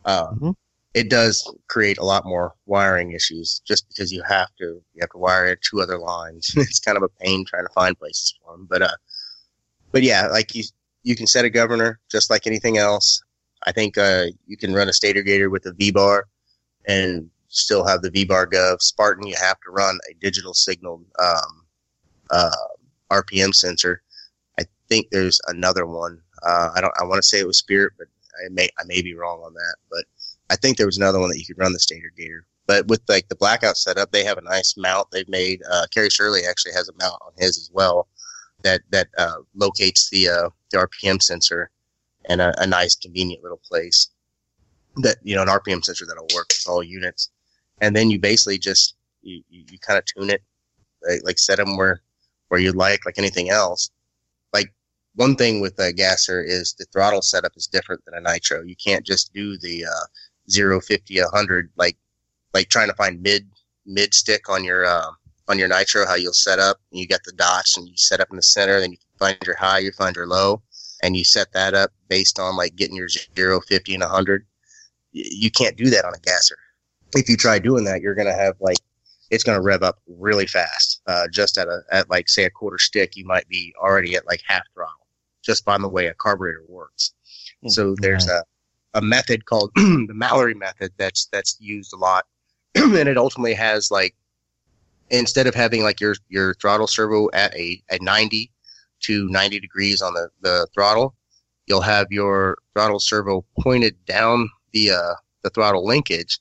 [0.05, 0.55] Uh, Mhm.
[0.93, 5.09] It does create a lot more wiring issues just because you have to you have
[5.09, 6.53] to wire it two other lines.
[6.57, 8.95] it's kind of a pain trying to find places for them, but uh,
[9.91, 10.63] but yeah, like you
[11.03, 13.21] you can set a governor just like anything else.
[13.67, 16.27] I think uh, you can run a stator gator with a V bar
[16.87, 18.81] and still have the V-Bar Gov.
[18.81, 21.64] Spartan, you have to run a digital signal um,
[22.31, 22.51] uh,
[23.11, 24.01] RPM sensor.
[24.59, 26.21] I think there's another one.
[26.43, 26.93] Uh, I don't.
[26.99, 28.07] I want to say it was Spirit, but
[28.45, 29.75] I may I may be wrong on that.
[29.89, 30.05] But
[30.49, 32.45] I think there was another one that you could run the stator gator.
[32.67, 35.61] But with like the blackout setup, they have a nice mount they've made.
[35.69, 38.07] Uh, Kerry Shirley actually has a mount on his as well
[38.63, 41.69] that that uh, locates the uh, the RPM sensor
[42.29, 44.09] in a, a nice convenient little place.
[44.97, 47.29] That you know an RPM sensor that'll work with all units,
[47.81, 50.41] and then you basically just you, you, you kind of tune it,
[51.07, 52.01] like, like set them where
[52.49, 53.89] where you like, like anything else.
[54.53, 54.73] Like
[55.15, 58.63] one thing with a gasser is the throttle setup is different than a nitro.
[58.63, 60.05] You can't just do the uh,
[60.49, 61.97] 0, 50, 100 like
[62.53, 63.47] like trying to find mid
[63.85, 65.11] mid stick on your uh,
[65.47, 68.19] on your nitro how you'll set up and you got the dots and you set
[68.19, 70.61] up in the center then you find your high you find your low
[71.03, 74.45] and you set that up based on like getting your 0 50 and 100
[75.11, 76.57] you can't do that on a gasser
[77.15, 78.77] if you try doing that you're to have like
[79.31, 81.01] it's going to rev up really fast.
[81.07, 84.27] Uh, just at a at like say a quarter stick you might be already at
[84.27, 85.05] like half throttle
[85.45, 87.13] just by the way a carburetor works.
[87.61, 87.69] Hmm.
[87.69, 88.43] so there's a
[88.95, 92.25] a method called the Mallory method that's that's used a lot,
[92.75, 94.15] and it ultimately has like
[95.09, 98.51] instead of having like your your throttle servo at a at 90
[99.01, 101.15] to 90 degrees on the the throttle,
[101.67, 106.39] you'll have your throttle servo pointed down the uh, the throttle linkage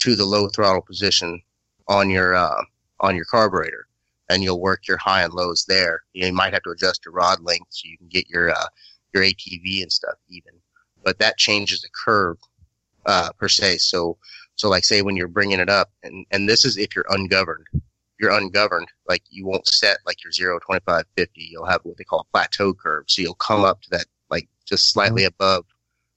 [0.00, 1.40] to the low throttle position
[1.88, 2.62] on your uh,
[3.00, 3.86] on your carburetor,
[4.28, 6.02] and you'll work your high and lows there.
[6.12, 8.66] You might have to adjust your rod length so you can get your uh,
[9.12, 10.52] your ATV and stuff even
[11.04, 12.38] but that changes the curve
[13.06, 13.78] uh, per se.
[13.78, 14.16] So,
[14.56, 17.66] so like say when you're bringing it up, and and this is if you're ungoverned.
[17.72, 21.48] If you're ungoverned, like you won't set like your 0, 25, 50.
[21.50, 23.04] You'll have what they call a plateau curve.
[23.08, 25.64] So you'll come up to that like just slightly above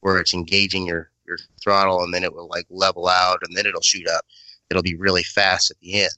[0.02, 3.66] where it's engaging your your throttle, and then it will like level out, and then
[3.66, 4.26] it'll shoot up.
[4.70, 6.12] It'll be really fast at the end.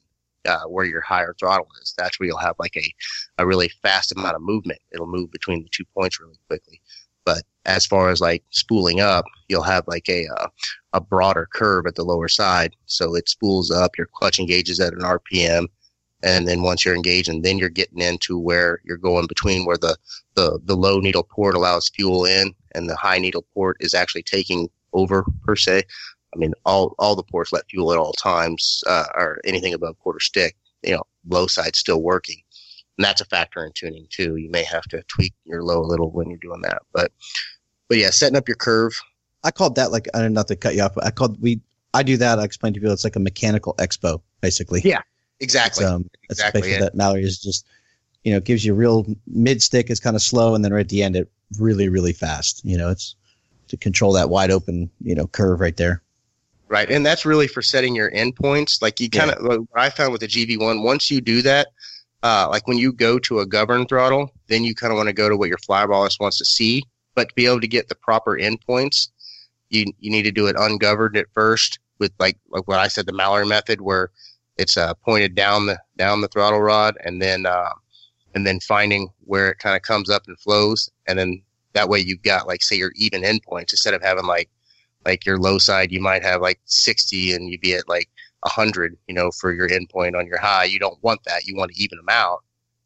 [0.48, 2.94] Uh, where your higher throttle is, that's where you'll have like a,
[3.36, 4.80] a really fast amount of movement.
[4.90, 6.80] It'll move between the two points really quickly.
[7.26, 10.48] But as far as like spooling up, you'll have like a uh,
[10.92, 13.96] a broader curve at the lower side, so it spools up.
[13.98, 15.66] Your clutch engages at an RPM,
[16.22, 19.76] and then once you're engaged, and then you're getting into where you're going between where
[19.76, 19.96] the
[20.34, 24.22] the the low needle port allows fuel in, and the high needle port is actually
[24.22, 25.82] taking over per se.
[26.34, 29.98] I mean, all all the ports let fuel at all times, uh, or anything above
[29.98, 30.56] quarter stick.
[30.82, 32.42] You know, low side still working
[33.00, 34.36] and that's a factor in tuning too.
[34.36, 37.10] You may have to tweak your low a little when you're doing that, but
[37.88, 38.92] but yeah, setting up your curve.
[39.42, 41.62] I called that like I not not to cut you off, but I called we
[41.94, 42.38] I do that.
[42.38, 44.82] I explain to people it's like a mechanical expo basically.
[44.84, 45.00] Yeah,
[45.40, 45.84] Exactly.
[45.84, 46.80] It's, um, that's Exactly it.
[46.80, 47.66] that Mallory is just
[48.22, 50.90] you know gives you real mid stick is kind of slow and then right at
[50.90, 52.62] the end it really really fast.
[52.66, 53.16] You know it's
[53.68, 56.02] to control that wide open you know curve right there.
[56.70, 58.80] Right, and that's really for setting your endpoints.
[58.80, 61.66] Like you kind of, what I found with the GV1, once you do that,
[62.22, 65.12] uh, like when you go to a governed throttle, then you kind of want to
[65.12, 66.84] go to what your flybarless wants to see.
[67.16, 69.08] But to be able to get the proper endpoints,
[69.70, 73.06] you you need to do it ungoverned at first with like like what I said,
[73.06, 74.12] the Mallory method, where
[74.56, 77.72] it's uh, pointed down the down the throttle rod, and then uh,
[78.36, 81.42] and then finding where it kind of comes up and flows, and then
[81.72, 84.48] that way you've got like say your even endpoints instead of having like
[85.04, 88.08] like your low side, you might have like 60 and you'd be at like
[88.40, 90.64] 100, you know, for your endpoint on your high.
[90.64, 91.44] You don't want that.
[91.46, 92.40] You want to even them out.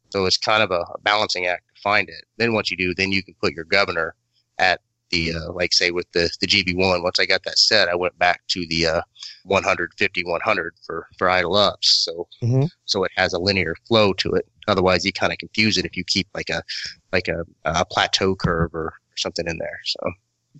[0.09, 2.23] So it's kind of a, a balancing act to find it.
[2.37, 4.15] Then once you do, then you can put your governor
[4.59, 4.81] at
[5.11, 7.03] the, uh, like say with the, the GV1.
[7.03, 9.01] Once I got that set, I went back to the, uh,
[9.43, 12.05] 150, 100 for, for idle ups.
[12.05, 12.69] So, Mhm.
[12.85, 14.47] so it has a linear flow to it.
[14.67, 16.63] Otherwise you kind of confuse it if you keep like a,
[17.11, 19.79] like a, a plateau curve or something in there.
[19.85, 19.99] So.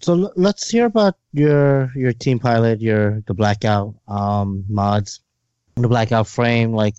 [0.01, 5.21] So l- let's hear about your your team pilot, your the blackout um mods,
[5.75, 6.73] the blackout frame.
[6.73, 6.95] Like,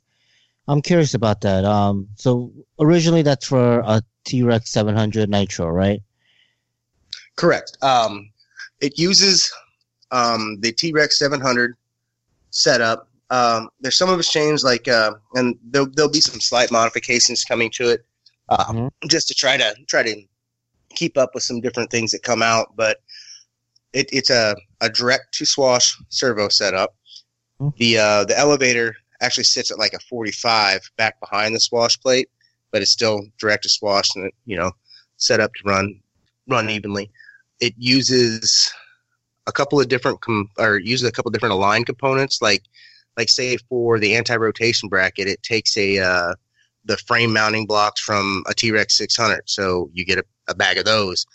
[0.68, 1.64] I'm curious about that.
[1.64, 6.02] Um, so originally that's for a T-Rex 700 Nitro, right?
[7.36, 7.76] Correct.
[7.82, 8.30] Um,
[8.80, 9.52] it uses
[10.10, 11.76] um, the T Rex 700
[12.50, 13.08] setup.
[13.30, 17.44] Um, there's some of it's changed, like, uh, and there'll, there'll be some slight modifications
[17.44, 18.04] coming to it,
[18.48, 18.90] uh, Mhm.
[19.08, 20.22] just to try to try to
[20.96, 22.74] keep up with some different things that come out.
[22.76, 22.98] But
[23.92, 26.94] it, it's a, a direct to swash servo setup.
[27.60, 27.76] Mhm.
[27.76, 32.28] The uh, the elevator actually sits at like a 45 back behind the swash plate,
[32.70, 34.72] but it's still direct to swash and you know
[35.16, 36.00] set up to run
[36.48, 37.10] run evenly.
[37.60, 38.72] It uses
[39.46, 42.64] a couple of different com- or uses a couple of different align components like
[43.16, 46.34] like say for the anti-rotation bracket it takes a uh,
[46.84, 50.84] the frame mounting blocks from a T-Rex 600 so you get a, a bag of
[50.84, 51.26] those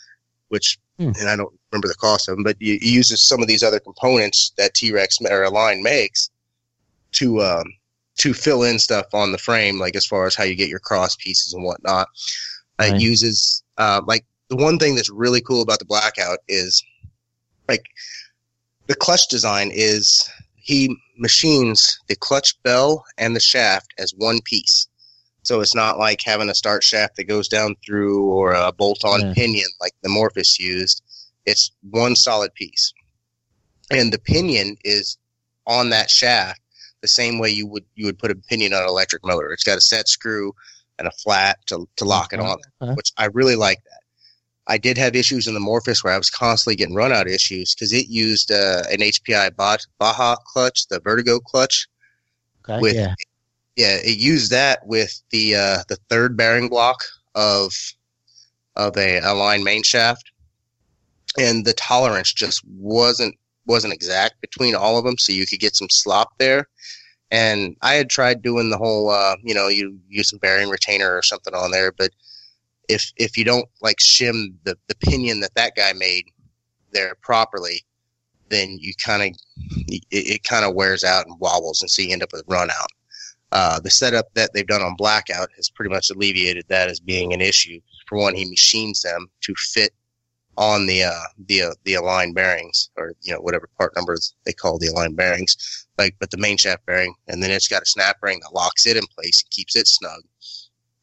[0.50, 1.14] which Hmm.
[1.20, 3.80] and I don't remember the cost of them, but it uses some of these other
[3.80, 6.30] components that T Rex or Align makes
[7.14, 7.64] to um,
[8.20, 10.80] to fill in stuff on the frame, like as far as how you get your
[10.80, 12.08] cross pieces and whatnot.
[12.80, 12.94] Right.
[12.94, 16.84] It uses uh, like the one thing that's really cool about the blackout is
[17.68, 17.86] like
[18.86, 24.88] the clutch design is he machines the clutch bell and the shaft as one piece.
[25.44, 29.04] So it's not like having a start shaft that goes down through or a bolt
[29.04, 29.34] on Yeah.
[29.34, 31.02] pinion like the Morphus used.
[31.46, 32.94] It's one solid piece.
[33.90, 35.18] And the pinion is
[35.68, 36.62] on that shaft
[37.02, 39.52] the same way you would you would put a pinion on an electric motor.
[39.52, 40.54] It's got a set screw
[41.00, 42.94] and a flat to, to lock it on Okay.
[42.94, 44.02] which I really like that.
[44.68, 47.74] I did have issues in the Morphus where I was constantly getting run out issues
[47.74, 51.88] because it used uh, an HPI Baja clutch, the Vertigo clutch.
[52.64, 52.80] Okay.
[52.80, 53.16] with- yeah.
[53.76, 57.04] Yeah, it used that with the uh, the third bearing block
[57.36, 57.74] of
[58.76, 60.32] of a, Align main shaft,
[61.38, 63.36] and the tolerance just wasn't
[63.66, 66.68] wasn't exact between all of them, so you could get some slop there.
[67.32, 71.16] And I had tried doing the whole, uh, you know, you use some bearing retainer
[71.16, 72.12] or something on there, but
[72.90, 76.26] if if you don't like shim the the pinion that that guy made
[76.92, 77.86] there properly,
[78.50, 79.30] then you kind of
[79.88, 82.70] it, it kind of wears out and wobbles, and so you end up with run
[82.70, 82.90] out.
[83.52, 87.34] Uh, the setup that they've done on Blackout has pretty much alleviated that as being
[87.34, 87.80] an issue.
[88.08, 89.94] For one, he machines them to fit
[90.58, 94.54] on the uh, the uh, the Align bearings, or you know whatever part numbers they
[94.54, 95.86] call the Align bearings.
[95.98, 98.86] Like, but the main shaft bearing, and then it's got a snap ring that locks
[98.86, 100.22] it in place and keeps it snug.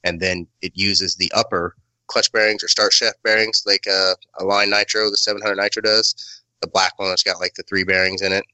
[0.04, 1.74] And then it uses the upper
[2.06, 6.42] clutch bearings or start shaft bearings, like uh, Align Nitro, the 700 Nitro does.
[6.62, 8.44] The black one that's got like the three bearings in it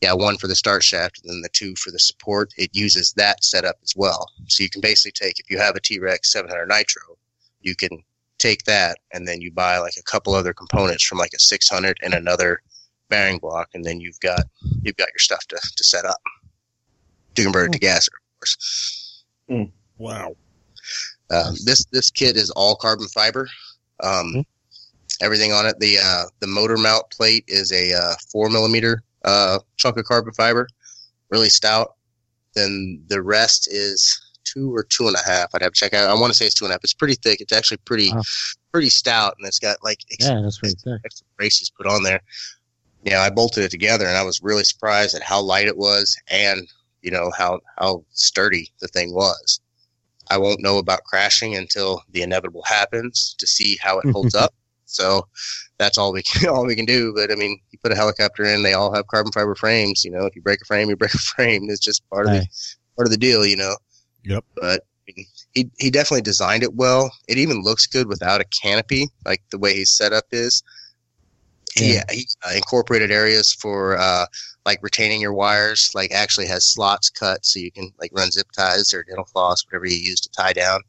[0.00, 2.52] yeah, one for the start shaft and then the two for the support.
[2.56, 4.30] It uses that setup as well.
[4.46, 7.02] So you can basically take, if you have a T Rex 700 Nitro,
[7.60, 8.02] you can
[8.38, 11.98] take that and then you buy like a couple other components from like a 600
[12.02, 12.62] and another
[13.10, 14.40] bearing block, and then you've got
[14.82, 16.20] you've got your stuff to, to set up
[17.34, 19.24] to convert it to gas, of course.
[19.98, 20.36] Wow.
[21.30, 23.48] Um, this this kit is all carbon fiber.
[24.02, 24.46] Um,
[25.22, 25.78] Everything on it.
[25.78, 30.32] The uh, the motor mount plate is a uh, four millimeter uh, chunk of carbon
[30.34, 30.68] fiber,
[31.30, 31.94] really stout.
[32.54, 35.48] Then the rest is two or two and a half.
[35.54, 36.08] I'd have to check out.
[36.10, 36.82] I want to say it's two and a half.
[36.82, 37.40] It's pretty thick.
[37.40, 38.22] It's actually pretty Wow.
[38.72, 41.00] pretty stout, and it's got like ex- Yeah, that's pretty thick.
[41.04, 42.20] extra braces put on there.
[43.04, 46.16] Yeah, I bolted it together, and I was really surprised at how light it was,
[46.30, 46.66] and
[47.02, 49.60] you know how how sturdy the thing was.
[50.28, 54.54] I won't know about crashing until the inevitable happens to see how it holds up.
[54.90, 55.28] So
[55.78, 57.12] that's all we can all we can do.
[57.14, 60.04] But I mean, you put a helicopter in, they all have carbon fiber frames.
[60.04, 61.66] You know, if you break a frame, you break a frame.
[61.68, 62.46] It's just part of the
[62.96, 63.44] part of the deal.
[63.46, 63.76] You know.
[64.24, 64.44] Yep.
[64.56, 67.10] But I mean, he he definitely designed it well.
[67.28, 70.62] It even looks good without a canopy, like the way his setup is.
[71.76, 71.86] Yeah.
[71.86, 74.26] Yeah, he uh, incorporated areas for uh,
[74.66, 75.90] like retaining your wires.
[75.94, 79.64] Like actually has slots cut so you can like run zip ties or dental floss,
[79.64, 80.80] whatever you use to tie down.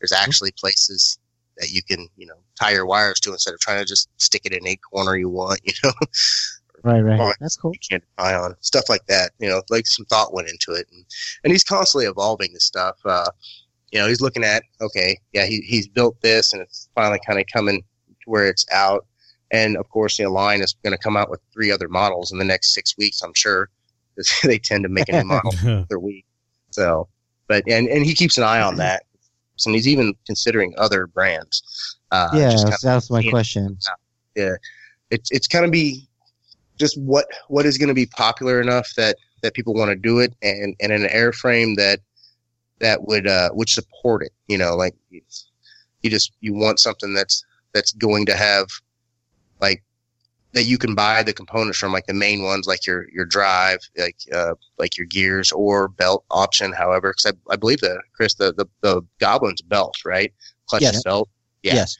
[0.00, 1.18] There's actually places
[1.60, 4.42] that you can you know tie your wires to instead of trying to just stick
[4.44, 5.60] it in a corner you want.
[5.64, 5.92] You know,
[6.82, 7.18] Right, right.
[7.18, 7.34] Fine.
[7.40, 7.72] That's cool.
[7.72, 9.32] you can't tie on stuff like that.
[9.38, 11.04] You know, like some thought went into it, and,
[11.44, 12.96] and he's constantly evolving this stuff.
[13.04, 13.30] Uh,
[13.92, 17.38] you know, he's looking at okay, yeah, he, he's built this, and it's finally kind
[17.38, 19.06] of coming to where it's out.
[19.50, 22.38] And of course, the line is going to come out with three other models in
[22.38, 23.20] the next six weeks.
[23.22, 23.68] I'm sure
[24.44, 25.52] they tend to make a new model
[25.90, 26.26] every week.
[26.70, 27.08] So,
[27.46, 29.04] but and and he keeps an eye on that,
[29.66, 31.98] and he's even considering other brands.
[32.10, 33.30] Uh, yeah, just that's, my yeah.
[33.30, 33.78] question.
[35.10, 36.08] it's it's kind of be
[36.78, 40.18] just what what is going to be popular enough that that people want to do
[40.18, 42.00] it and and an airframe that
[42.78, 47.44] that would uh would support it you know like you just you want something that's
[47.74, 48.66] that's going to have
[49.60, 49.82] like
[50.52, 53.78] that you can buy the components from like the main ones like your your drive
[53.96, 58.34] like uh like your gears or belt option however because I, I believe that chris
[58.34, 60.32] the, the the goblin's belt right
[60.66, 61.02] clutch Yes.
[61.02, 61.28] belt
[61.62, 61.96] yeah Yes.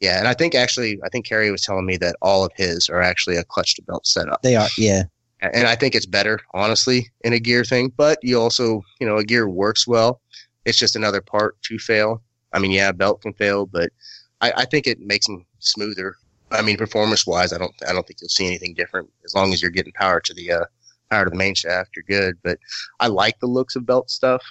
[0.00, 2.88] yeah, and I think actually, I think Carrie was telling me that all of his
[2.90, 4.68] are actually a clutch to belt setup, They are.
[4.76, 5.04] Yeah.
[5.40, 7.92] and I think it's better, honestly, in a gear thing.
[7.96, 10.20] But you also, you know, a gear works well.
[10.66, 12.20] It's just another part to fail.
[12.52, 13.90] I mean, yeah, belt can fail, but
[14.40, 16.16] I, I think it makes them smoother.
[16.50, 19.52] I mean, performance wise, I don't, I don't think you'll see anything different as long
[19.52, 20.64] as you're getting power to the uh,
[21.10, 21.90] power to the main shaft.
[21.96, 22.36] You're good.
[22.42, 22.58] But
[23.00, 24.44] I like the looks of belt stuff,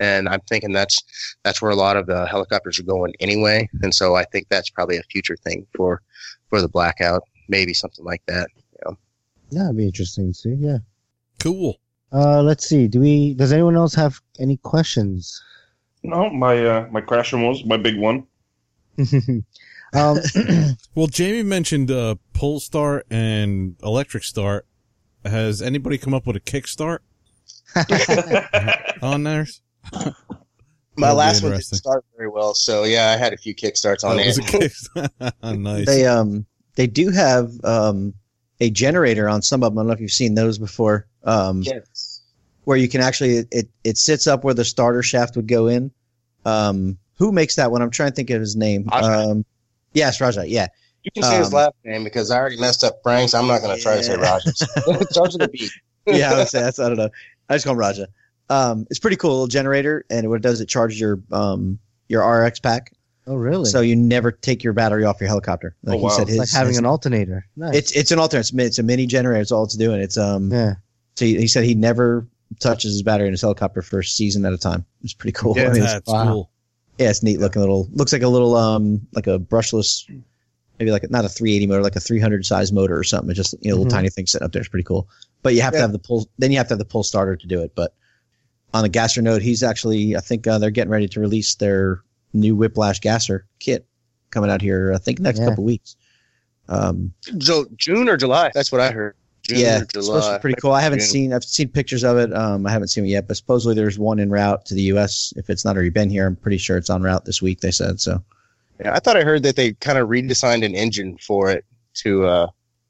[0.00, 1.02] and I'm thinking that's
[1.42, 3.68] that's where a lot of the helicopters are going anyway.
[3.82, 6.02] And so I think that's probably a future thing for
[6.48, 8.48] for the blackout, maybe something like that.
[9.52, 10.54] Yeah, it'd be interesting to see.
[10.54, 10.78] Yeah.
[11.38, 11.78] Cool.
[12.10, 12.88] Uh, let's see.
[12.88, 13.34] Do we?
[13.34, 15.42] Does anyone else have any questions?
[16.02, 18.26] No, my uh, my crasher was my big one.
[19.92, 20.18] Um,
[20.94, 24.66] Well, Jamie mentioned uh, pull start and electric start.
[25.24, 26.98] Has anybody come up with a kickstart
[29.02, 29.60] on theirs?
[30.96, 34.16] My last one didn't start very well, so yeah, I had a few kickstarts on
[34.18, 35.58] Oh, it was a kickstart.
[35.58, 35.86] nice.
[35.86, 36.44] They um
[36.74, 38.14] they do have um
[38.60, 39.78] a generator on some of them.
[39.78, 41.06] I don't know if you've seen those before.
[41.24, 42.20] Um, Yes.
[42.64, 45.90] where you can actually it it sits up where the starter shaft would go in.
[46.44, 47.80] Um, who makes that one?
[47.82, 48.88] I'm trying to think of his name.
[48.92, 49.06] Raja.
[49.30, 49.44] Um,
[49.94, 50.44] yes, Raja.
[50.46, 50.68] Yeah,
[51.04, 53.34] You can say his Um, last name because I already messed up Frank's.
[53.34, 54.30] I'm not going to try to say Yeah.
[54.30, 54.58] Rogers.
[55.10, 55.68] Starts with a B.
[56.06, 56.32] yeah.
[56.32, 57.10] I would say that's I don't know.
[57.48, 58.08] I just call him Raja.
[58.50, 61.78] Um, it's pretty cool little generator, and what it does it charges your um
[62.08, 62.92] your RX pack,
[63.26, 63.64] oh, really?
[63.64, 65.74] so you never take your battery off your helicopter.
[65.84, 66.10] Like Oh, he wow.
[66.10, 67.46] said, it's his, like having his- an alternator.
[67.56, 67.74] Nice.
[67.76, 68.40] it's it's an alternate.
[68.40, 69.40] It's, it's a mini generator.
[69.40, 70.00] It's all it's doing.
[70.00, 70.50] It's um.
[70.50, 70.74] yeah.
[71.16, 72.26] So he, he said he never
[72.60, 74.84] touches his battery in his helicopter for a season at a time.
[75.02, 75.56] It's pretty cool.
[75.56, 76.26] Yeah, I mean, it's- That's wow.
[76.32, 76.50] cool.
[76.98, 77.88] Yeah, it's neat looking little.
[77.92, 80.04] Looks like a little um like a brushless,
[80.78, 83.30] maybe like a, not a 380 motor, like a 300 size motor or something.
[83.30, 83.96] It's just you know, a little Mhm.
[83.96, 84.60] tiny thing sitting up there.
[84.60, 85.08] It's pretty cool.
[85.42, 86.28] But you have to have the pull.
[86.38, 87.72] Then you have to have the pull starter to do it.
[87.74, 87.94] But
[88.74, 92.02] on the gasser note, he's actually I think uh, they're getting ready to release their
[92.32, 93.86] new Whiplash gasser kit
[94.30, 94.92] coming out here.
[94.94, 95.48] I think next Yeah.
[95.48, 95.96] couple weeks.
[96.68, 98.50] Um, So June or July?
[98.54, 99.14] That's what I heard.
[99.42, 100.72] June yeah, it's supposed to be pretty cool.
[100.72, 101.08] I haven't June.
[101.08, 101.32] seen.
[101.32, 102.32] I've seen pictures of it.
[102.32, 105.32] Um, I haven't seen it yet, but supposedly there's one en route to the U.S.
[105.36, 107.60] If it's not already been here, I'm pretty sure it's on route this week.
[107.60, 108.22] They said so.
[108.80, 111.64] Yeah, I thought I heard that they kind of redesigned an engine for it
[111.94, 112.46] to uh,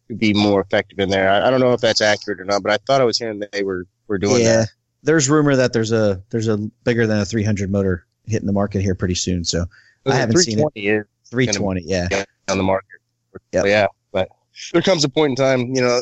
[0.09, 1.31] to be more effective in there.
[1.31, 3.39] I, I don't know if that's accurate or not, but I thought I was hearing
[3.39, 4.69] that they were were doing yeah, that.
[5.03, 8.83] there's rumor that there's a there's a bigger than a 300 motor hitting the market
[8.83, 9.45] here pretty soon.
[9.45, 9.65] So
[10.07, 10.69] I haven't seen it.
[10.75, 12.89] 320 is 320, yeah, on the market.
[13.53, 13.65] Yep.
[13.67, 14.29] Yeah, but
[14.73, 16.01] there comes a point in time, you know,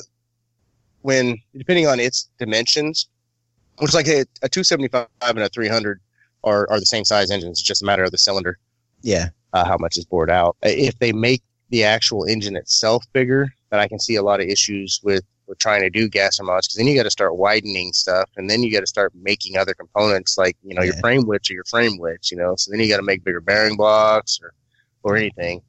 [1.02, 3.08] when depending on its dimensions,
[3.78, 6.00] which like a, a 275 and a 300
[6.44, 7.58] are are the same size engines.
[7.58, 8.58] It's just a matter of the cylinder,
[9.02, 10.56] yeah, uh, how much is bored out.
[10.62, 14.46] If they make the actual engine itself bigger, then I can see a lot of
[14.46, 17.92] issues with with trying to do gasser mods because then you got to start widening
[17.92, 21.26] stuff, and then you got to start making other components like you know your frame
[21.26, 22.54] width or your frame width, you know.
[22.56, 24.54] So then you got to make bigger bearing blocks or
[25.02, 25.62] or anything.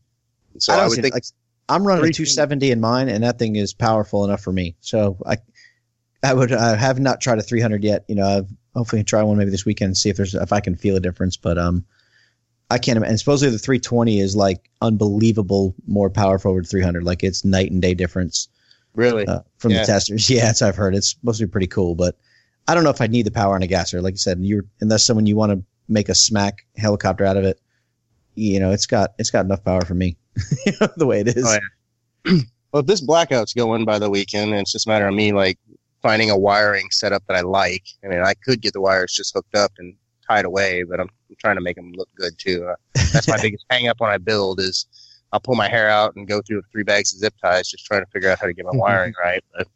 [0.59, 1.23] So I I, would think like
[1.71, 4.75] I'm running a 270 in mine, and that thing is powerful enough for me.
[4.81, 5.37] So I
[6.23, 8.05] I would I have not tried a 300 yet.
[8.07, 10.59] You know, I've hopefully try one maybe this weekend and see if there's if I
[10.59, 11.37] can feel a difference.
[11.37, 11.85] But um,
[12.69, 13.03] I can't.
[13.03, 17.03] And supposedly the 320 is like unbelievable more powerful over 300.
[17.03, 18.49] Like it's night and day difference
[18.93, 19.25] really.
[19.27, 19.79] uh, from Yeah.
[19.79, 20.29] the testers.
[20.29, 20.95] Yeah, that's what I've heard.
[20.95, 22.17] It's supposed to be pretty cool, but
[22.67, 24.01] I don't know if I need the power on a gasser.
[24.01, 27.43] Like you said, you unless someone you want to make a smack helicopter out of
[27.43, 27.59] it,
[28.35, 30.17] you know, it's got it's got enough power for me.
[30.97, 31.45] The way it is.
[31.45, 31.57] Oh,
[32.25, 32.39] yeah.
[32.73, 35.33] Well, if this blackout's going by the weekend, and it's just a matter of me
[35.33, 35.59] like
[36.01, 37.83] finding a wiring setup that I like.
[38.01, 39.93] I mean, I could get the wires just hooked up and
[40.25, 42.65] tied away, but I'm, I'm trying to make them look good too.
[42.65, 42.75] Uh,
[43.11, 44.87] that's my biggest hang up when I build is
[45.33, 48.05] I'll pull my hair out and go through three bags of zip ties, just trying
[48.05, 49.43] to figure out how to get my wiring right.
[49.53, 49.67] But,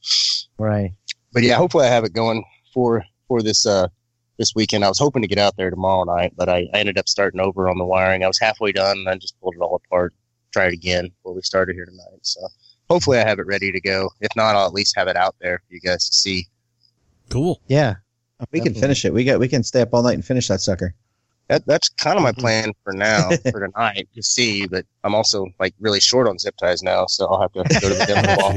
[0.57, 0.91] Right.
[1.33, 3.89] but yeah, hopefully I have it going for for this uh
[4.37, 4.85] this weekend.
[4.85, 7.41] I was hoping to get out there tomorrow night, but I, I ended up starting
[7.41, 8.23] over on the wiring.
[8.23, 10.13] I was halfway done and I just pulled it all apart,
[10.55, 12.19] try it again before we started here tonight.
[12.21, 12.39] So
[12.89, 14.09] hopefully I have it ready to go.
[14.21, 16.45] If not, I'll at least have it out there for you guys to see.
[17.29, 17.61] Cool.
[17.67, 17.95] Yeah.
[18.51, 19.13] We can finish it.
[19.13, 20.93] We got we can stay up all night and finish that sucker.
[21.47, 22.41] That that's kind of my mm-hmm.
[22.41, 24.67] plan for now, for tonight to see.
[24.67, 27.89] But I'm also like really short on zip ties now, so I'll have to go
[27.89, 28.51] to the demo ball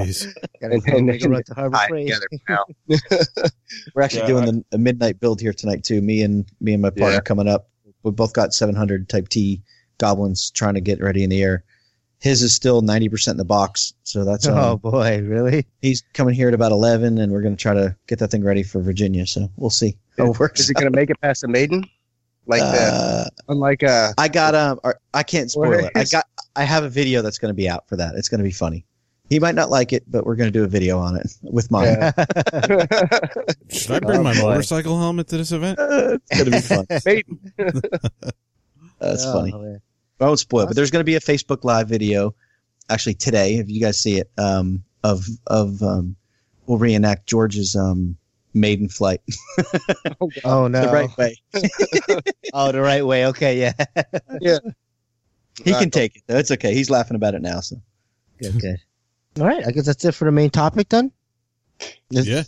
[0.61, 2.07] And- go and- make a run to Harbor Freight.
[2.09, 2.65] together for now.
[3.95, 6.01] We're actually Yeah, doing I- the a midnight build here tonight too.
[6.01, 7.21] Me and me and my partner Yeah.
[7.21, 7.69] coming up.
[8.03, 9.63] We both got 700 Type T
[9.99, 11.65] goblins trying to get ready in the air.
[12.21, 15.65] His is still 90% in the box, so that's um, Oh boy, really?
[15.83, 18.43] he's coming here at about 11, and we're going to try to get that thing
[18.43, 19.25] ready for Virginia.
[19.27, 20.59] So we'll see how it works.
[20.61, 21.85] Is it going to make it past the maiden?
[22.47, 22.93] Like that?
[22.93, 25.93] Uh, Unlike uh, I got um, or, I can't spoil it.
[25.95, 26.25] I got
[26.57, 28.15] I have a video that's going to be out for that.
[28.17, 28.85] It's going to be funny.
[29.31, 31.71] He might not like it, but we're going to do a video on it with
[31.71, 31.85] mine.
[31.99, 32.11] Yeah.
[33.71, 34.41] Should I bring Oh, my boy.
[34.49, 35.79] motorcycle helmet to this event?
[35.83, 36.87] it's going to be fun.
[37.05, 37.83] maiden.
[38.99, 39.53] That's Oh, funny.
[39.53, 39.81] man.
[40.21, 42.35] I won't spoil it, but there's going to be a Facebook Live video,
[42.91, 46.17] actually today, if you guys see it, um, of of um,
[46.67, 48.17] we'll reenact George's um
[48.55, 49.21] maiden flight
[50.45, 50.81] Oh no.
[50.87, 51.37] the right way.
[52.55, 53.27] Oh, the right way.
[53.27, 53.73] Okay, yeah.
[54.41, 54.59] Yeah.
[55.65, 56.39] He can take it though.
[56.39, 56.73] It's okay.
[56.73, 57.59] He's laughing about it now.
[57.61, 57.77] So
[58.41, 58.77] good, good.
[59.41, 59.67] All right.
[59.67, 61.11] I guess that's it for the main topic then.
[62.13, 62.45] Is- Yeah.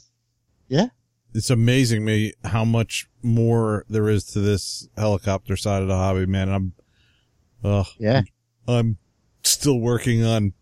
[0.69, 0.87] Yeah.
[1.35, 6.25] It's amazing me how much more there is to this helicopter side of the hobby,
[6.27, 6.49] man.
[6.49, 6.73] I'm,
[7.65, 8.23] uh, Yeah.
[8.69, 8.99] I'm
[9.43, 10.53] still working on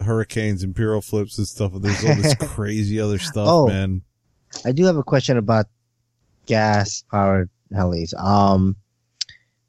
[0.00, 1.72] hurricanes, imperial flips and stuff.
[1.74, 3.66] There's all this crazy other stuff, Oh.
[3.66, 4.02] man.
[4.64, 5.66] I do have a question about
[6.46, 8.14] gas powered helis.
[8.18, 8.76] Um,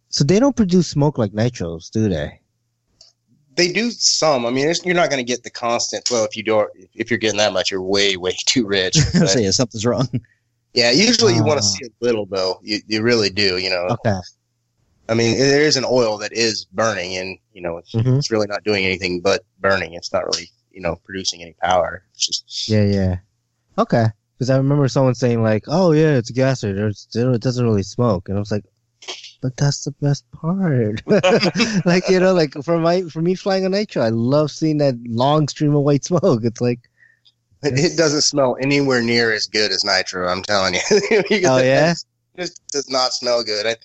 [0.09, 2.39] so they don't produce smoke like nitros, do they?
[3.55, 4.45] they do some.
[4.45, 7.11] I mean, it's, you're not going to get the constant flow if you don't, If
[7.11, 8.95] you're getting that much, you're way, way too rich.
[9.15, 10.07] I But, say yeah, something's wrong.
[10.73, 12.59] yeah, usually you want to see a little though.
[12.63, 13.57] You you really do.
[13.57, 14.17] You know, Okay.
[15.09, 18.19] I mean, there is an oil that is burning, and you know, it's, Mhm.
[18.19, 19.93] it's really not doing anything but burning.
[19.93, 22.03] It's not really you know producing any power.
[22.13, 23.15] It's just Yeah, yeah.
[23.77, 24.05] Okay.
[24.35, 26.87] Because I remember someone saying like, "Oh yeah, it's a gasser.
[26.87, 28.63] It doesn't really smoke," and I was like,
[29.41, 31.01] "But that's the best part."
[31.85, 34.95] like you know, like for my for me flying a nitro, I love seeing that
[35.07, 36.43] long stream of white smoke.
[36.43, 36.79] It's like,
[37.63, 40.29] it, it doesn't smell anywhere near as good as nitro.
[40.29, 40.81] I'm telling you.
[41.29, 41.97] You oh yeah, it
[42.37, 43.65] just does not smell good.
[43.65, 43.75] I,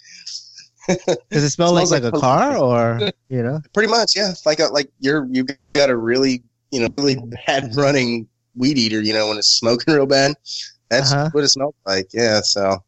[1.30, 3.60] does it smell like like like a car or you know?
[3.72, 4.32] pretty much, yeah.
[4.44, 7.16] Like a, like you're you got a really you know really
[7.46, 9.00] bad running weed eater.
[9.00, 10.34] You know when it's smoking real bad.
[10.90, 11.30] That's Uh-huh.
[11.32, 12.08] what it smells like.
[12.12, 12.40] Yeah.
[12.42, 12.82] So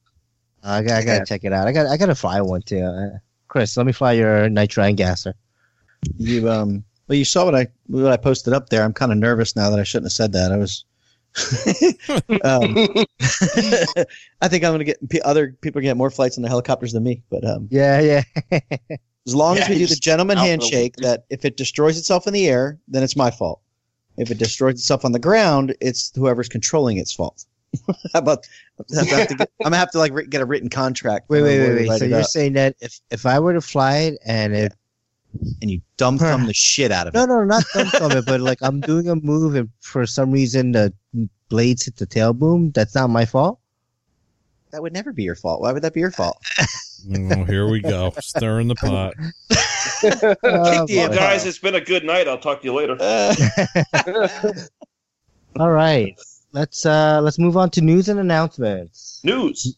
[0.62, 1.24] I got I gotta Yeah.
[1.24, 1.66] check it out.
[1.66, 2.81] I got I gotta fly one too.
[2.82, 3.18] Uh,
[3.48, 5.35] Chris, let me fly your nitro and gasser.
[6.18, 8.82] You um well you saw what I what I posted up there.
[8.82, 10.52] I'm kind of nervous now that I shouldn't have said that.
[10.52, 10.85] I was
[12.45, 12.75] um,
[14.41, 16.43] I think I'm going to get other people are going to get more flights on
[16.43, 18.61] the helicopters than me, but um Yeah, yeah.
[19.27, 21.09] as long as we do the gentleman handshake window.
[21.11, 23.61] that if it destroys itself in the air, then it's my fault.
[24.17, 27.45] If it destroys itself on the ground, it's whoever's controlling its fault.
[28.13, 28.47] How about
[28.99, 31.29] I have to get, I'm gonna have to like get a written contract.
[31.29, 31.99] Wait, wait, wait, wait.
[31.99, 32.27] So you're up.
[32.27, 34.75] saying that if if I were to fly it and it
[35.63, 37.19] and you dumb thumb the shit out of it.
[37.19, 40.31] no no not dumb thumb it, but like I'm doing a move and for some
[40.33, 40.93] reason the
[41.49, 43.59] blades hit the tail boom, that's not my fault.
[44.73, 45.61] That would never be your fault.
[45.63, 46.37] Why would that be your fault?
[47.15, 49.15] Oh, here we go, stirring the pot.
[50.43, 52.27] Oh, Yeah, Well, guys, it's been a good night.
[52.29, 52.97] I'll talk to you later.
[55.59, 56.19] All right.
[56.53, 59.21] Let's uh let's move on to news and announcements.
[59.25, 59.77] News.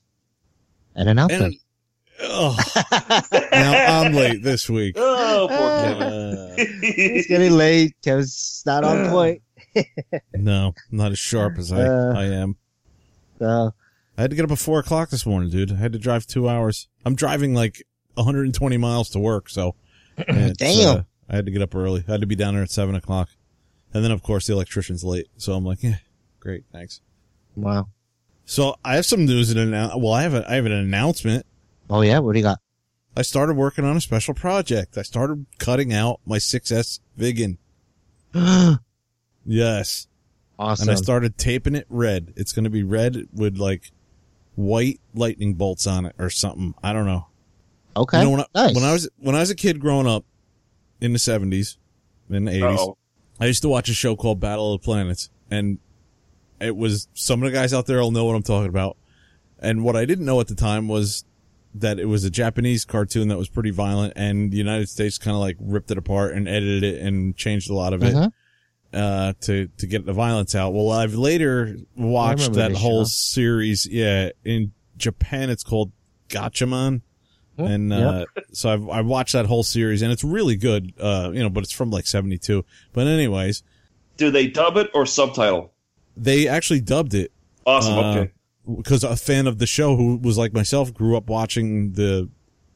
[0.95, 1.57] An announcement.
[2.21, 2.57] And oh,
[3.53, 4.97] now I'm late this week.
[5.31, 7.95] Oh, poor Uh, it's getting late.
[8.03, 9.43] Kevin's not on point.
[10.35, 12.13] no, not as sharp as I, Uh.
[12.17, 12.57] I am.
[13.39, 13.73] So
[14.17, 15.71] I had to get up at four o'clock this morning, dude.
[15.73, 16.89] I had to drive two hours.
[17.05, 17.83] I'm driving like
[18.15, 19.77] 120 miles to work, so
[20.27, 20.99] Damn.
[20.99, 22.03] uh, I had to get up early.
[22.09, 23.29] I had to be down there at seven o'clock,
[23.95, 25.29] and then of course the electrician's late.
[25.37, 25.97] So I'm like, yeah,
[26.41, 27.01] great, thanks.
[27.55, 27.89] wow.
[28.45, 31.47] So I have some news and annou- well, I have a, I have an announcement.
[31.91, 32.61] Oh yeah, what do you got?
[33.17, 34.97] I started working on a special project.
[34.97, 37.59] I started cutting out my 6S Viggen.
[39.51, 40.07] Yes.
[40.59, 40.89] awesome.
[40.89, 42.35] And I started taping it red.
[42.37, 43.93] It's going to be red with like
[44.57, 46.75] white lightning bolts on it or something.
[46.83, 47.29] I don't know.
[47.97, 48.19] okay.
[48.19, 48.75] You know, when I, nice.
[48.75, 50.27] when I was when I was a kid growing up
[51.01, 51.79] in the seventies,
[52.29, 52.99] in the 80s Uh-oh.
[53.41, 55.79] I used to watch a show called Battle of the Planets, and
[56.61, 58.99] it was some of the guys out there will know what I'm talking about.
[59.61, 61.25] And what I didn't know at the time was
[61.81, 65.35] that it was a Japanese cartoon that was pretty violent, and the United States kind
[65.35, 68.33] of like ripped it apart and edited it and changed a lot of it Mhm.
[68.93, 70.73] uh, to to get the violence out.
[70.75, 73.09] Well, I've later watched that whole show.
[73.09, 73.87] series.
[73.87, 75.93] Yeah, in Japan, it's called
[76.29, 77.03] Gatchaman.
[77.59, 80.93] Yep, And, uh, so I've, I watched that whole series and it's really good.
[80.99, 82.65] Uh, you know, but it's from like 72.
[82.93, 83.65] But anyways,
[84.17, 85.73] Do they dub it or subtitle?
[86.17, 87.33] they actually dubbed it
[87.67, 87.95] Awesome.
[87.99, 88.31] Uh, okay.
[88.77, 92.29] Because a fan of the show who was like myself grew up watching the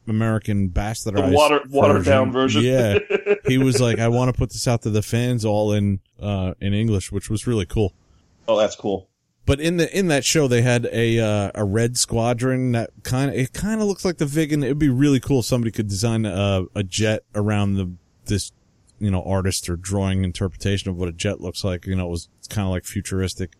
[0.08, 2.62] American The bastardized water watered down version.
[2.62, 2.98] Yeah.
[3.46, 6.54] he was like, I want to put this out to the fans all in, uh,
[6.60, 7.92] in English, which was really cool.
[8.48, 9.08] oh, that's cool.
[9.44, 13.28] But in the in that show, they had a uh, a red squadron that kind
[13.28, 14.62] of it kind of looks like the Viggen.
[14.62, 17.92] It'd be really cool if somebody could design a, a jet around the
[18.26, 18.52] this
[19.00, 21.86] you know artist or drawing interpretation of what a jet looks like.
[21.86, 23.54] You know, it was kind of like futuristic.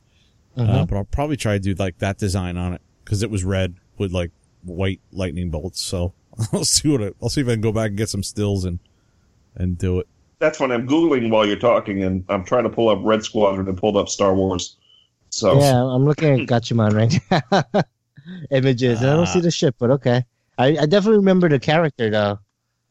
[0.57, 3.45] Uh, but I'll probably try to do like that design on it because it was
[3.45, 4.31] red with like
[4.63, 5.83] white lightning bolts.
[5.83, 6.13] So
[6.53, 8.65] I'll see what I, I'll see if I can go back and get some stills
[8.65, 8.79] and
[9.55, 10.09] and do it.
[10.39, 10.75] That's funny.
[10.75, 13.97] I'm googling while you're talking, and I'm trying to pull up Red Squadron and pulled
[13.97, 14.77] up Star Wars.
[15.31, 17.83] So Yeah, I'm looking at Gatchaman right now.
[18.51, 19.01] Images.
[19.01, 20.25] and I don't see the ship, but okay.
[20.59, 22.39] I, I definitely remember the character though.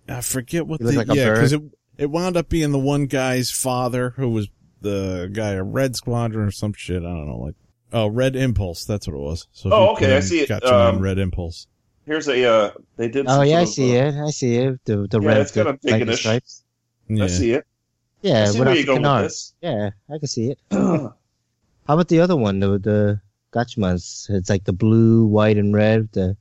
[0.09, 1.61] I forget what He the like yeah because it
[1.97, 4.49] it wound up being the one guy's father who was
[4.81, 6.97] the guy of Red Squadron or some shit.
[7.03, 7.55] I don't know, like
[7.93, 8.85] oh Red Impulse.
[8.85, 9.47] That's what it was.
[9.53, 10.49] So Oh, okay, put I see it.
[10.49, 11.67] Gatchaman Um, Red Impulse.
[12.05, 12.43] here's a.
[12.45, 13.25] Uh, they did.
[13.27, 14.15] Oh some yeah, I sort of, see uh, it.
[14.15, 14.79] I see it.
[14.85, 16.19] The the Yeah, red it's kinda the lightning biggish.
[16.19, 16.63] stripes.
[17.07, 17.23] Yeah.
[17.23, 17.65] I see it.
[18.23, 19.53] I Yeah, see where you're going with this.
[19.61, 20.59] Yeah, I can see it.
[20.71, 21.13] How
[21.87, 22.59] about the other one?
[22.59, 23.21] The the
[23.53, 24.27] Gatchaman's.
[24.29, 26.09] It's like the blue, white, and red.
[26.13, 26.37] The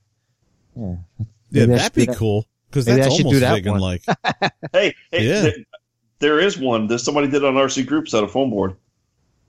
[0.76, 0.94] yeah.
[1.18, 1.26] Yeah,
[1.66, 2.16] Maybe I that'd be that.
[2.16, 3.80] cool because Maybe that's I do almost that Viggen one.
[3.80, 4.04] like.
[4.72, 5.50] Hey, hey Yeah.
[6.20, 6.86] There, there is one.
[6.88, 8.76] that somebody did on RC Groups on a phone board.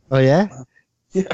[0.10, 0.48] Oh yeah.
[1.14, 1.26] Yeah.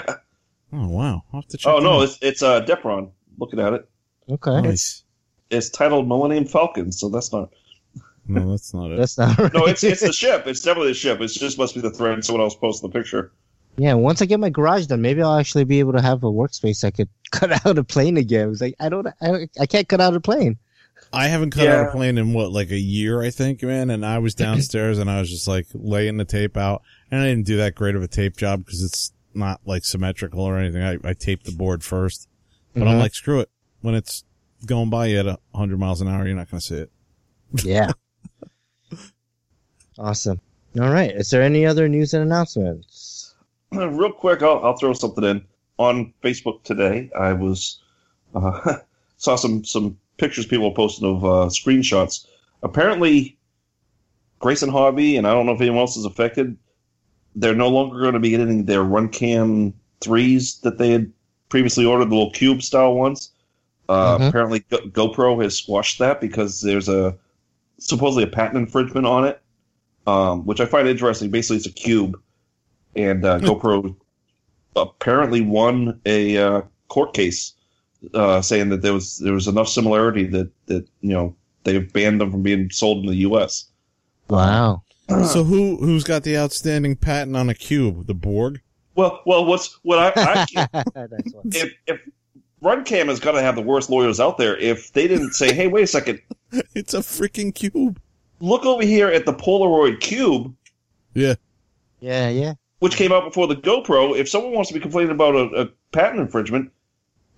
[0.74, 1.72] oh wow, I'll have to check.
[1.72, 2.02] Oh no, out.
[2.06, 3.12] it's it's uh, Depron.
[3.38, 3.88] Looking at it,
[4.28, 4.60] Okay.
[4.62, 5.04] nice.
[5.52, 6.92] it's titled Millennium Falcon.
[6.92, 7.50] So that's not.
[8.30, 8.98] No, that's not it.
[8.98, 9.54] That's not right.
[9.54, 10.48] No, it's it's the ship.
[10.48, 11.22] It's definitely the ship.
[11.22, 12.26] It just must be the thread.
[12.26, 13.32] Someone else posted the picture.
[13.78, 13.94] yeah.
[13.94, 16.84] Once I get my garage done, maybe I'll actually be able to have a workspace
[16.84, 18.50] I could cut out a plane again.
[18.50, 20.58] It's like I don't, I, I can't cut out a plane.
[21.14, 23.90] I haven't cut out a plane in what, like a year, I think, man.
[23.90, 26.82] And I was downstairs and I was just like laying the tape out.
[27.12, 30.42] And I didn't do that great of a tape job because it's not like symmetrical
[30.42, 30.84] or anything.
[30.84, 32.28] I, I taped the board first,
[32.74, 33.02] but I'm Mhm.
[33.02, 33.50] like, screw it.
[33.82, 34.24] When it's
[34.66, 36.92] going by you at a hundred miles an hour, you're not going to see it.
[37.64, 37.92] Yeah.
[39.98, 40.40] awesome.
[40.80, 41.12] All right.
[41.12, 43.36] Is there any other news and announcements?
[43.72, 45.46] Real quick, I'll, I'll throw something in
[45.78, 47.10] on Facebook today.
[47.18, 47.82] I was
[48.36, 48.78] uh,
[49.18, 52.26] saw some some pictures people are posting of uh, screenshots.
[52.64, 53.38] Apparently,
[54.40, 56.58] Grayson Hobby, and I don't know if anyone else is affected.
[57.36, 61.12] They're no longer going to be getting their Runcam threes that they had
[61.50, 63.32] previously ordered, the little cube style ones.
[63.90, 64.30] Uh, Mhm.
[64.30, 67.16] Apparently, Go- GoPro has squashed that because there's a
[67.80, 69.40] supposedly a patent infringement on it,
[70.08, 71.30] um, which I find interesting.
[71.30, 72.20] Basically, it's a cube,
[72.96, 73.96] and uh, GoPro
[74.76, 77.54] apparently won a uh, court case
[78.14, 82.22] uh, saying that there was there was enough similarity that that you know they've banned
[82.22, 83.66] them from being sold in the U.S.
[84.30, 84.84] Wow.
[85.10, 88.08] So who, who's got the outstanding patent on a cube?
[88.08, 88.60] The Borg?
[88.96, 91.44] Well, well, what's what I, I can't- Nice one.
[91.54, 92.02] if if
[92.62, 95.68] Runcam is going to have the worst lawyers out there if they didn't say, hey,
[95.68, 96.20] wait a second,
[96.76, 98.02] It's a freaking cube.
[98.42, 100.54] look over here at the Polaroid Cube,
[101.14, 101.36] Yeah.
[102.02, 102.54] Yeah, yeah.
[102.80, 104.18] which came out before the GoPro.
[104.18, 106.70] If someone wants to be complaining about a, a patent infringement,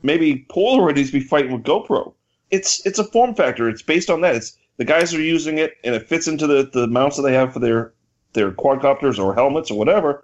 [0.01, 2.13] maybe Polaroid needs to be fighting with GoPro.
[2.51, 3.69] It's it's a form factor.
[3.69, 4.35] It's based on that.
[4.35, 7.33] It's the guys are using it, and it fits into the, the mounts that they
[7.33, 7.93] have for their
[8.33, 10.23] their quadcopters or helmets or whatever.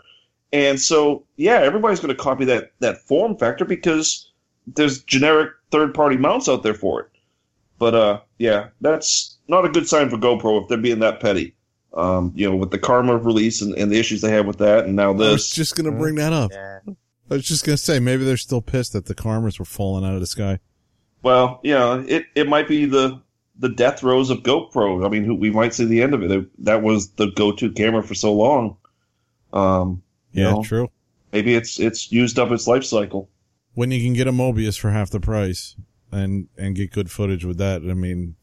[0.53, 4.31] And so, yeah, everybody's going to copy that that form factor because
[4.67, 7.09] there's generic third party mounts out there for it.
[7.77, 11.55] But uh, yeah, that's not a good sign for GoPro if they're being that petty.
[11.93, 14.83] Um, you know, with the Karma release and, and the issues they had with that,
[14.83, 15.49] and now I was this.
[15.51, 16.51] just going to bring that up.
[16.51, 16.79] Yeah.
[17.29, 20.05] I was just going to say, maybe they're still pissed that the karmas were falling
[20.05, 20.59] out of the sky.
[21.23, 23.21] Well, you know, it, it might be the
[23.57, 25.05] the death throes of GoPro.
[25.05, 26.29] I mean, we might see the end of it.
[26.31, 28.77] It- That was the go to camera for so long.
[29.53, 30.03] Um,
[30.33, 30.89] you Yeah, know, true.
[31.31, 33.29] maybe it's it's used up its life cycle.
[33.73, 35.75] When you can get a Mobius for half the price
[36.11, 38.35] and, and get good footage with that, I mean,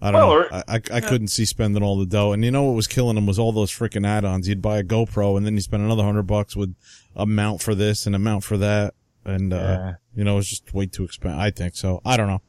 [0.00, 0.34] I don't Well, know.
[0.42, 2.32] or- I, I, I couldn't see spending all the dough.
[2.32, 4.48] And you know what was killing them was all those freaking add-ons.
[4.48, 6.74] You'd buy a GoPro and then you spend another hundred bucks with
[7.18, 8.94] a mount for this and amount for that.
[9.24, 9.92] And, uh, Yeah.
[10.14, 11.38] you know, it's just way too expensive.
[11.38, 12.00] I think so.
[12.04, 12.40] I don't know.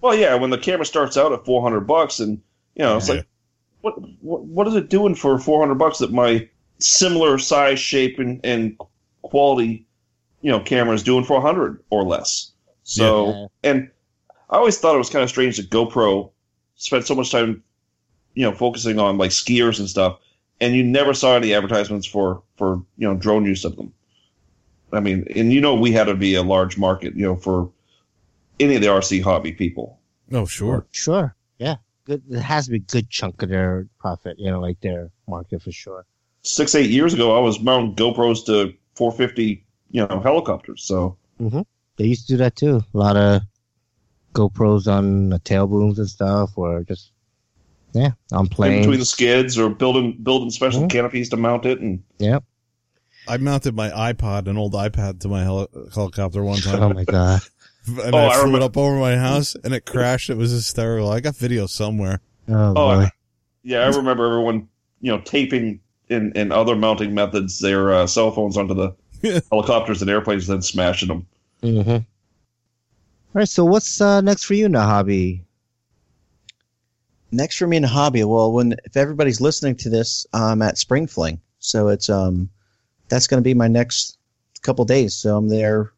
[0.00, 2.40] Well, yeah, when the camera starts out at four hundred bucks, and
[2.74, 3.16] you know, it's Yeah.
[3.16, 3.26] like,
[3.82, 6.48] what, what what is it doing for four hundred bucks that my
[6.78, 8.76] similar size, shape, and, and
[9.22, 9.86] quality,
[10.42, 12.52] you know, camera is doing for a hundred or less?
[12.82, 13.28] So,
[13.62, 13.70] Yeah.
[13.70, 13.90] and
[14.50, 16.30] I always thought it was kind of strange that GoPro
[16.76, 17.62] spent so much time,
[18.34, 20.18] you know, focusing on like skiers and stuff,
[20.60, 23.92] and you never saw any advertisements for for you know drone use of them.
[24.92, 27.70] I mean, and you know, we had to be a large market, you know, for
[28.60, 29.98] any of the RC hobby people.
[30.32, 30.86] Oh, sure.
[30.92, 31.34] Sure.
[31.58, 31.76] Yeah.
[32.04, 32.22] Good.
[32.30, 35.62] It has to be a good chunk of their profit, you know, like their market
[35.62, 36.06] for sure.
[36.42, 40.84] Six, eight years ago, I was mounting GoPros to 450, you know, helicopters.
[40.84, 41.16] So,
[41.96, 42.82] They used to do that too.
[42.94, 43.42] A lot of
[44.34, 47.10] GoPros on the tail booms and stuff, or just
[47.92, 48.80] yeah, on in planes.
[48.86, 50.90] between the skids or building building special Mhm.
[50.90, 52.44] canopies to mount it, and Yep.
[53.28, 56.82] I mounted my iPod, an old iPad, to my heli- helicopter one time.
[56.82, 57.40] Oh my god.
[57.86, 60.30] and Oh, I I flew remember- it up over my house, and it crashed.
[60.30, 61.10] It was hysterical.
[61.10, 62.20] I got video somewhere.
[62.48, 62.80] Oh, Oh, boy.
[63.04, 63.10] I-
[63.62, 64.68] yeah, I remember everyone,
[65.00, 70.02] you know, taping and, and other mounting methods their uh, cell phones onto the helicopters
[70.02, 71.26] and airplanes, then smashing them.
[71.62, 71.90] Mm-hmm.
[71.90, 72.04] All
[73.34, 73.48] right.
[73.48, 75.42] So what's uh, next for you, Nahabi?
[77.32, 80.78] Next for me in a hobby, well, when if everybody's listening to this, I'm at
[80.78, 82.48] Spring Fling, so it's um,
[83.08, 84.18] that's going to be my next
[84.62, 85.14] couple days.
[85.14, 85.92] So I'm there,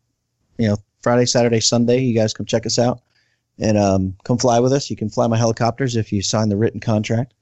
[0.59, 2.01] you know, Friday, Saturday, Sunday.
[2.01, 3.01] You guys come check us out
[3.59, 4.91] and um, come fly with us.
[4.91, 7.35] You can fly my helicopters if you sign the written contract.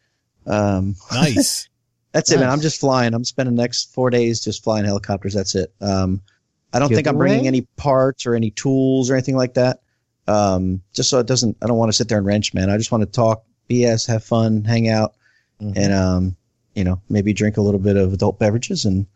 [0.47, 1.69] Um, Nice.
[2.13, 2.51] that's it, man.
[2.51, 3.15] I'm just flying.
[3.15, 5.35] I'm spending the next four days just flying helicopters.
[5.35, 5.73] That's it.
[5.81, 6.21] Um,
[6.73, 7.49] I don't think I'm bringing Giveaway?
[7.49, 9.81] any parts or any tools or anything like that.
[10.29, 11.57] Um, just so it doesn't.
[11.63, 12.69] I don't want to sit there and wrench, man.
[12.69, 15.15] I just want to talk, BS, have fun, hang out,
[15.63, 15.77] Mhm.
[15.77, 16.37] and um,
[16.75, 19.07] you know, maybe drink a little bit of adult beverages and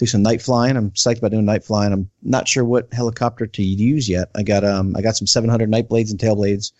[0.00, 0.76] do some night flying.
[0.78, 1.92] I'm psyched about doing night flying.
[1.92, 4.30] I'm not sure what helicopter to use yet.
[4.34, 6.72] I got um, I got some 700 night blades and tail blades,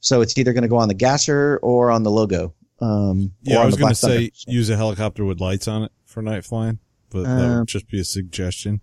[0.00, 2.52] so it's either going to go on the gasser or on the Logo.
[2.80, 4.30] Um, Yeah, I was going to say Thunder.
[4.34, 6.80] So- use a helicopter with lights on it for night flying,
[7.10, 8.80] but that Um, would just be a suggestion.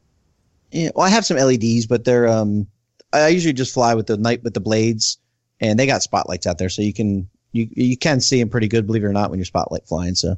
[0.71, 2.67] Yeah, well, I have some LEDs, but they're um,
[3.11, 5.17] I usually just fly with the night with the blades,
[5.59, 8.69] and they got spotlights out there, so you can you you can see them pretty
[8.69, 10.15] good, believe it or not, when you're spotlight flying.
[10.15, 10.37] So,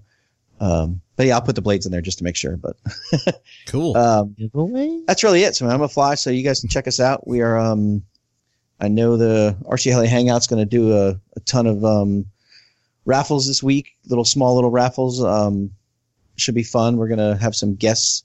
[0.60, 2.56] um, but yeah, I'll put the blades in there just to make sure.
[2.56, 2.78] But
[3.68, 3.98] Cool.
[3.98, 5.02] um, Giveaway?
[5.06, 5.56] that's really it.
[5.56, 6.16] So I'm gonna fly.
[6.16, 7.28] So you guys can check us out.
[7.28, 7.58] We are.
[7.58, 8.04] Um,
[8.80, 12.28] I know the RC Heli Hangout's gonna do a, a ton of um,
[13.06, 13.98] raffles this week.
[14.08, 15.22] Little small little raffles.
[15.24, 15.72] Um,
[16.38, 16.98] should be fun.
[16.98, 18.24] We're gonna have some guests,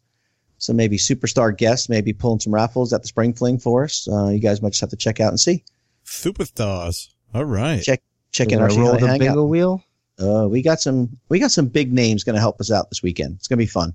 [0.59, 4.07] some maybe superstar guests, maybe pulling some raffles at the Spring Fling for us.
[4.07, 5.65] Uh, you guys might just have to check out and see.
[6.05, 7.09] Superstars.
[7.35, 7.83] All right.
[7.83, 8.03] Check
[8.33, 9.83] check in We're our roll the bingo wheel.
[10.21, 13.03] Uh, we got some we got some big names going to help us out this
[13.03, 13.37] weekend.
[13.37, 13.95] It's going to be fun.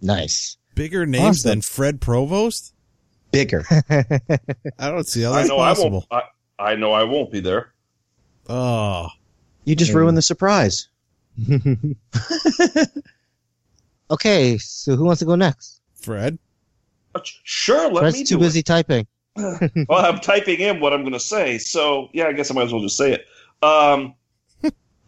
[0.00, 0.56] Nice.
[0.74, 1.48] Bigger names Awesome.
[1.50, 2.72] than Fred Provost?
[3.32, 3.64] Bigger.
[3.90, 6.06] I don't see how I that's know possible.
[6.10, 6.24] I won't.
[6.60, 7.72] I, I know I won't be there.
[8.48, 9.08] Oh,
[9.64, 10.88] You just ruined the surprise.
[14.10, 15.80] okay, so who wants to go next?
[15.94, 16.38] Fred.
[17.14, 19.06] Uh, Sure, let Fred's me too do busy typing.
[19.36, 22.64] Well, I'm typing in what I'm going to say, so yeah, I guess I might
[22.64, 23.26] as well just say it.
[23.64, 24.14] Um,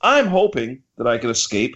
[0.02, 1.74] I'm hoping that I can escape.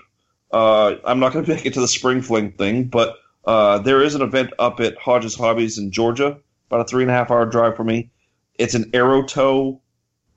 [0.53, 4.03] Uh, I'm not going to make it to the spring fling thing, but uh, there
[4.03, 6.39] is an event up at Hodges Hobbies in Georgia,
[6.71, 8.11] about a three and a half hour drive for me.
[8.59, 9.79] It's an aerotow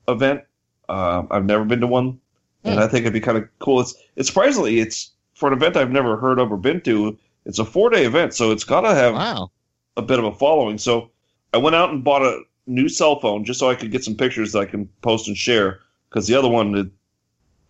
[0.08, 0.42] event.
[0.90, 2.20] Um, I've never been to one,
[2.64, 3.80] and I think it'd be kind of cool.
[3.82, 7.18] It's it's surprisingly it's for an event I've never heard of or been to.
[7.46, 9.52] It's a four day event, so it's got to have Wow.
[9.96, 10.78] a bit of a following.
[10.78, 11.12] So
[11.54, 14.16] I went out and bought a new cell phone just so I could get some
[14.16, 16.92] pictures that I can post and share because the other one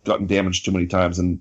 [0.08, 1.40] gotten damaged too many times and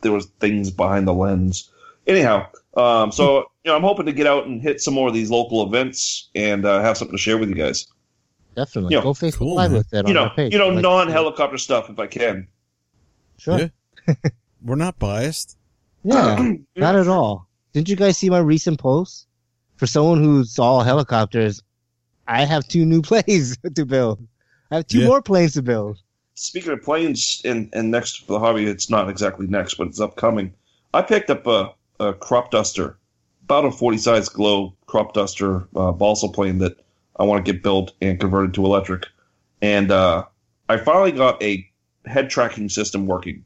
[0.00, 1.70] there was things behind the lens.
[2.06, 2.46] Anyhow,
[2.76, 5.30] um, so you know I'm hoping to get out and hit some more of these
[5.30, 7.86] local events and uh, have something to share with you guys.
[8.56, 8.94] Definitely.
[8.94, 9.78] Yeah, Go Facebook cool, Live man.
[9.78, 10.52] with it You on know, page.
[10.52, 12.48] you know, Like- non-helicopter stuff if I can.
[13.38, 13.70] Sure.
[14.08, 14.14] Yeah.
[14.64, 15.56] We're not biased.
[16.04, 17.48] Yeah, not at all.
[17.72, 19.28] Didn't you guys see my recent post?
[19.76, 21.62] For someone who's all helicopters,
[22.26, 24.26] I have two new planes to build.
[24.72, 25.06] I have two Yeah.
[25.06, 26.01] more planes to build.
[26.34, 30.00] Speaking of planes, and, and next for the hobby, it's not exactly next, but it's
[30.00, 30.54] upcoming.
[30.94, 32.98] I picked up a, a crop duster,
[33.44, 36.78] about a 40 size glow crop duster uh, balsa plane that
[37.16, 39.06] I want to get built and converted to electric.
[39.60, 40.24] And uh,
[40.68, 41.68] I finally got a
[42.06, 43.44] head tracking system working.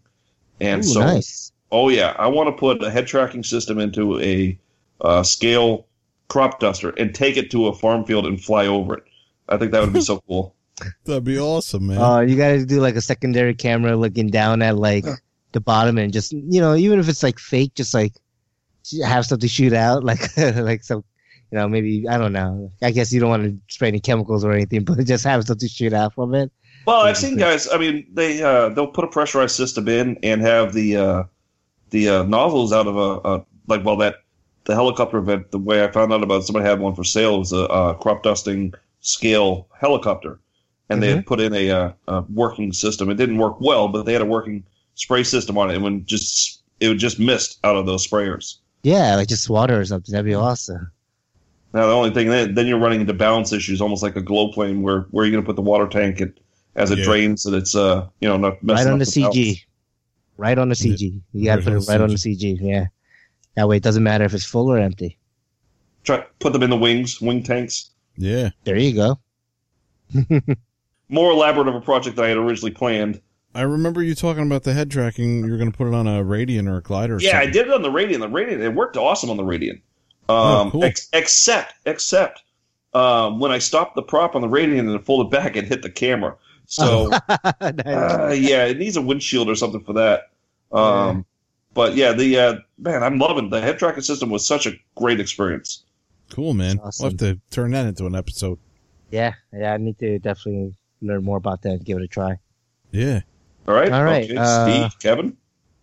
[0.60, 1.52] And Ooh, so, nice.
[1.70, 4.58] oh yeah, I want to put a head tracking system into a
[5.00, 5.86] uh, scale
[6.28, 9.04] crop duster and take it to a farm field and fly over it.
[9.48, 10.55] I think that would be so cool.
[11.04, 11.98] That'd be awesome, man.
[11.98, 15.04] Uh, you gotta do like a secondary camera looking down at like
[15.52, 18.12] the bottom and just you know even if it's like fake, just like
[19.04, 21.02] have something shoot out like like some
[21.50, 22.72] you know maybe I don't know.
[22.82, 25.68] I guess you don't want to spray any chemicals or anything, but just have something
[25.68, 26.52] shoot out from it.
[26.86, 27.68] Well, I've seen guys.
[27.68, 31.22] I mean, they uh, they'll put a pressurized system in and have the uh,
[31.90, 34.16] the uh, nozzles out of a, a like well that
[34.64, 35.50] the helicopter event.
[35.50, 37.36] The way I found out about it, somebody had one for sale.
[37.36, 40.38] It was a, uh crop dusting scale helicopter,
[40.88, 43.10] and they had put in a, uh, a working system.
[43.10, 44.64] It didn't work well, but they had a working
[44.94, 48.56] spray system on it, and when just it would just mist out of those sprayers.
[48.82, 50.12] Yeah, like just water or something.
[50.12, 50.90] That'd be awesome.
[51.72, 54.52] Now the only thing then, then you're running into balance issues, almost like a glow
[54.52, 56.38] plane, where where are you going to put the water tank it,
[56.76, 57.04] as it Yeah.
[57.04, 59.36] drains so that it's uh you know not messing Right on up the balance.
[59.36, 59.62] CG.
[60.38, 61.20] Right on the CG.
[61.32, 62.58] You gotta put it right on the CG.
[62.58, 62.58] CG.
[62.60, 62.86] Yeah.
[63.56, 65.18] That way it doesn't matter if it's full or empty.
[66.04, 67.90] Try put them in the wings, wing tanks.
[68.16, 68.50] yeah.
[68.64, 69.18] There you go.
[71.08, 73.20] More elaborate of a project than I had originally planned.
[73.54, 75.44] I remember you talking about the head tracking.
[75.44, 77.16] You were going to put it on a Radian or a glider.
[77.16, 78.20] Or Yeah, I did it on the Radian.
[78.20, 79.80] The Radian it worked awesome on the Radian.
[80.28, 80.84] Um, Oh, cool.
[80.84, 82.42] ex- except except
[82.92, 85.82] um, when I stopped the prop on the Radian and it folded back, it hit
[85.82, 86.36] the camera.
[86.66, 87.08] So
[87.60, 87.86] Nice.
[87.86, 90.30] uh, yeah, it needs a windshield or something for that.
[90.72, 91.24] Um,
[91.72, 94.28] But yeah, the uh, man, I'm loving the head tracking system.
[94.30, 95.84] Was such a great experience.
[96.30, 96.80] Cool, man.
[96.82, 98.58] That's We'll have to turn that into an episode.
[99.10, 100.74] yeah, yeah, I need to definitely
[101.06, 102.38] learn more about that and give it a try.
[102.90, 103.20] Yeah.
[103.68, 105.36] All right, All right, okay, uh, Steve, Kevin.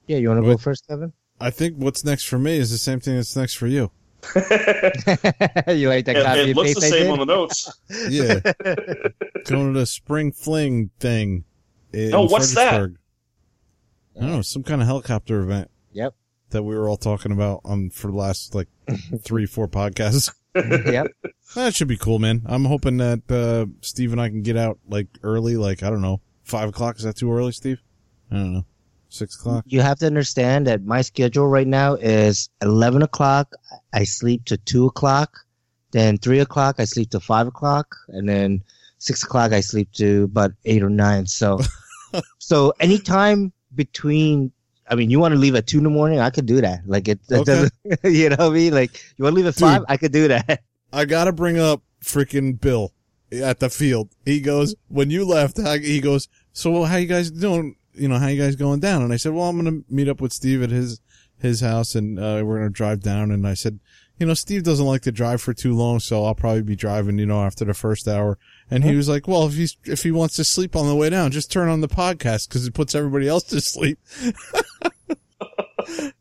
[0.08, 1.14] Yeah, you wanna go first, Kevin?
[1.40, 3.92] I think what's next for me is the same thing that's next for you.
[4.36, 7.72] you like that it, copy it and looks paste the same on the notes.
[8.10, 8.40] Yeah.
[9.46, 11.44] Going to the spring fling thing.
[11.92, 12.70] In Oh, what's that?
[12.70, 13.00] Fredericksburg.
[14.16, 16.16] I don't know, some kind of helicopter event Yep.
[16.52, 18.68] that we were all talking about on for the last like
[19.22, 20.34] three, four podcasts.
[20.56, 21.08] Yep.
[21.56, 22.42] That should be cool, man.
[22.48, 26.02] I'm hoping that uh, Steve and I can get out like early, like I don't
[26.02, 26.98] know, five o'clock.
[26.98, 27.80] Is that too early, Steve?
[28.32, 28.66] I don't know,
[29.10, 29.66] six o'clock.
[29.68, 33.54] You have to understand that my schedule right now is 11 o'clock.
[33.94, 35.38] I sleep to 2 o'clock.
[35.92, 37.96] Then 3 o'clock, I sleep to 5 o'clock.
[38.08, 38.64] And then
[38.98, 41.28] 6 o'clock, I sleep to about 8 or 9.
[41.28, 41.60] So,
[42.40, 44.52] so anytime between,
[44.94, 46.82] I mean, you want to leave at 2 in the morning, I could do that.
[46.86, 47.44] Like it, it Okay.
[47.44, 48.74] doesn't, you know what I mean?
[48.74, 49.68] Like, you want to leave at Dude.
[49.68, 49.84] 5?
[49.90, 50.62] I could do that.
[50.94, 52.94] I gotta bring up freaking Bill
[53.32, 54.10] at the field.
[54.26, 57.76] He goes, when you left, he goes, so how you guys doing?
[57.96, 59.04] you know, how you guys going down?
[59.04, 61.00] And I said, well, I'm going to meet up with Steve at his,
[61.40, 63.30] his house and, uh, we're going to drive down.
[63.30, 63.80] And I said,
[64.18, 67.20] you know, Steve doesn't like to drive for too long, so I'll probably be driving,
[67.20, 68.40] you know, after the first hour.
[68.72, 71.10] And he was like, well, if he's, if he wants to sleep on the way
[71.12, 74.00] down, just turn on the podcast because it puts everybody else to sleep.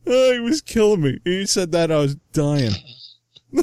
[0.07, 1.21] oh, he was killing me.
[1.25, 2.73] He said that I was dying.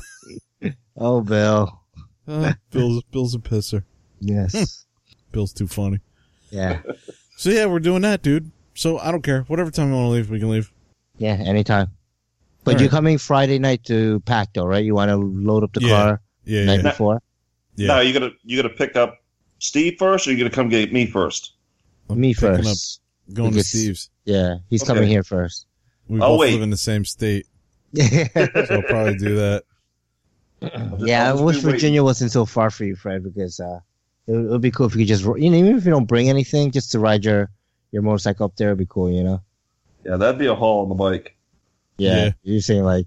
[1.01, 1.79] Oh, Bill.
[2.27, 3.83] Uh, Bill's, Bill's a pisser.
[4.19, 4.85] Yes.
[5.31, 5.99] Bill's too funny.
[6.51, 6.81] yeah.
[7.37, 8.51] So yeah, we're doing that, dude.
[8.73, 9.43] So I don't care.
[9.43, 10.73] Whatever time you want to leave, we can leave.
[11.17, 11.35] Yeah.
[11.39, 11.91] Anytime.
[12.65, 12.95] But All you're right.
[12.97, 14.83] coming Friday night to Pacto, right?
[14.83, 15.89] You want to load up the Yeah.
[15.89, 17.21] car Yeah, night yeah, before?
[17.77, 17.87] yeah.
[17.87, 19.19] Now you gotta you gotta pick up
[19.59, 21.53] Steve first, or you gonna come get me first.
[22.09, 22.98] I'm Me picking first.
[23.29, 24.09] Up, going to Because- Steve's.
[24.25, 24.55] Yeah.
[24.69, 24.93] He's Okay.
[24.93, 25.65] coming here first.
[26.07, 26.53] We I'll both wait.
[26.53, 27.45] live in the same state,
[27.91, 28.27] yeah.
[28.33, 29.63] so I'll probably do that.
[30.97, 31.71] Yeah, I wish be waiting.
[31.71, 33.79] Virginia wasn't so far for you, Fred, because uh,
[34.27, 35.91] it would, it would be cool if you could just, you know, even if you
[35.91, 37.49] don't bring anything, just to ride your
[37.91, 39.41] your motorcycle up there would be cool, you know.
[40.05, 41.35] Yeah, that'd be a haul on the bike.
[41.97, 42.31] Yeah, Yeah.
[42.43, 43.05] you're saying like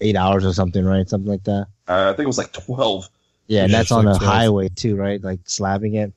[0.00, 1.08] eight hours or something, right?
[1.08, 1.66] Something like that.
[1.88, 3.08] Uh, I think it was like twelve.
[3.48, 4.32] Yeah, and that's on like a 12.
[4.34, 5.22] highway too, right?
[5.22, 6.12] Like slabbing it.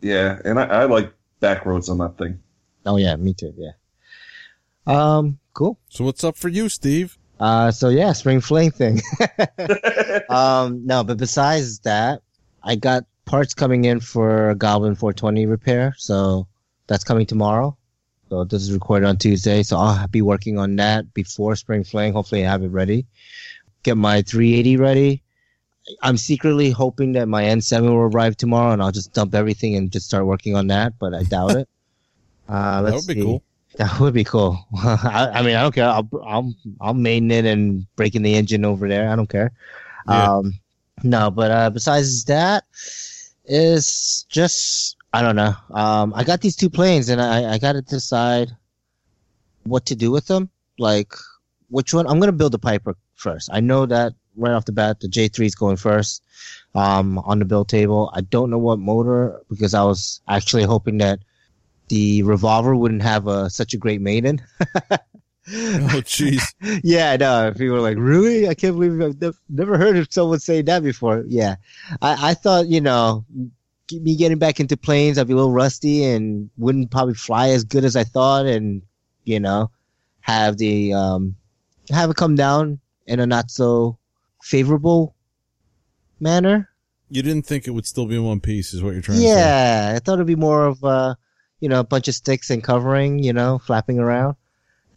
[0.00, 2.40] Yeah, and I, I like back roads on that thing.
[2.88, 3.52] Oh yeah, me too.
[3.56, 3.72] Yeah.
[4.86, 5.78] Um, cool.
[5.90, 7.18] So what's up for you, Steve?
[7.38, 9.00] Uh, so yeah, spring fling thing.
[10.28, 12.22] um, no, but besides that,
[12.62, 16.48] I got parts coming in for Goblin 420 repair, so
[16.86, 17.76] that's coming tomorrow.
[18.30, 22.12] So this is recorded on Tuesday, so I'll be working on that before spring fling.
[22.12, 23.06] Hopefully, I have it ready.
[23.82, 25.22] Get my 380 ready.
[26.02, 29.90] I'm secretly hoping that my N7 will arrive tomorrow, and I'll just dump everything and
[29.90, 30.98] just start working on that.
[30.98, 31.68] But I doubt it.
[32.48, 33.42] Uh, That would be cool.
[33.76, 34.66] That would be cool.
[34.74, 35.88] I, I mean, I don't care.
[35.88, 39.10] I'll, I'll, I'll main it and breaking the engine over there.
[39.10, 39.52] I don't care.
[40.08, 40.36] Yeah.
[40.36, 40.54] Um,
[41.04, 42.64] no, but, uh, besides that
[43.44, 45.54] is just, I don't know.
[45.70, 48.50] Um, I got these two planes and I, I got to decide
[49.64, 50.50] what to do with them.
[50.78, 51.12] Like
[51.68, 53.50] which one, I'm going to build the Piper first.
[53.52, 56.22] I know that right off the bat, the J3 is going first,
[56.74, 58.10] um, on the build table.
[58.14, 61.20] I don't know what motor because I was actually hoping that
[61.88, 64.40] the revolver wouldn't have a, such a great maiden.
[65.50, 66.42] Oh, jeez.
[66.84, 67.52] yeah, no.
[67.56, 68.48] People were like, "Really?
[68.48, 71.56] I can't believe I've nev- never heard of someone say that before." Yeah,
[72.02, 73.24] I, I thought you know,
[73.90, 77.64] me getting back into planes, I'd be a little rusty and wouldn't probably fly as
[77.64, 78.82] good as I thought, and
[79.24, 79.70] you know,
[80.20, 81.36] have the um,
[81.90, 83.98] have it come down in a not so
[84.42, 85.14] favorable
[86.20, 86.68] manner.
[87.10, 89.24] You didn't think it would still be in one piece, is what you're trying to
[89.24, 89.34] say.
[89.34, 91.14] Yeah, I thought it'd be more of uh,
[91.60, 94.36] you know, a bunch of sticks and covering, you know, flapping around.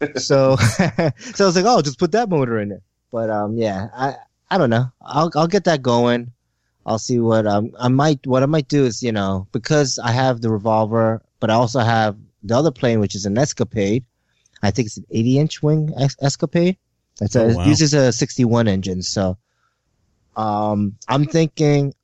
[0.16, 1.12] so, so I
[1.46, 2.82] was like, oh, just put that motor in it.
[3.10, 4.14] But um, yeah, I
[4.50, 4.90] I don't know.
[5.00, 6.32] I'll I'll get that going.
[6.84, 10.10] I'll see what um I might what I might do is you know because I
[10.12, 14.04] have the revolver, but I also have the other plane which is an Escapade.
[14.62, 16.76] I think it's an 80 inch wing es- Escapade.
[17.20, 17.62] It's a, Oh, wow.
[17.62, 19.02] it uses a 61 engine.
[19.02, 19.36] So,
[20.36, 21.94] um, I'm thinking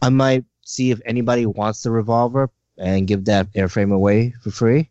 [0.00, 2.50] I might see if anybody wants the revolver
[2.82, 4.90] and give that airframe away for free.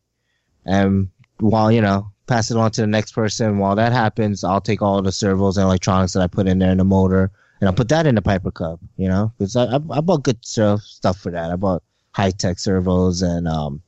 [0.66, 1.10] And
[1.40, 4.82] while, you know, pass it on to the next person, while that happens, I'll take
[4.82, 7.76] all the servos and electronics that I put in there in the motor and I'll
[7.76, 10.82] put that in the Piper Cub, you know, because I, I, I bought good stuff,
[11.18, 11.52] for that.
[11.52, 11.84] I bought
[12.16, 13.82] Hitec servos and, um,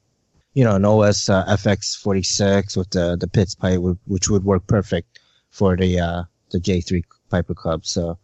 [0.53, 5.19] you know, an OS uh, FX46 with the, the Pitts pipe, which would work perfect
[5.49, 7.85] for the, uh, the J3 Piper Cub.
[7.85, 8.19] So,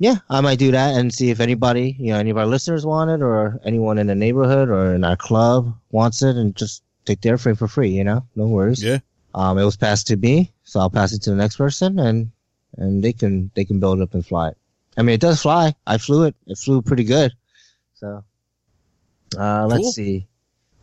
[0.00, 2.86] yeah, I might do that and see if anybody, you know, any of our listeners
[2.86, 6.82] want it or anyone in the neighborhood or in our club wants it and just
[7.04, 8.82] take their frame for free, you know, no worries.
[8.82, 9.00] Yeah.
[9.34, 12.30] Um, it was passed to me, so I'll pass it to the next person and,
[12.78, 14.56] and they can, they can build it up and fly it.
[14.96, 15.74] I mean, it does fly.
[15.86, 16.34] I flew it.
[16.46, 17.32] It flew pretty good.
[17.92, 18.24] So,
[19.38, 20.26] uh, let's see.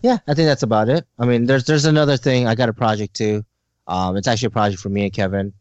[0.03, 1.07] Yeah, I think that's about it.
[1.18, 2.45] I mean, there's, there's another thing.
[2.45, 3.44] I got a project too.
[3.88, 5.53] Um, it's actually a project for me and Kevin,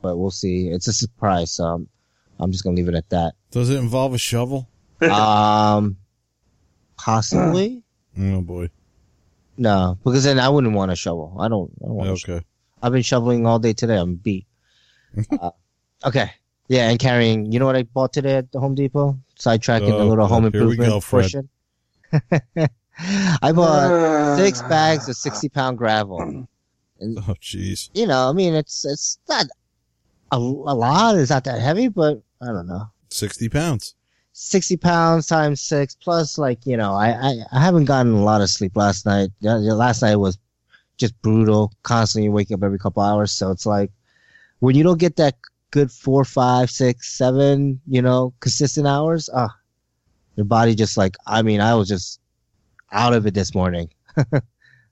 [0.00, 0.68] but we'll see.
[0.68, 1.50] It's a surprise.
[1.50, 1.86] So
[2.42, 3.34] I'm, I'm just going to leave it at that.
[3.50, 4.68] Does it involve a shovel?
[5.02, 5.96] Um,
[6.96, 7.82] possibly.
[8.18, 8.70] Oh boy.
[9.56, 11.36] No, because then I wouldn't want to shovel.
[11.40, 11.72] I don't.
[11.82, 12.36] I don't want to shovel.
[12.36, 12.46] Okay.
[12.82, 13.96] I've been shoveling all day today.
[13.96, 14.46] I'm beat.
[15.40, 15.50] uh,
[16.06, 16.30] okay.
[16.68, 17.50] Yeah, and carrying.
[17.50, 19.18] You know what I bought today at the Home Depot?
[19.38, 21.48] Sidetracking the Oh, little home improvement go, portion.
[23.42, 26.20] I bought six bags of sixty pound gravel.
[27.00, 27.90] And Oh jeez.
[27.94, 29.46] you know, I mean, it's it's not
[30.30, 31.16] a, a lot.
[31.16, 32.90] It's not that heavy, but I don't know.
[33.10, 33.94] Sixty pounds.
[34.34, 38.40] 60 pounds times six plus like you know I, I i haven't gotten a lot
[38.40, 40.38] of sleep last night last night was
[40.96, 43.90] just brutal constantly waking up every couple hours so it's like
[44.60, 45.36] when you don't get that
[45.70, 49.54] good four five six seven you know consistent hours ah
[50.36, 52.18] your body just like i mean i was just
[52.90, 53.90] out of it this morning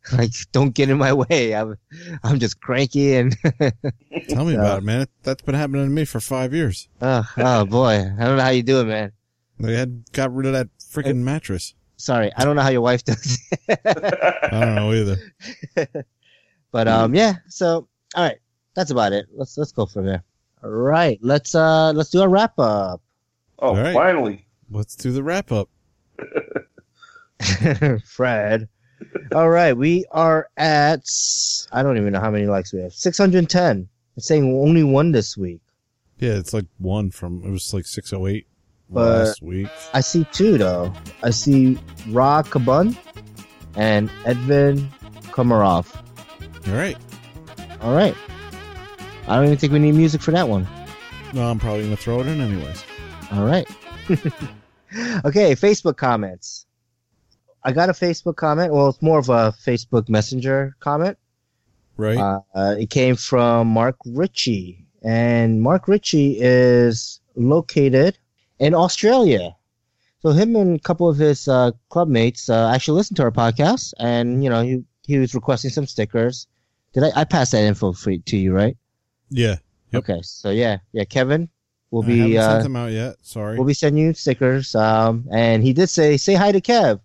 [0.12, 1.54] like, don't get in my way.
[1.54, 1.76] I'm,
[2.22, 3.36] I'm just cranky and,
[4.28, 4.60] Tell me Yeah.
[4.60, 5.06] about it, man.
[5.22, 6.88] That's been happening to me for five years.
[7.02, 9.12] oh, oh boy, I don't know how you do it, man.
[9.58, 11.74] They had got rid of that freaking mattress.
[11.96, 13.38] Sorry, I don't know how your wife does.
[13.68, 13.78] it.
[13.84, 15.16] I don't know either.
[16.72, 17.34] but um, yeah.
[17.48, 18.38] So all right,
[18.74, 19.26] that's about it.
[19.34, 20.22] Let's let's go from there.
[20.64, 23.02] All right, let's uh let's do a wrap up.
[23.58, 23.92] Oh, All right.
[23.92, 24.46] finally.
[24.70, 25.68] Let's do the wrap up.
[28.06, 28.68] Fred.
[29.34, 31.04] All right, we are at
[31.72, 32.92] I don't even know how many likes we have.
[32.92, 33.88] Six hundred ten.
[34.16, 35.60] It's saying only one this week.
[36.18, 38.46] Yeah, it's like one from it was like six oh eight
[38.90, 39.68] But- last week.
[39.94, 40.92] I see two though.
[41.22, 41.78] I see
[42.08, 42.96] Ra Kabun
[43.76, 44.88] and Edvin
[45.30, 45.86] Komarov.
[46.68, 46.96] All right.
[47.80, 48.14] All right.
[49.28, 50.66] I don't even think we need music for that one.
[51.32, 52.84] No, I'm probably gonna throw it in anyways.
[53.32, 53.66] All right.
[55.24, 56.66] okay, Facebook comments.
[57.64, 58.72] I got a Facebook comment.
[58.72, 61.18] Well, it's more of a Facebook Messenger comment.
[61.96, 62.18] Right.
[62.18, 68.18] Uh, it came from Mark Ritchie, and Mark Ritchie is located
[68.58, 69.54] in Australia.
[70.22, 73.30] So him and a couple of his uh, club mates uh, actually listened to our
[73.30, 76.46] podcast, and you know he he was requesting some stickers.
[76.92, 78.76] Did I I pass that info for, to you, right?
[79.30, 79.56] yeah.
[79.92, 80.08] Yep.
[80.08, 81.48] Okay, so yeah, yeah, Kevin
[81.90, 83.16] will I be haven't uh, sent them out yet.
[83.22, 83.56] Sorry.
[83.56, 84.74] we'll be sending you stickers.
[84.74, 87.00] Um, and he did say say hi to Kev.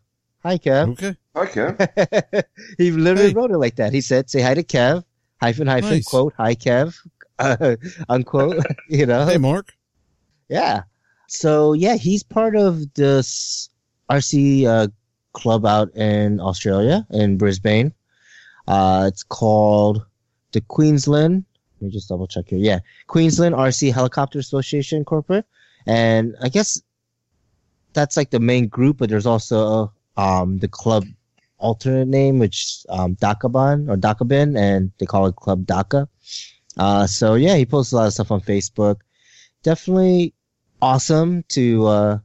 [0.45, 0.89] Hi, Kev.
[0.93, 1.15] okay.
[1.35, 2.43] Okay.
[2.77, 3.33] he literally Hey.
[3.33, 3.91] wrote it like that.
[3.93, 5.03] He said, "Say hi to Kev."
[5.41, 6.05] Hyphen hyphen Nice.
[6.07, 6.95] quote hi Kev,
[7.39, 7.75] uh,
[8.09, 8.63] unquote.
[8.89, 9.73] you know, Hey, Mark.
[10.47, 10.83] yeah.
[11.27, 13.69] So yeah, he's part of this
[14.11, 14.87] RC uh,
[15.33, 17.91] club out in Australia in Brisbane.
[18.67, 20.05] Uh, it's called
[20.53, 21.43] the Queensland.
[21.81, 22.59] Let me just double check here.
[22.59, 25.45] Yeah, Queensland RC Helicopter Association Corporate,
[25.87, 26.79] and I guess
[27.93, 28.97] that's like the main group.
[28.97, 31.05] But there's also um the club
[31.57, 36.07] alternate name, which um Dakaban or Dakabin, and they call it Club Daka.
[36.77, 38.97] Uh, so yeah, he posts a lot of stuff on Facebook.
[39.63, 40.33] Definitely
[40.81, 42.17] awesome to uh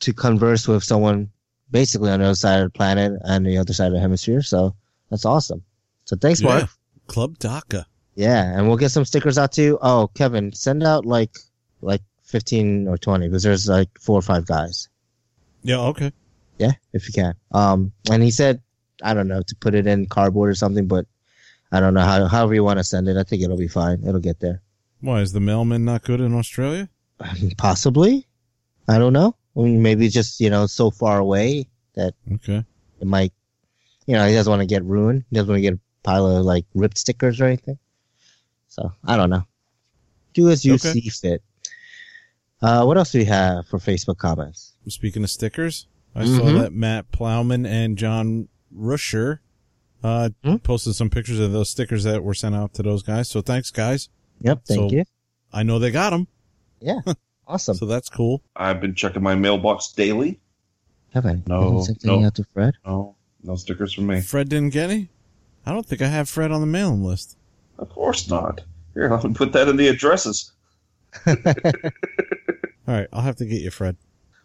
[0.00, 1.30] to converse with someone
[1.70, 4.42] basically on the other side of the planet and the other side of the hemisphere.
[4.42, 4.74] So
[5.10, 5.62] that's awesome.
[6.04, 6.60] So thanks, Mark.
[6.62, 6.66] Yeah.
[7.06, 7.84] Club DACA.
[8.14, 9.78] Yeah, and we'll get some stickers out too.
[9.82, 11.36] Oh, Kevin, send out like
[11.80, 14.88] like fifteen or twenty because there's like four or five guys.
[15.62, 15.80] Yeah.
[15.80, 16.12] Okay.
[16.58, 17.34] Yeah, if you can.
[17.52, 18.62] Um, and he said,
[19.02, 21.06] I don't know, to put it in cardboard or something, but
[21.72, 22.26] I don't know how.
[22.26, 24.02] However you want to send it, I think it'll be fine.
[24.06, 24.62] It'll get there.
[25.00, 26.88] Why is the mailman not good in Australia?
[27.58, 28.26] Possibly.
[28.88, 29.34] I don't know.
[29.56, 32.64] I mean, maybe it's just you know so far away that Okay.
[33.00, 33.32] it might,
[34.06, 35.24] you know, he doesn't want to get ruined.
[35.30, 37.78] He doesn't want to get a pile of like ripped stickers or anything.
[38.68, 39.44] So I don't know.
[40.34, 40.92] Do as you Okay.
[40.92, 41.42] see fit.
[42.62, 44.72] Uh, what else do we have for Facebook comments?
[44.88, 46.60] Speaking of stickers, I saw Mhm.
[46.60, 49.40] that Matt Plowman and John Rusher
[50.02, 50.56] uh, Hmm?
[50.56, 53.26] posted some pictures of those stickers that were sent out to those guys.
[53.30, 54.10] So thanks, guys.
[54.42, 55.04] Yep, thank So- you.
[55.52, 56.26] I know they got them,
[56.80, 57.00] Yeah,
[57.46, 57.76] awesome.
[57.76, 58.42] so that's cool.
[58.54, 60.40] I've been checking my mailbox daily.
[61.14, 61.40] Have I?
[61.46, 62.26] No, haven't sent any no.
[62.26, 62.74] out to Fred.
[62.84, 63.14] No,
[63.44, 64.20] no stickers from me.
[64.20, 65.08] Fred didn't get any.
[65.64, 67.38] I don't think I have Fred on the mailing list.
[67.78, 68.60] Of course not.
[68.92, 70.52] Here, I'll put that in the addresses.
[71.26, 71.34] All
[72.86, 73.96] right, I'll have to get you, Fred.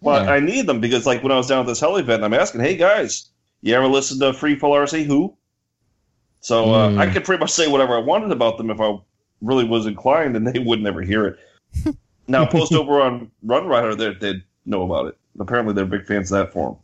[0.02, 0.32] Well, Yeah.
[0.32, 2.62] I need them because, like, when I was down at this heli event, I'm asking,
[2.62, 3.26] "Hey guys,
[3.62, 5.36] you ever listen to Free Fall RC Who?"
[6.42, 7.00] So uh, Hmm.
[7.00, 8.96] I could pretty much say whatever I wanted about them if I
[9.42, 11.96] really was inclined, and they would never hear it.
[12.28, 15.18] now, post over on RunRyder, they they know about it.
[15.40, 16.78] Apparently, they're big fans of that forum.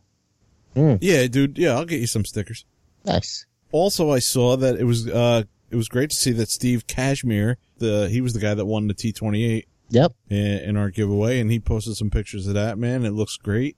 [1.00, 1.56] Yeah, dude.
[1.56, 2.66] Yeah, I'll get you some stickers.
[3.06, 3.46] Nice.
[3.72, 7.56] Also, I saw that it was uh, it was great to see that Steve Cashmere,
[7.78, 10.12] the he was the guy that won the T twenty eight Yep.
[10.30, 12.76] in, in our giveaway, and he posted some pictures of that.
[12.78, 13.76] Man, it looks great.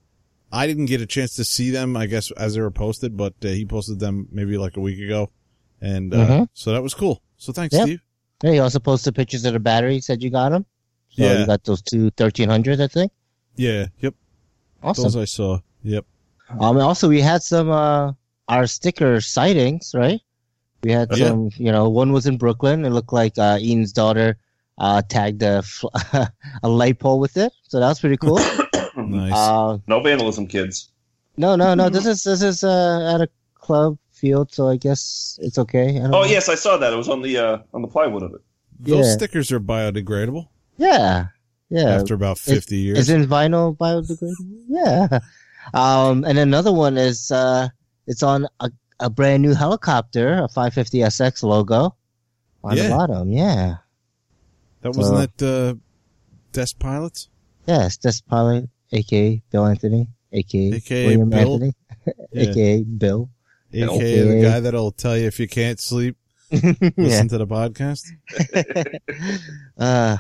[0.51, 3.35] I didn't get a chance to see them, I guess, as they were posted, but
[3.45, 5.31] uh, he posted them maybe like a week ago,
[5.81, 6.49] and uh, Mhm.
[6.55, 7.21] so that was cool.
[7.37, 7.83] So thanks, Yep.
[7.85, 8.01] Steve.
[8.43, 10.01] Yeah, you also posted pictures of the battery.
[10.01, 10.65] Said you got them.
[11.11, 11.41] So Yeah.
[11.41, 13.13] you got those two 1300s, I think.
[13.57, 14.15] Yeah, yep,
[14.83, 15.03] Awesome.
[15.05, 15.59] those I saw.
[15.83, 16.07] Yep.
[16.61, 18.13] Um, also we had some, uh,
[18.49, 20.21] our sticker sightings, right?
[20.83, 21.27] We had Yeah.
[21.29, 22.85] some, you know, one was in Brooklyn.
[22.85, 24.39] It looked like, uh, Ian's daughter,
[24.79, 25.63] uh, tagged a,
[26.63, 27.53] a light pole with it.
[27.65, 28.39] So that was pretty cool.
[28.97, 29.33] Nice.
[29.33, 30.91] uh, No vandalism, kids.
[31.37, 31.89] no, no, no.
[31.89, 34.53] This is, this is, uh, at a club field.
[34.53, 35.91] So I guess it's okay.
[35.91, 36.25] I don't Oh know.
[36.25, 36.93] yes, I saw that.
[36.93, 38.41] It was on the uh, on the plywood of it.
[38.81, 39.13] those yeah.
[39.13, 40.49] stickers are biodegradable
[40.79, 41.27] Yeah.
[41.71, 41.91] Yeah.
[42.01, 42.99] after about fifty years.
[42.99, 44.65] Is in vinyl biodegradable?
[44.69, 45.19] Yeah.
[45.75, 47.69] Um, and another one is uh,
[48.07, 51.95] it's on a, a brand new helicopter, a 550SX logo
[52.65, 53.31] on the bottom.
[53.31, 53.77] Yeah.
[54.83, 55.75] That wasn't uh, that uh,
[56.53, 57.29] Desk Pilots.
[57.67, 61.53] Yes, that's pilot, aka Bill Anthony, aka, AKA William Bill.
[61.55, 61.73] Anthony,
[62.33, 62.51] Yeah.
[62.51, 63.31] aka Bill.
[63.73, 66.17] AKA the guy that'll tell you if you can't sleep,
[66.51, 66.73] yeah.
[66.97, 68.07] listen to the podcast.
[69.79, 70.17] Uh,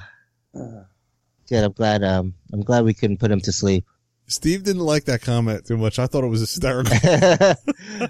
[1.49, 1.65] good.
[1.65, 2.05] I'm glad.
[2.05, 3.85] Um, I'm glad we couldn't put him to sleep.
[4.29, 5.99] Steve didn't like that comment too much.
[5.99, 6.97] I thought it was hysterical.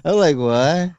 [0.03, 0.91] I'm like, what?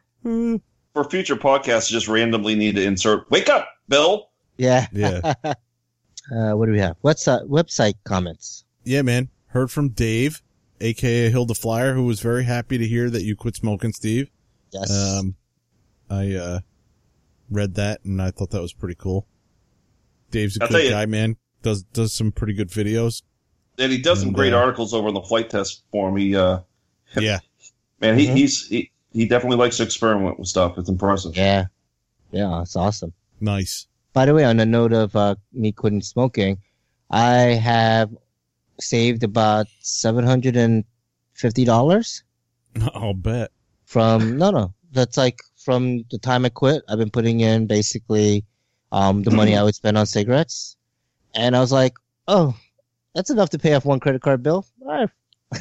[0.94, 4.29] For future podcasts, just randomly need to insert "Wake up, Bill."
[4.60, 4.86] Yeah.
[4.92, 5.34] yeah.
[6.30, 6.96] Uh, what do we have?
[7.00, 8.64] What's uh, website comments?
[8.84, 9.30] Yeah, man.
[9.48, 10.42] Heard from Dave,
[10.80, 14.30] aka Hilda Flyer, who was very happy to hear that you quit smoking, Steve.
[14.70, 14.90] Yes.
[14.92, 15.34] Um,
[16.08, 16.60] I, uh,
[17.50, 19.26] read that and I thought that was pretty cool.
[20.30, 21.36] Dave's a I'll good guy, man.
[21.62, 23.22] Does, does some pretty good videos.
[23.78, 26.16] And he does some great uh, articles over on the flight test forum.
[26.16, 26.60] He, uh,
[27.18, 27.40] Yeah.
[28.00, 28.36] man, he, Mhm.
[28.36, 30.78] he's he, he definitely likes to experiment with stuff.
[30.78, 31.36] It's impressive.
[31.36, 31.64] yeah.
[32.30, 32.62] Yeah.
[32.62, 33.14] It's awesome.
[33.40, 33.88] Nice.
[34.12, 36.58] By the way, on the note of uh, me quitting smoking,
[37.10, 37.32] I
[37.62, 38.10] have
[38.80, 40.84] saved about seven hundred and
[41.34, 42.22] fifty dollars
[42.94, 43.50] I'll bet.
[43.84, 44.74] from no, no.
[44.92, 46.82] That's like from the time I quit.
[46.88, 48.44] I've been putting in basically
[48.92, 50.76] um, the money I would spend on cigarettes,
[51.34, 51.94] and I was like,
[52.26, 52.56] oh,
[53.14, 54.66] that's enough to pay off one credit card bill.
[54.82, 55.08] All right.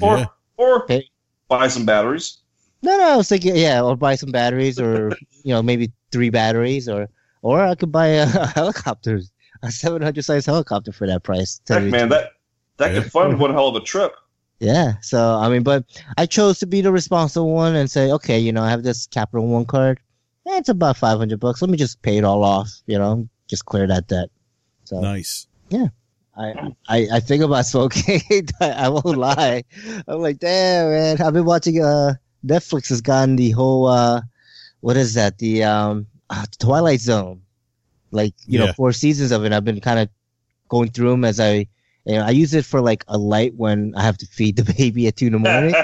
[0.02, 0.26] Or Yeah.
[0.58, 1.10] or Okay.
[1.48, 2.40] buy some batteries.
[2.82, 5.12] No, no, I was thinking, yeah, or buy some batteries, or
[5.44, 7.10] you know, maybe three batteries, or
[7.42, 9.22] or I could buy a, a helicopter,
[9.64, 11.62] a seven hundred size helicopter for that price.
[11.68, 12.32] Heck, man, that
[12.78, 13.02] that Yeah.
[13.04, 14.14] could fund one hell of a trip.
[14.60, 14.94] Yeah.
[15.02, 15.86] So I mean, but
[16.18, 19.08] I chose to be the responsible one and say, okay, you know, I have this
[19.08, 20.00] Capital One card.
[20.48, 21.62] Eh, it's about five hundred bucks.
[21.62, 22.70] Let me just pay it all off.
[22.88, 24.30] You know, just clear that debt.
[24.86, 25.48] So Nice.
[26.38, 26.54] I,
[26.88, 28.22] I I think about smoking.
[28.62, 29.64] I won't lie.
[30.08, 31.22] I'm like, damn, man.
[31.22, 31.84] I've been watching.
[31.84, 32.14] Uh,
[32.46, 33.88] Netflix has gotten the whole.
[33.88, 34.22] Uh,
[34.80, 35.38] what is that?
[35.40, 37.42] The um, uh, Twilight Zone.
[38.12, 39.54] Like you know, four seasons of it.
[39.54, 40.10] I've been kind of
[40.68, 41.68] going through them as I.
[42.06, 44.74] You know, I use it for like a light when I have to feed the
[44.78, 45.74] baby at two in the morning.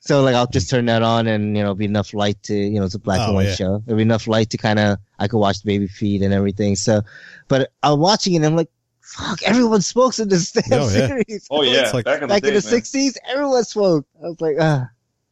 [0.00, 2.78] So like I'll just turn that on and you know be enough light to you
[2.78, 3.54] know it's a black and Oh, white yeah.
[3.56, 3.82] show.
[3.84, 6.76] There'll be enough light to kind of I could watch the baby feed and everything.
[6.76, 7.02] So,
[7.48, 8.70] but I'm watching it and I'm like,
[9.00, 11.06] fuck, everyone smokes in this damn Oh, yeah.
[11.08, 11.48] series.
[11.50, 14.08] oh yeah, It's like- back in the Back day, in the '60s, everyone smoked.
[14.24, 14.88] I was like, ah,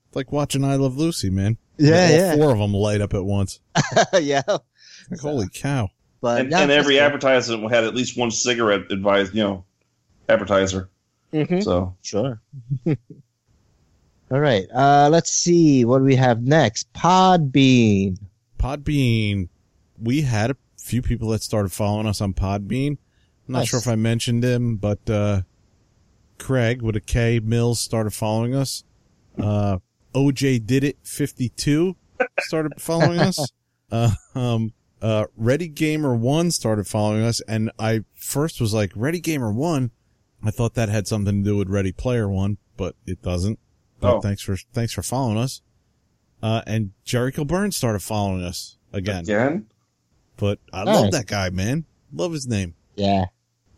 [0.08, 1.56] It's like watching I Love Lucy, man.
[1.78, 3.60] Yeah, All yeah, four of them light up at once.
[4.20, 4.42] yeah.
[5.10, 5.88] Like, holy cow.
[6.20, 9.64] But and, yeah, and every that's advertisement had at least one cigarette advised, you know,
[10.28, 10.88] advertiser.
[11.32, 11.44] cool.
[11.44, 11.62] Mhm.
[11.64, 12.40] So Sure.
[14.30, 14.66] All right.
[14.74, 16.92] Uh, let's see what do we have next.
[16.94, 18.18] Podbean.
[18.58, 19.48] Podbean.
[20.02, 22.92] We had a few people that started following us on Podbean.
[23.46, 23.68] I'm not Nice.
[23.68, 25.42] sure if I mentioned him, but uh,
[26.38, 28.82] Craig with a K Mills started following us.
[29.38, 29.78] Uh,
[30.14, 31.96] OJ did it 52
[32.40, 33.38] started following us.
[33.92, 34.72] Uh, um,
[35.02, 39.92] uh, Ready Gamer One started following us, and I first was like, Ready Gamer One.
[40.42, 43.58] I thought that had something to do with Ready Player One, but it doesn't.
[44.00, 44.20] But Oh.
[44.20, 45.60] thanks for thanks for following us.
[46.42, 49.24] Uh, and Jericho Burns started following us again.
[49.24, 49.66] again,
[50.38, 51.00] But I Nice.
[51.02, 51.84] love that guy, man.
[52.12, 52.74] Love his name.
[52.96, 53.26] Yeah.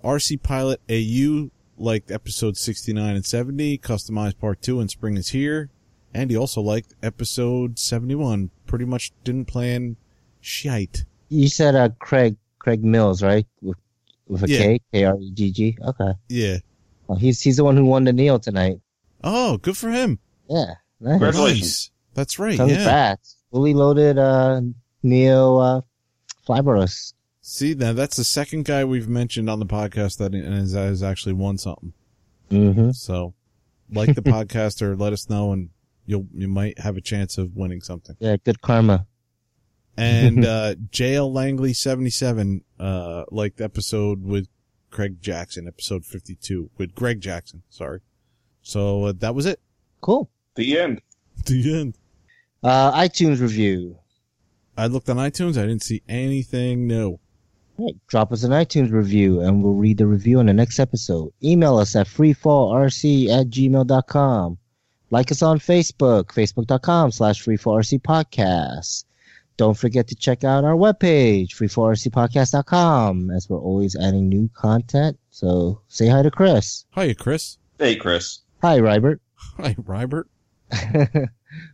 [0.03, 5.69] RC Pilot AU liked episode 69 and 70, customized part 2 and spring is here.
[6.17, 8.51] And he also liked episode 71.
[8.67, 9.97] Pretty much didn't plan
[10.41, 11.05] shite.
[11.29, 13.47] You said uh, Craig Craig Mills, right?
[13.61, 13.77] With
[14.27, 14.59] with a Yeah.
[14.59, 15.79] K, K R E G G.
[15.87, 16.13] Okay.
[16.29, 16.57] Yeah.
[17.07, 18.81] Well, he's he's the one who won the Neil tonight.
[19.23, 20.19] Oh, good for him.
[20.49, 20.75] Yeah.
[21.01, 21.11] Nice.
[21.13, 21.91] Congratulations.
[22.15, 22.59] That's right.
[22.59, 22.67] Yeah.
[22.67, 23.37] Congrats.
[23.51, 24.63] Fully loaded uh
[25.03, 25.81] Neo uh
[26.49, 27.13] Flyboros.
[27.43, 31.35] See, now that's the second guy we've mentioned on the podcast that has, has actually
[31.35, 31.93] won something.
[32.51, 32.93] Mm-hmm.
[32.93, 33.35] So,
[33.93, 35.71] like the podcast or let us know and
[36.07, 38.17] you'll, you might have a chance of winning something.
[38.19, 39.07] Yeah, good karma.
[39.97, 44.49] And, uh, JL Langley 77, uh, liked episode with
[44.91, 47.63] Craig Jackson, episode 52 with Greg Jackson.
[47.69, 48.01] Sorry.
[48.63, 49.61] So uh, that was it.
[50.01, 50.31] Cool.
[50.55, 51.03] the end.
[51.45, 51.99] The end.
[52.63, 53.99] Uh iTunes review.
[54.77, 55.57] I looked on iTunes.
[55.59, 57.19] I didn't see anything new.
[57.79, 57.95] Right.
[58.09, 61.33] Drop us an iTunes review and we'll read the review on the next episode.
[61.45, 64.59] Email us at freefallrc at gmail.com.
[65.11, 69.05] Like us on Facebook, facebook.com slash freefallrc podcast.
[69.57, 75.19] Don't forget to check out our webpage, freefallrcpodcast.com, as we're always adding new content.
[75.31, 76.85] So say hi to Chris.
[76.91, 77.57] Hi, Chris.
[77.79, 78.41] Hey, Chris.
[78.63, 79.21] Hi, Rybert.
[79.59, 80.25] Hi, Rybert.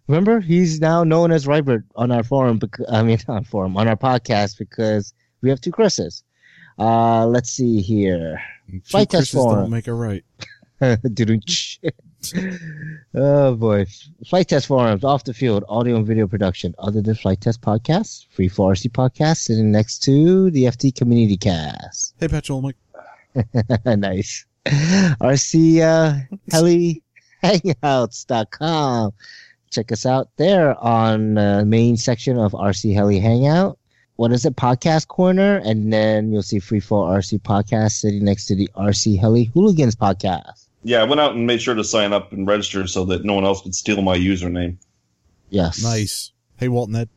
[0.07, 2.59] Remember, he's now known as Rybert on our forum.
[2.59, 6.23] Because, I mean, on forum on our podcast because we have two Chris's.
[6.79, 8.41] Uh, let's see here.
[8.71, 9.61] Two Flight test forum.
[9.61, 10.25] don't make it right.
[13.15, 13.86] Oh boy.
[14.27, 16.74] Flight test forums, off the field, audio and video production.
[16.78, 22.15] Other than flight test podcasts, Freefall RC podcast sitting next to the FT community cast.
[22.19, 22.77] Hey, Petrol Mike.
[23.86, 24.47] nice.
[24.66, 26.20] RC uh
[26.51, 27.03] heli
[27.43, 29.12] hangouts.com.
[29.70, 33.78] check us out there on the main section of RC Heli Hangout.
[34.16, 34.55] What is it?
[34.57, 35.57] Podcast Corner.
[35.65, 40.62] And then you'll see Freefall RC Podcast sitting next to the RC Heli Hooligans Podcast.
[40.85, 43.35] Yeah, I went out and made sure to sign up and register so that no
[43.35, 44.77] one else could steal my username.
[45.51, 45.83] Yes.
[45.83, 46.33] Nice.
[46.57, 47.09] Hey, Walton,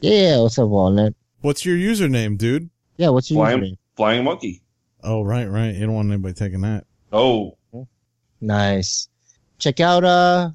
[0.00, 1.14] Yeah, what's up, Walnut?
[1.40, 2.68] what's your username, dude?
[2.96, 3.76] Yeah, what's your Flying, username?
[3.96, 4.62] flying monkey.
[5.02, 5.74] Oh, right, right.
[5.74, 6.84] You don't want anybody taking that.
[7.12, 7.56] Oh,
[8.40, 9.08] Nice.
[9.58, 10.50] Check out uh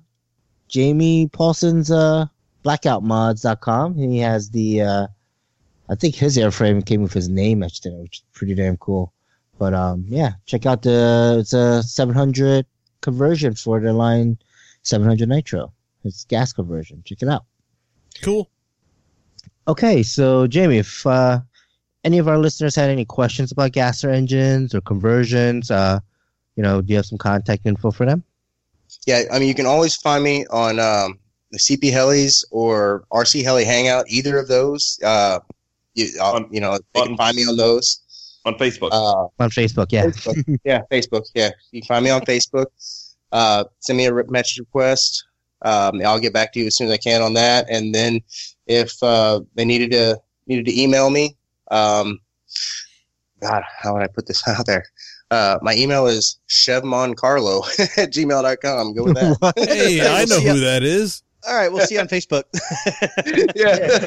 [0.68, 2.26] Jamie Paulson's uh
[2.66, 3.96] blackoutmods.com.
[3.96, 5.08] He has the uh
[5.90, 8.76] I think his airframe came with his name etched in it, which is pretty damn
[8.78, 9.14] cool.
[9.60, 12.66] But um yeah, check out the it's a 700
[13.02, 14.38] conversion for the Align
[14.84, 15.74] 700 nitro.
[16.04, 17.04] It's gas conversion.
[17.06, 17.46] Check it out.
[18.22, 18.50] Cool.
[19.68, 21.42] Okay, so Jamie, if uh,
[22.06, 26.00] any of our listeners had any questions about gasser engines or conversions, uh,
[26.56, 28.24] you know, do you have some contact info for them?
[29.06, 31.20] Yeah, I mean, you can always find me on um,
[31.52, 34.06] the CP Helis or RC Heli Hangout.
[34.08, 35.40] Either of those, uh,
[35.96, 38.00] you, uh, you know, they can find me on those.
[38.48, 38.90] On Facebook.
[38.92, 40.06] Uh, On Facebook, yeah.
[40.06, 40.60] Facebook.
[40.64, 41.30] yeah, Facebook.
[41.36, 42.68] Yeah, you can find me on Facebook.
[43.32, 45.26] Uh, send me a message request.
[45.64, 47.70] Um, I'll get back to you as soon as I can on that.
[47.70, 48.22] And then
[48.68, 51.36] if uh, they needed to needed to email me,
[51.72, 52.20] um,
[53.42, 54.86] God, how would I put this out there?
[55.30, 57.68] Uh, my email is chevmoncarlo
[57.98, 58.94] at gmail.com.
[58.94, 59.54] Go with that.
[59.58, 61.22] Hey, I know who that is.
[61.48, 62.44] All right, we'll see you on Facebook.
[63.56, 64.00] yeah.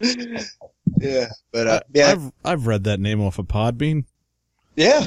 [0.98, 1.26] yeah.
[1.52, 2.08] But uh, yeah.
[2.08, 4.04] I've I've read that name off of Podbean.
[4.76, 5.04] Yeah.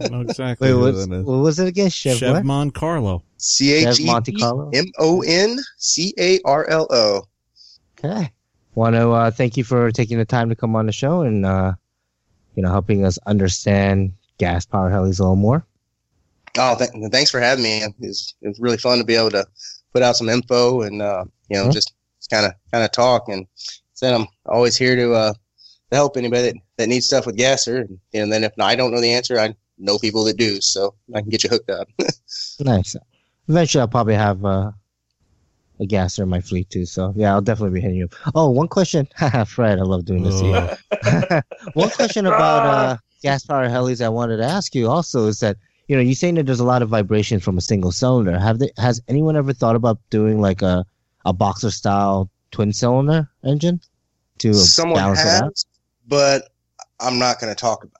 [0.00, 1.90] I know exactly Wait, who what's, what was it again?
[1.90, 2.36] Chev, what?
[2.38, 3.22] Chev Moncarlo.
[3.36, 4.70] C H Chev E Monte Carlo?
[4.74, 7.22] M O N C A R L O.
[7.98, 8.30] Okay.
[8.74, 11.44] Want to uh, thank you for taking the time to come on the show and,
[11.44, 11.72] uh,
[12.54, 15.66] you know, helping us understand gas power helis a little more.
[16.56, 17.78] Oh, th- thanks for having me.
[17.82, 19.46] It's was, it was really fun to be able to
[19.92, 21.72] put out some info and uh, you know Mhm.
[21.72, 21.92] just
[22.30, 23.28] kind of kind of talk.
[23.28, 23.46] And
[23.94, 25.32] said I'm always here to uh,
[25.90, 27.78] to help anybody that, that needs stuff with gasser.
[27.78, 30.94] And, and then if I don't know the answer, I know people that do, so
[31.14, 31.88] I can get you hooked up.
[32.60, 32.96] Nice.
[33.48, 34.72] Eventually, I'll probably have uh,
[35.80, 36.84] a gasser in my fleet too.
[36.84, 38.04] So yeah, I'll definitely be hitting you.
[38.26, 38.32] up.
[38.34, 39.08] Oh, one question,
[39.46, 39.78] Fred.
[39.78, 40.40] I love doing this.
[40.40, 41.42] to you.
[41.74, 45.56] One question about uh, gas power helis I wanted to ask you also is that
[45.88, 48.38] you know you're saying that there's a lot of vibration from a single cylinder.
[48.38, 50.84] Have they, has anyone ever thought about doing like a
[51.24, 53.80] a boxer style twin cylinder engine
[54.38, 55.42] to Someone balance it out?
[55.44, 55.66] has,
[56.06, 56.48] but
[57.00, 57.94] I'm not going to talk about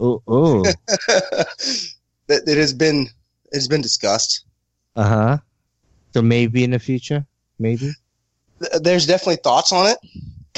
[0.00, 0.62] Ooh, ooh.
[0.66, 0.76] it.
[2.28, 3.08] that it has been
[3.52, 4.44] it's been discussed.
[4.94, 5.38] uh huh.
[6.14, 7.26] So maybe in the future,
[7.58, 7.92] maybe.
[8.80, 9.98] There's definitely thoughts on it.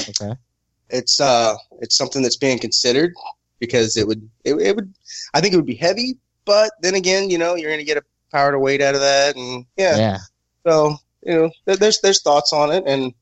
[0.09, 0.33] Okay.
[0.89, 3.13] it's uh it's something that's being considered
[3.59, 4.93] because it would it, it would
[5.33, 6.17] I think it would be heavy,
[6.49, 9.35] but then again, you know, you're gonna get a power to weight out of that,
[9.35, 10.17] and yeah, Yeah.
[10.65, 13.13] so you know, there, there's there's thoughts on it, and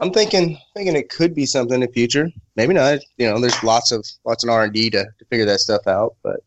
[0.00, 2.28] I'm thinking thinking it could be something in the future.
[2.56, 2.98] Maybe not.
[3.18, 5.86] You know, there's lots of lots of R and D to, to figure that stuff
[5.86, 6.40] out, but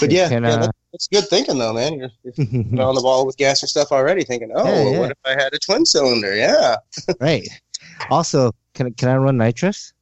[0.00, 1.92] but yeah, Can, yeah uh, that, that's good thinking though, man.
[1.98, 4.98] You're, you're on the ball with gasser stuff already, thinking, oh, Yeah, well, yeah.
[5.00, 6.34] what if I had a twin cylinder?
[6.34, 6.76] Yeah.
[7.20, 7.46] right.
[8.08, 9.92] Also, can can I run nitrous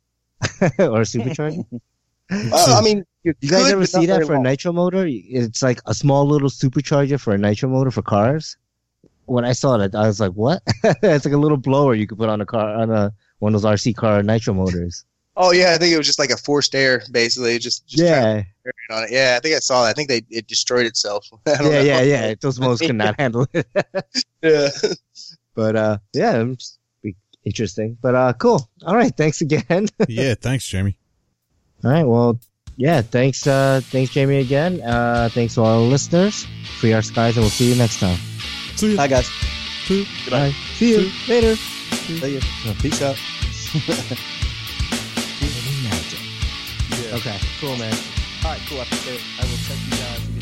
[0.79, 1.67] or supercharger?
[2.51, 5.07] Well, I mean, you, You guys ever see that very for a nitro motor?
[5.09, 8.57] It's like a small little supercharger for a nitro motor for cars.
[9.27, 12.19] When I saw that, I was like, "What?" it's like a little blower you could
[12.19, 15.05] put on a car on a one of those RC car nitro motors.
[15.37, 17.59] Oh yeah, I think it was just like a forced air, basically.
[17.59, 19.11] Just, just yeah, to turn on it.
[19.13, 19.91] Yeah, I think I saw that.
[19.91, 21.29] I think they it destroyed itself.
[21.47, 21.81] Yeah, know.
[21.81, 22.35] yeah, yeah.
[22.41, 23.67] Those motors could not handle it.
[24.43, 24.69] yeah.
[25.55, 26.65] but uh, yeah, it
[27.03, 27.97] be interesting.
[28.03, 28.69] But uh, cool.
[28.85, 29.89] All right, thanks again.
[30.09, 30.99] yeah, thanks, Jamie.
[31.85, 32.39] All right, well,
[32.77, 34.81] yeah, thanks, uh, thanks, Jamie, again.
[34.81, 36.47] Uh, thanks to all the listeners.
[36.79, 38.19] Free our skies, and we'll see you next time.
[38.77, 39.29] See Hi, guys.
[39.89, 40.07] you.
[40.31, 40.53] Bye.
[40.75, 41.57] See you later.
[41.57, 42.41] See you.
[42.81, 43.19] Peace out.
[47.13, 47.93] Okay, cool, man.
[48.43, 48.81] All right, cool.
[48.81, 48.85] I.
[48.85, 50.42] I will check you guys.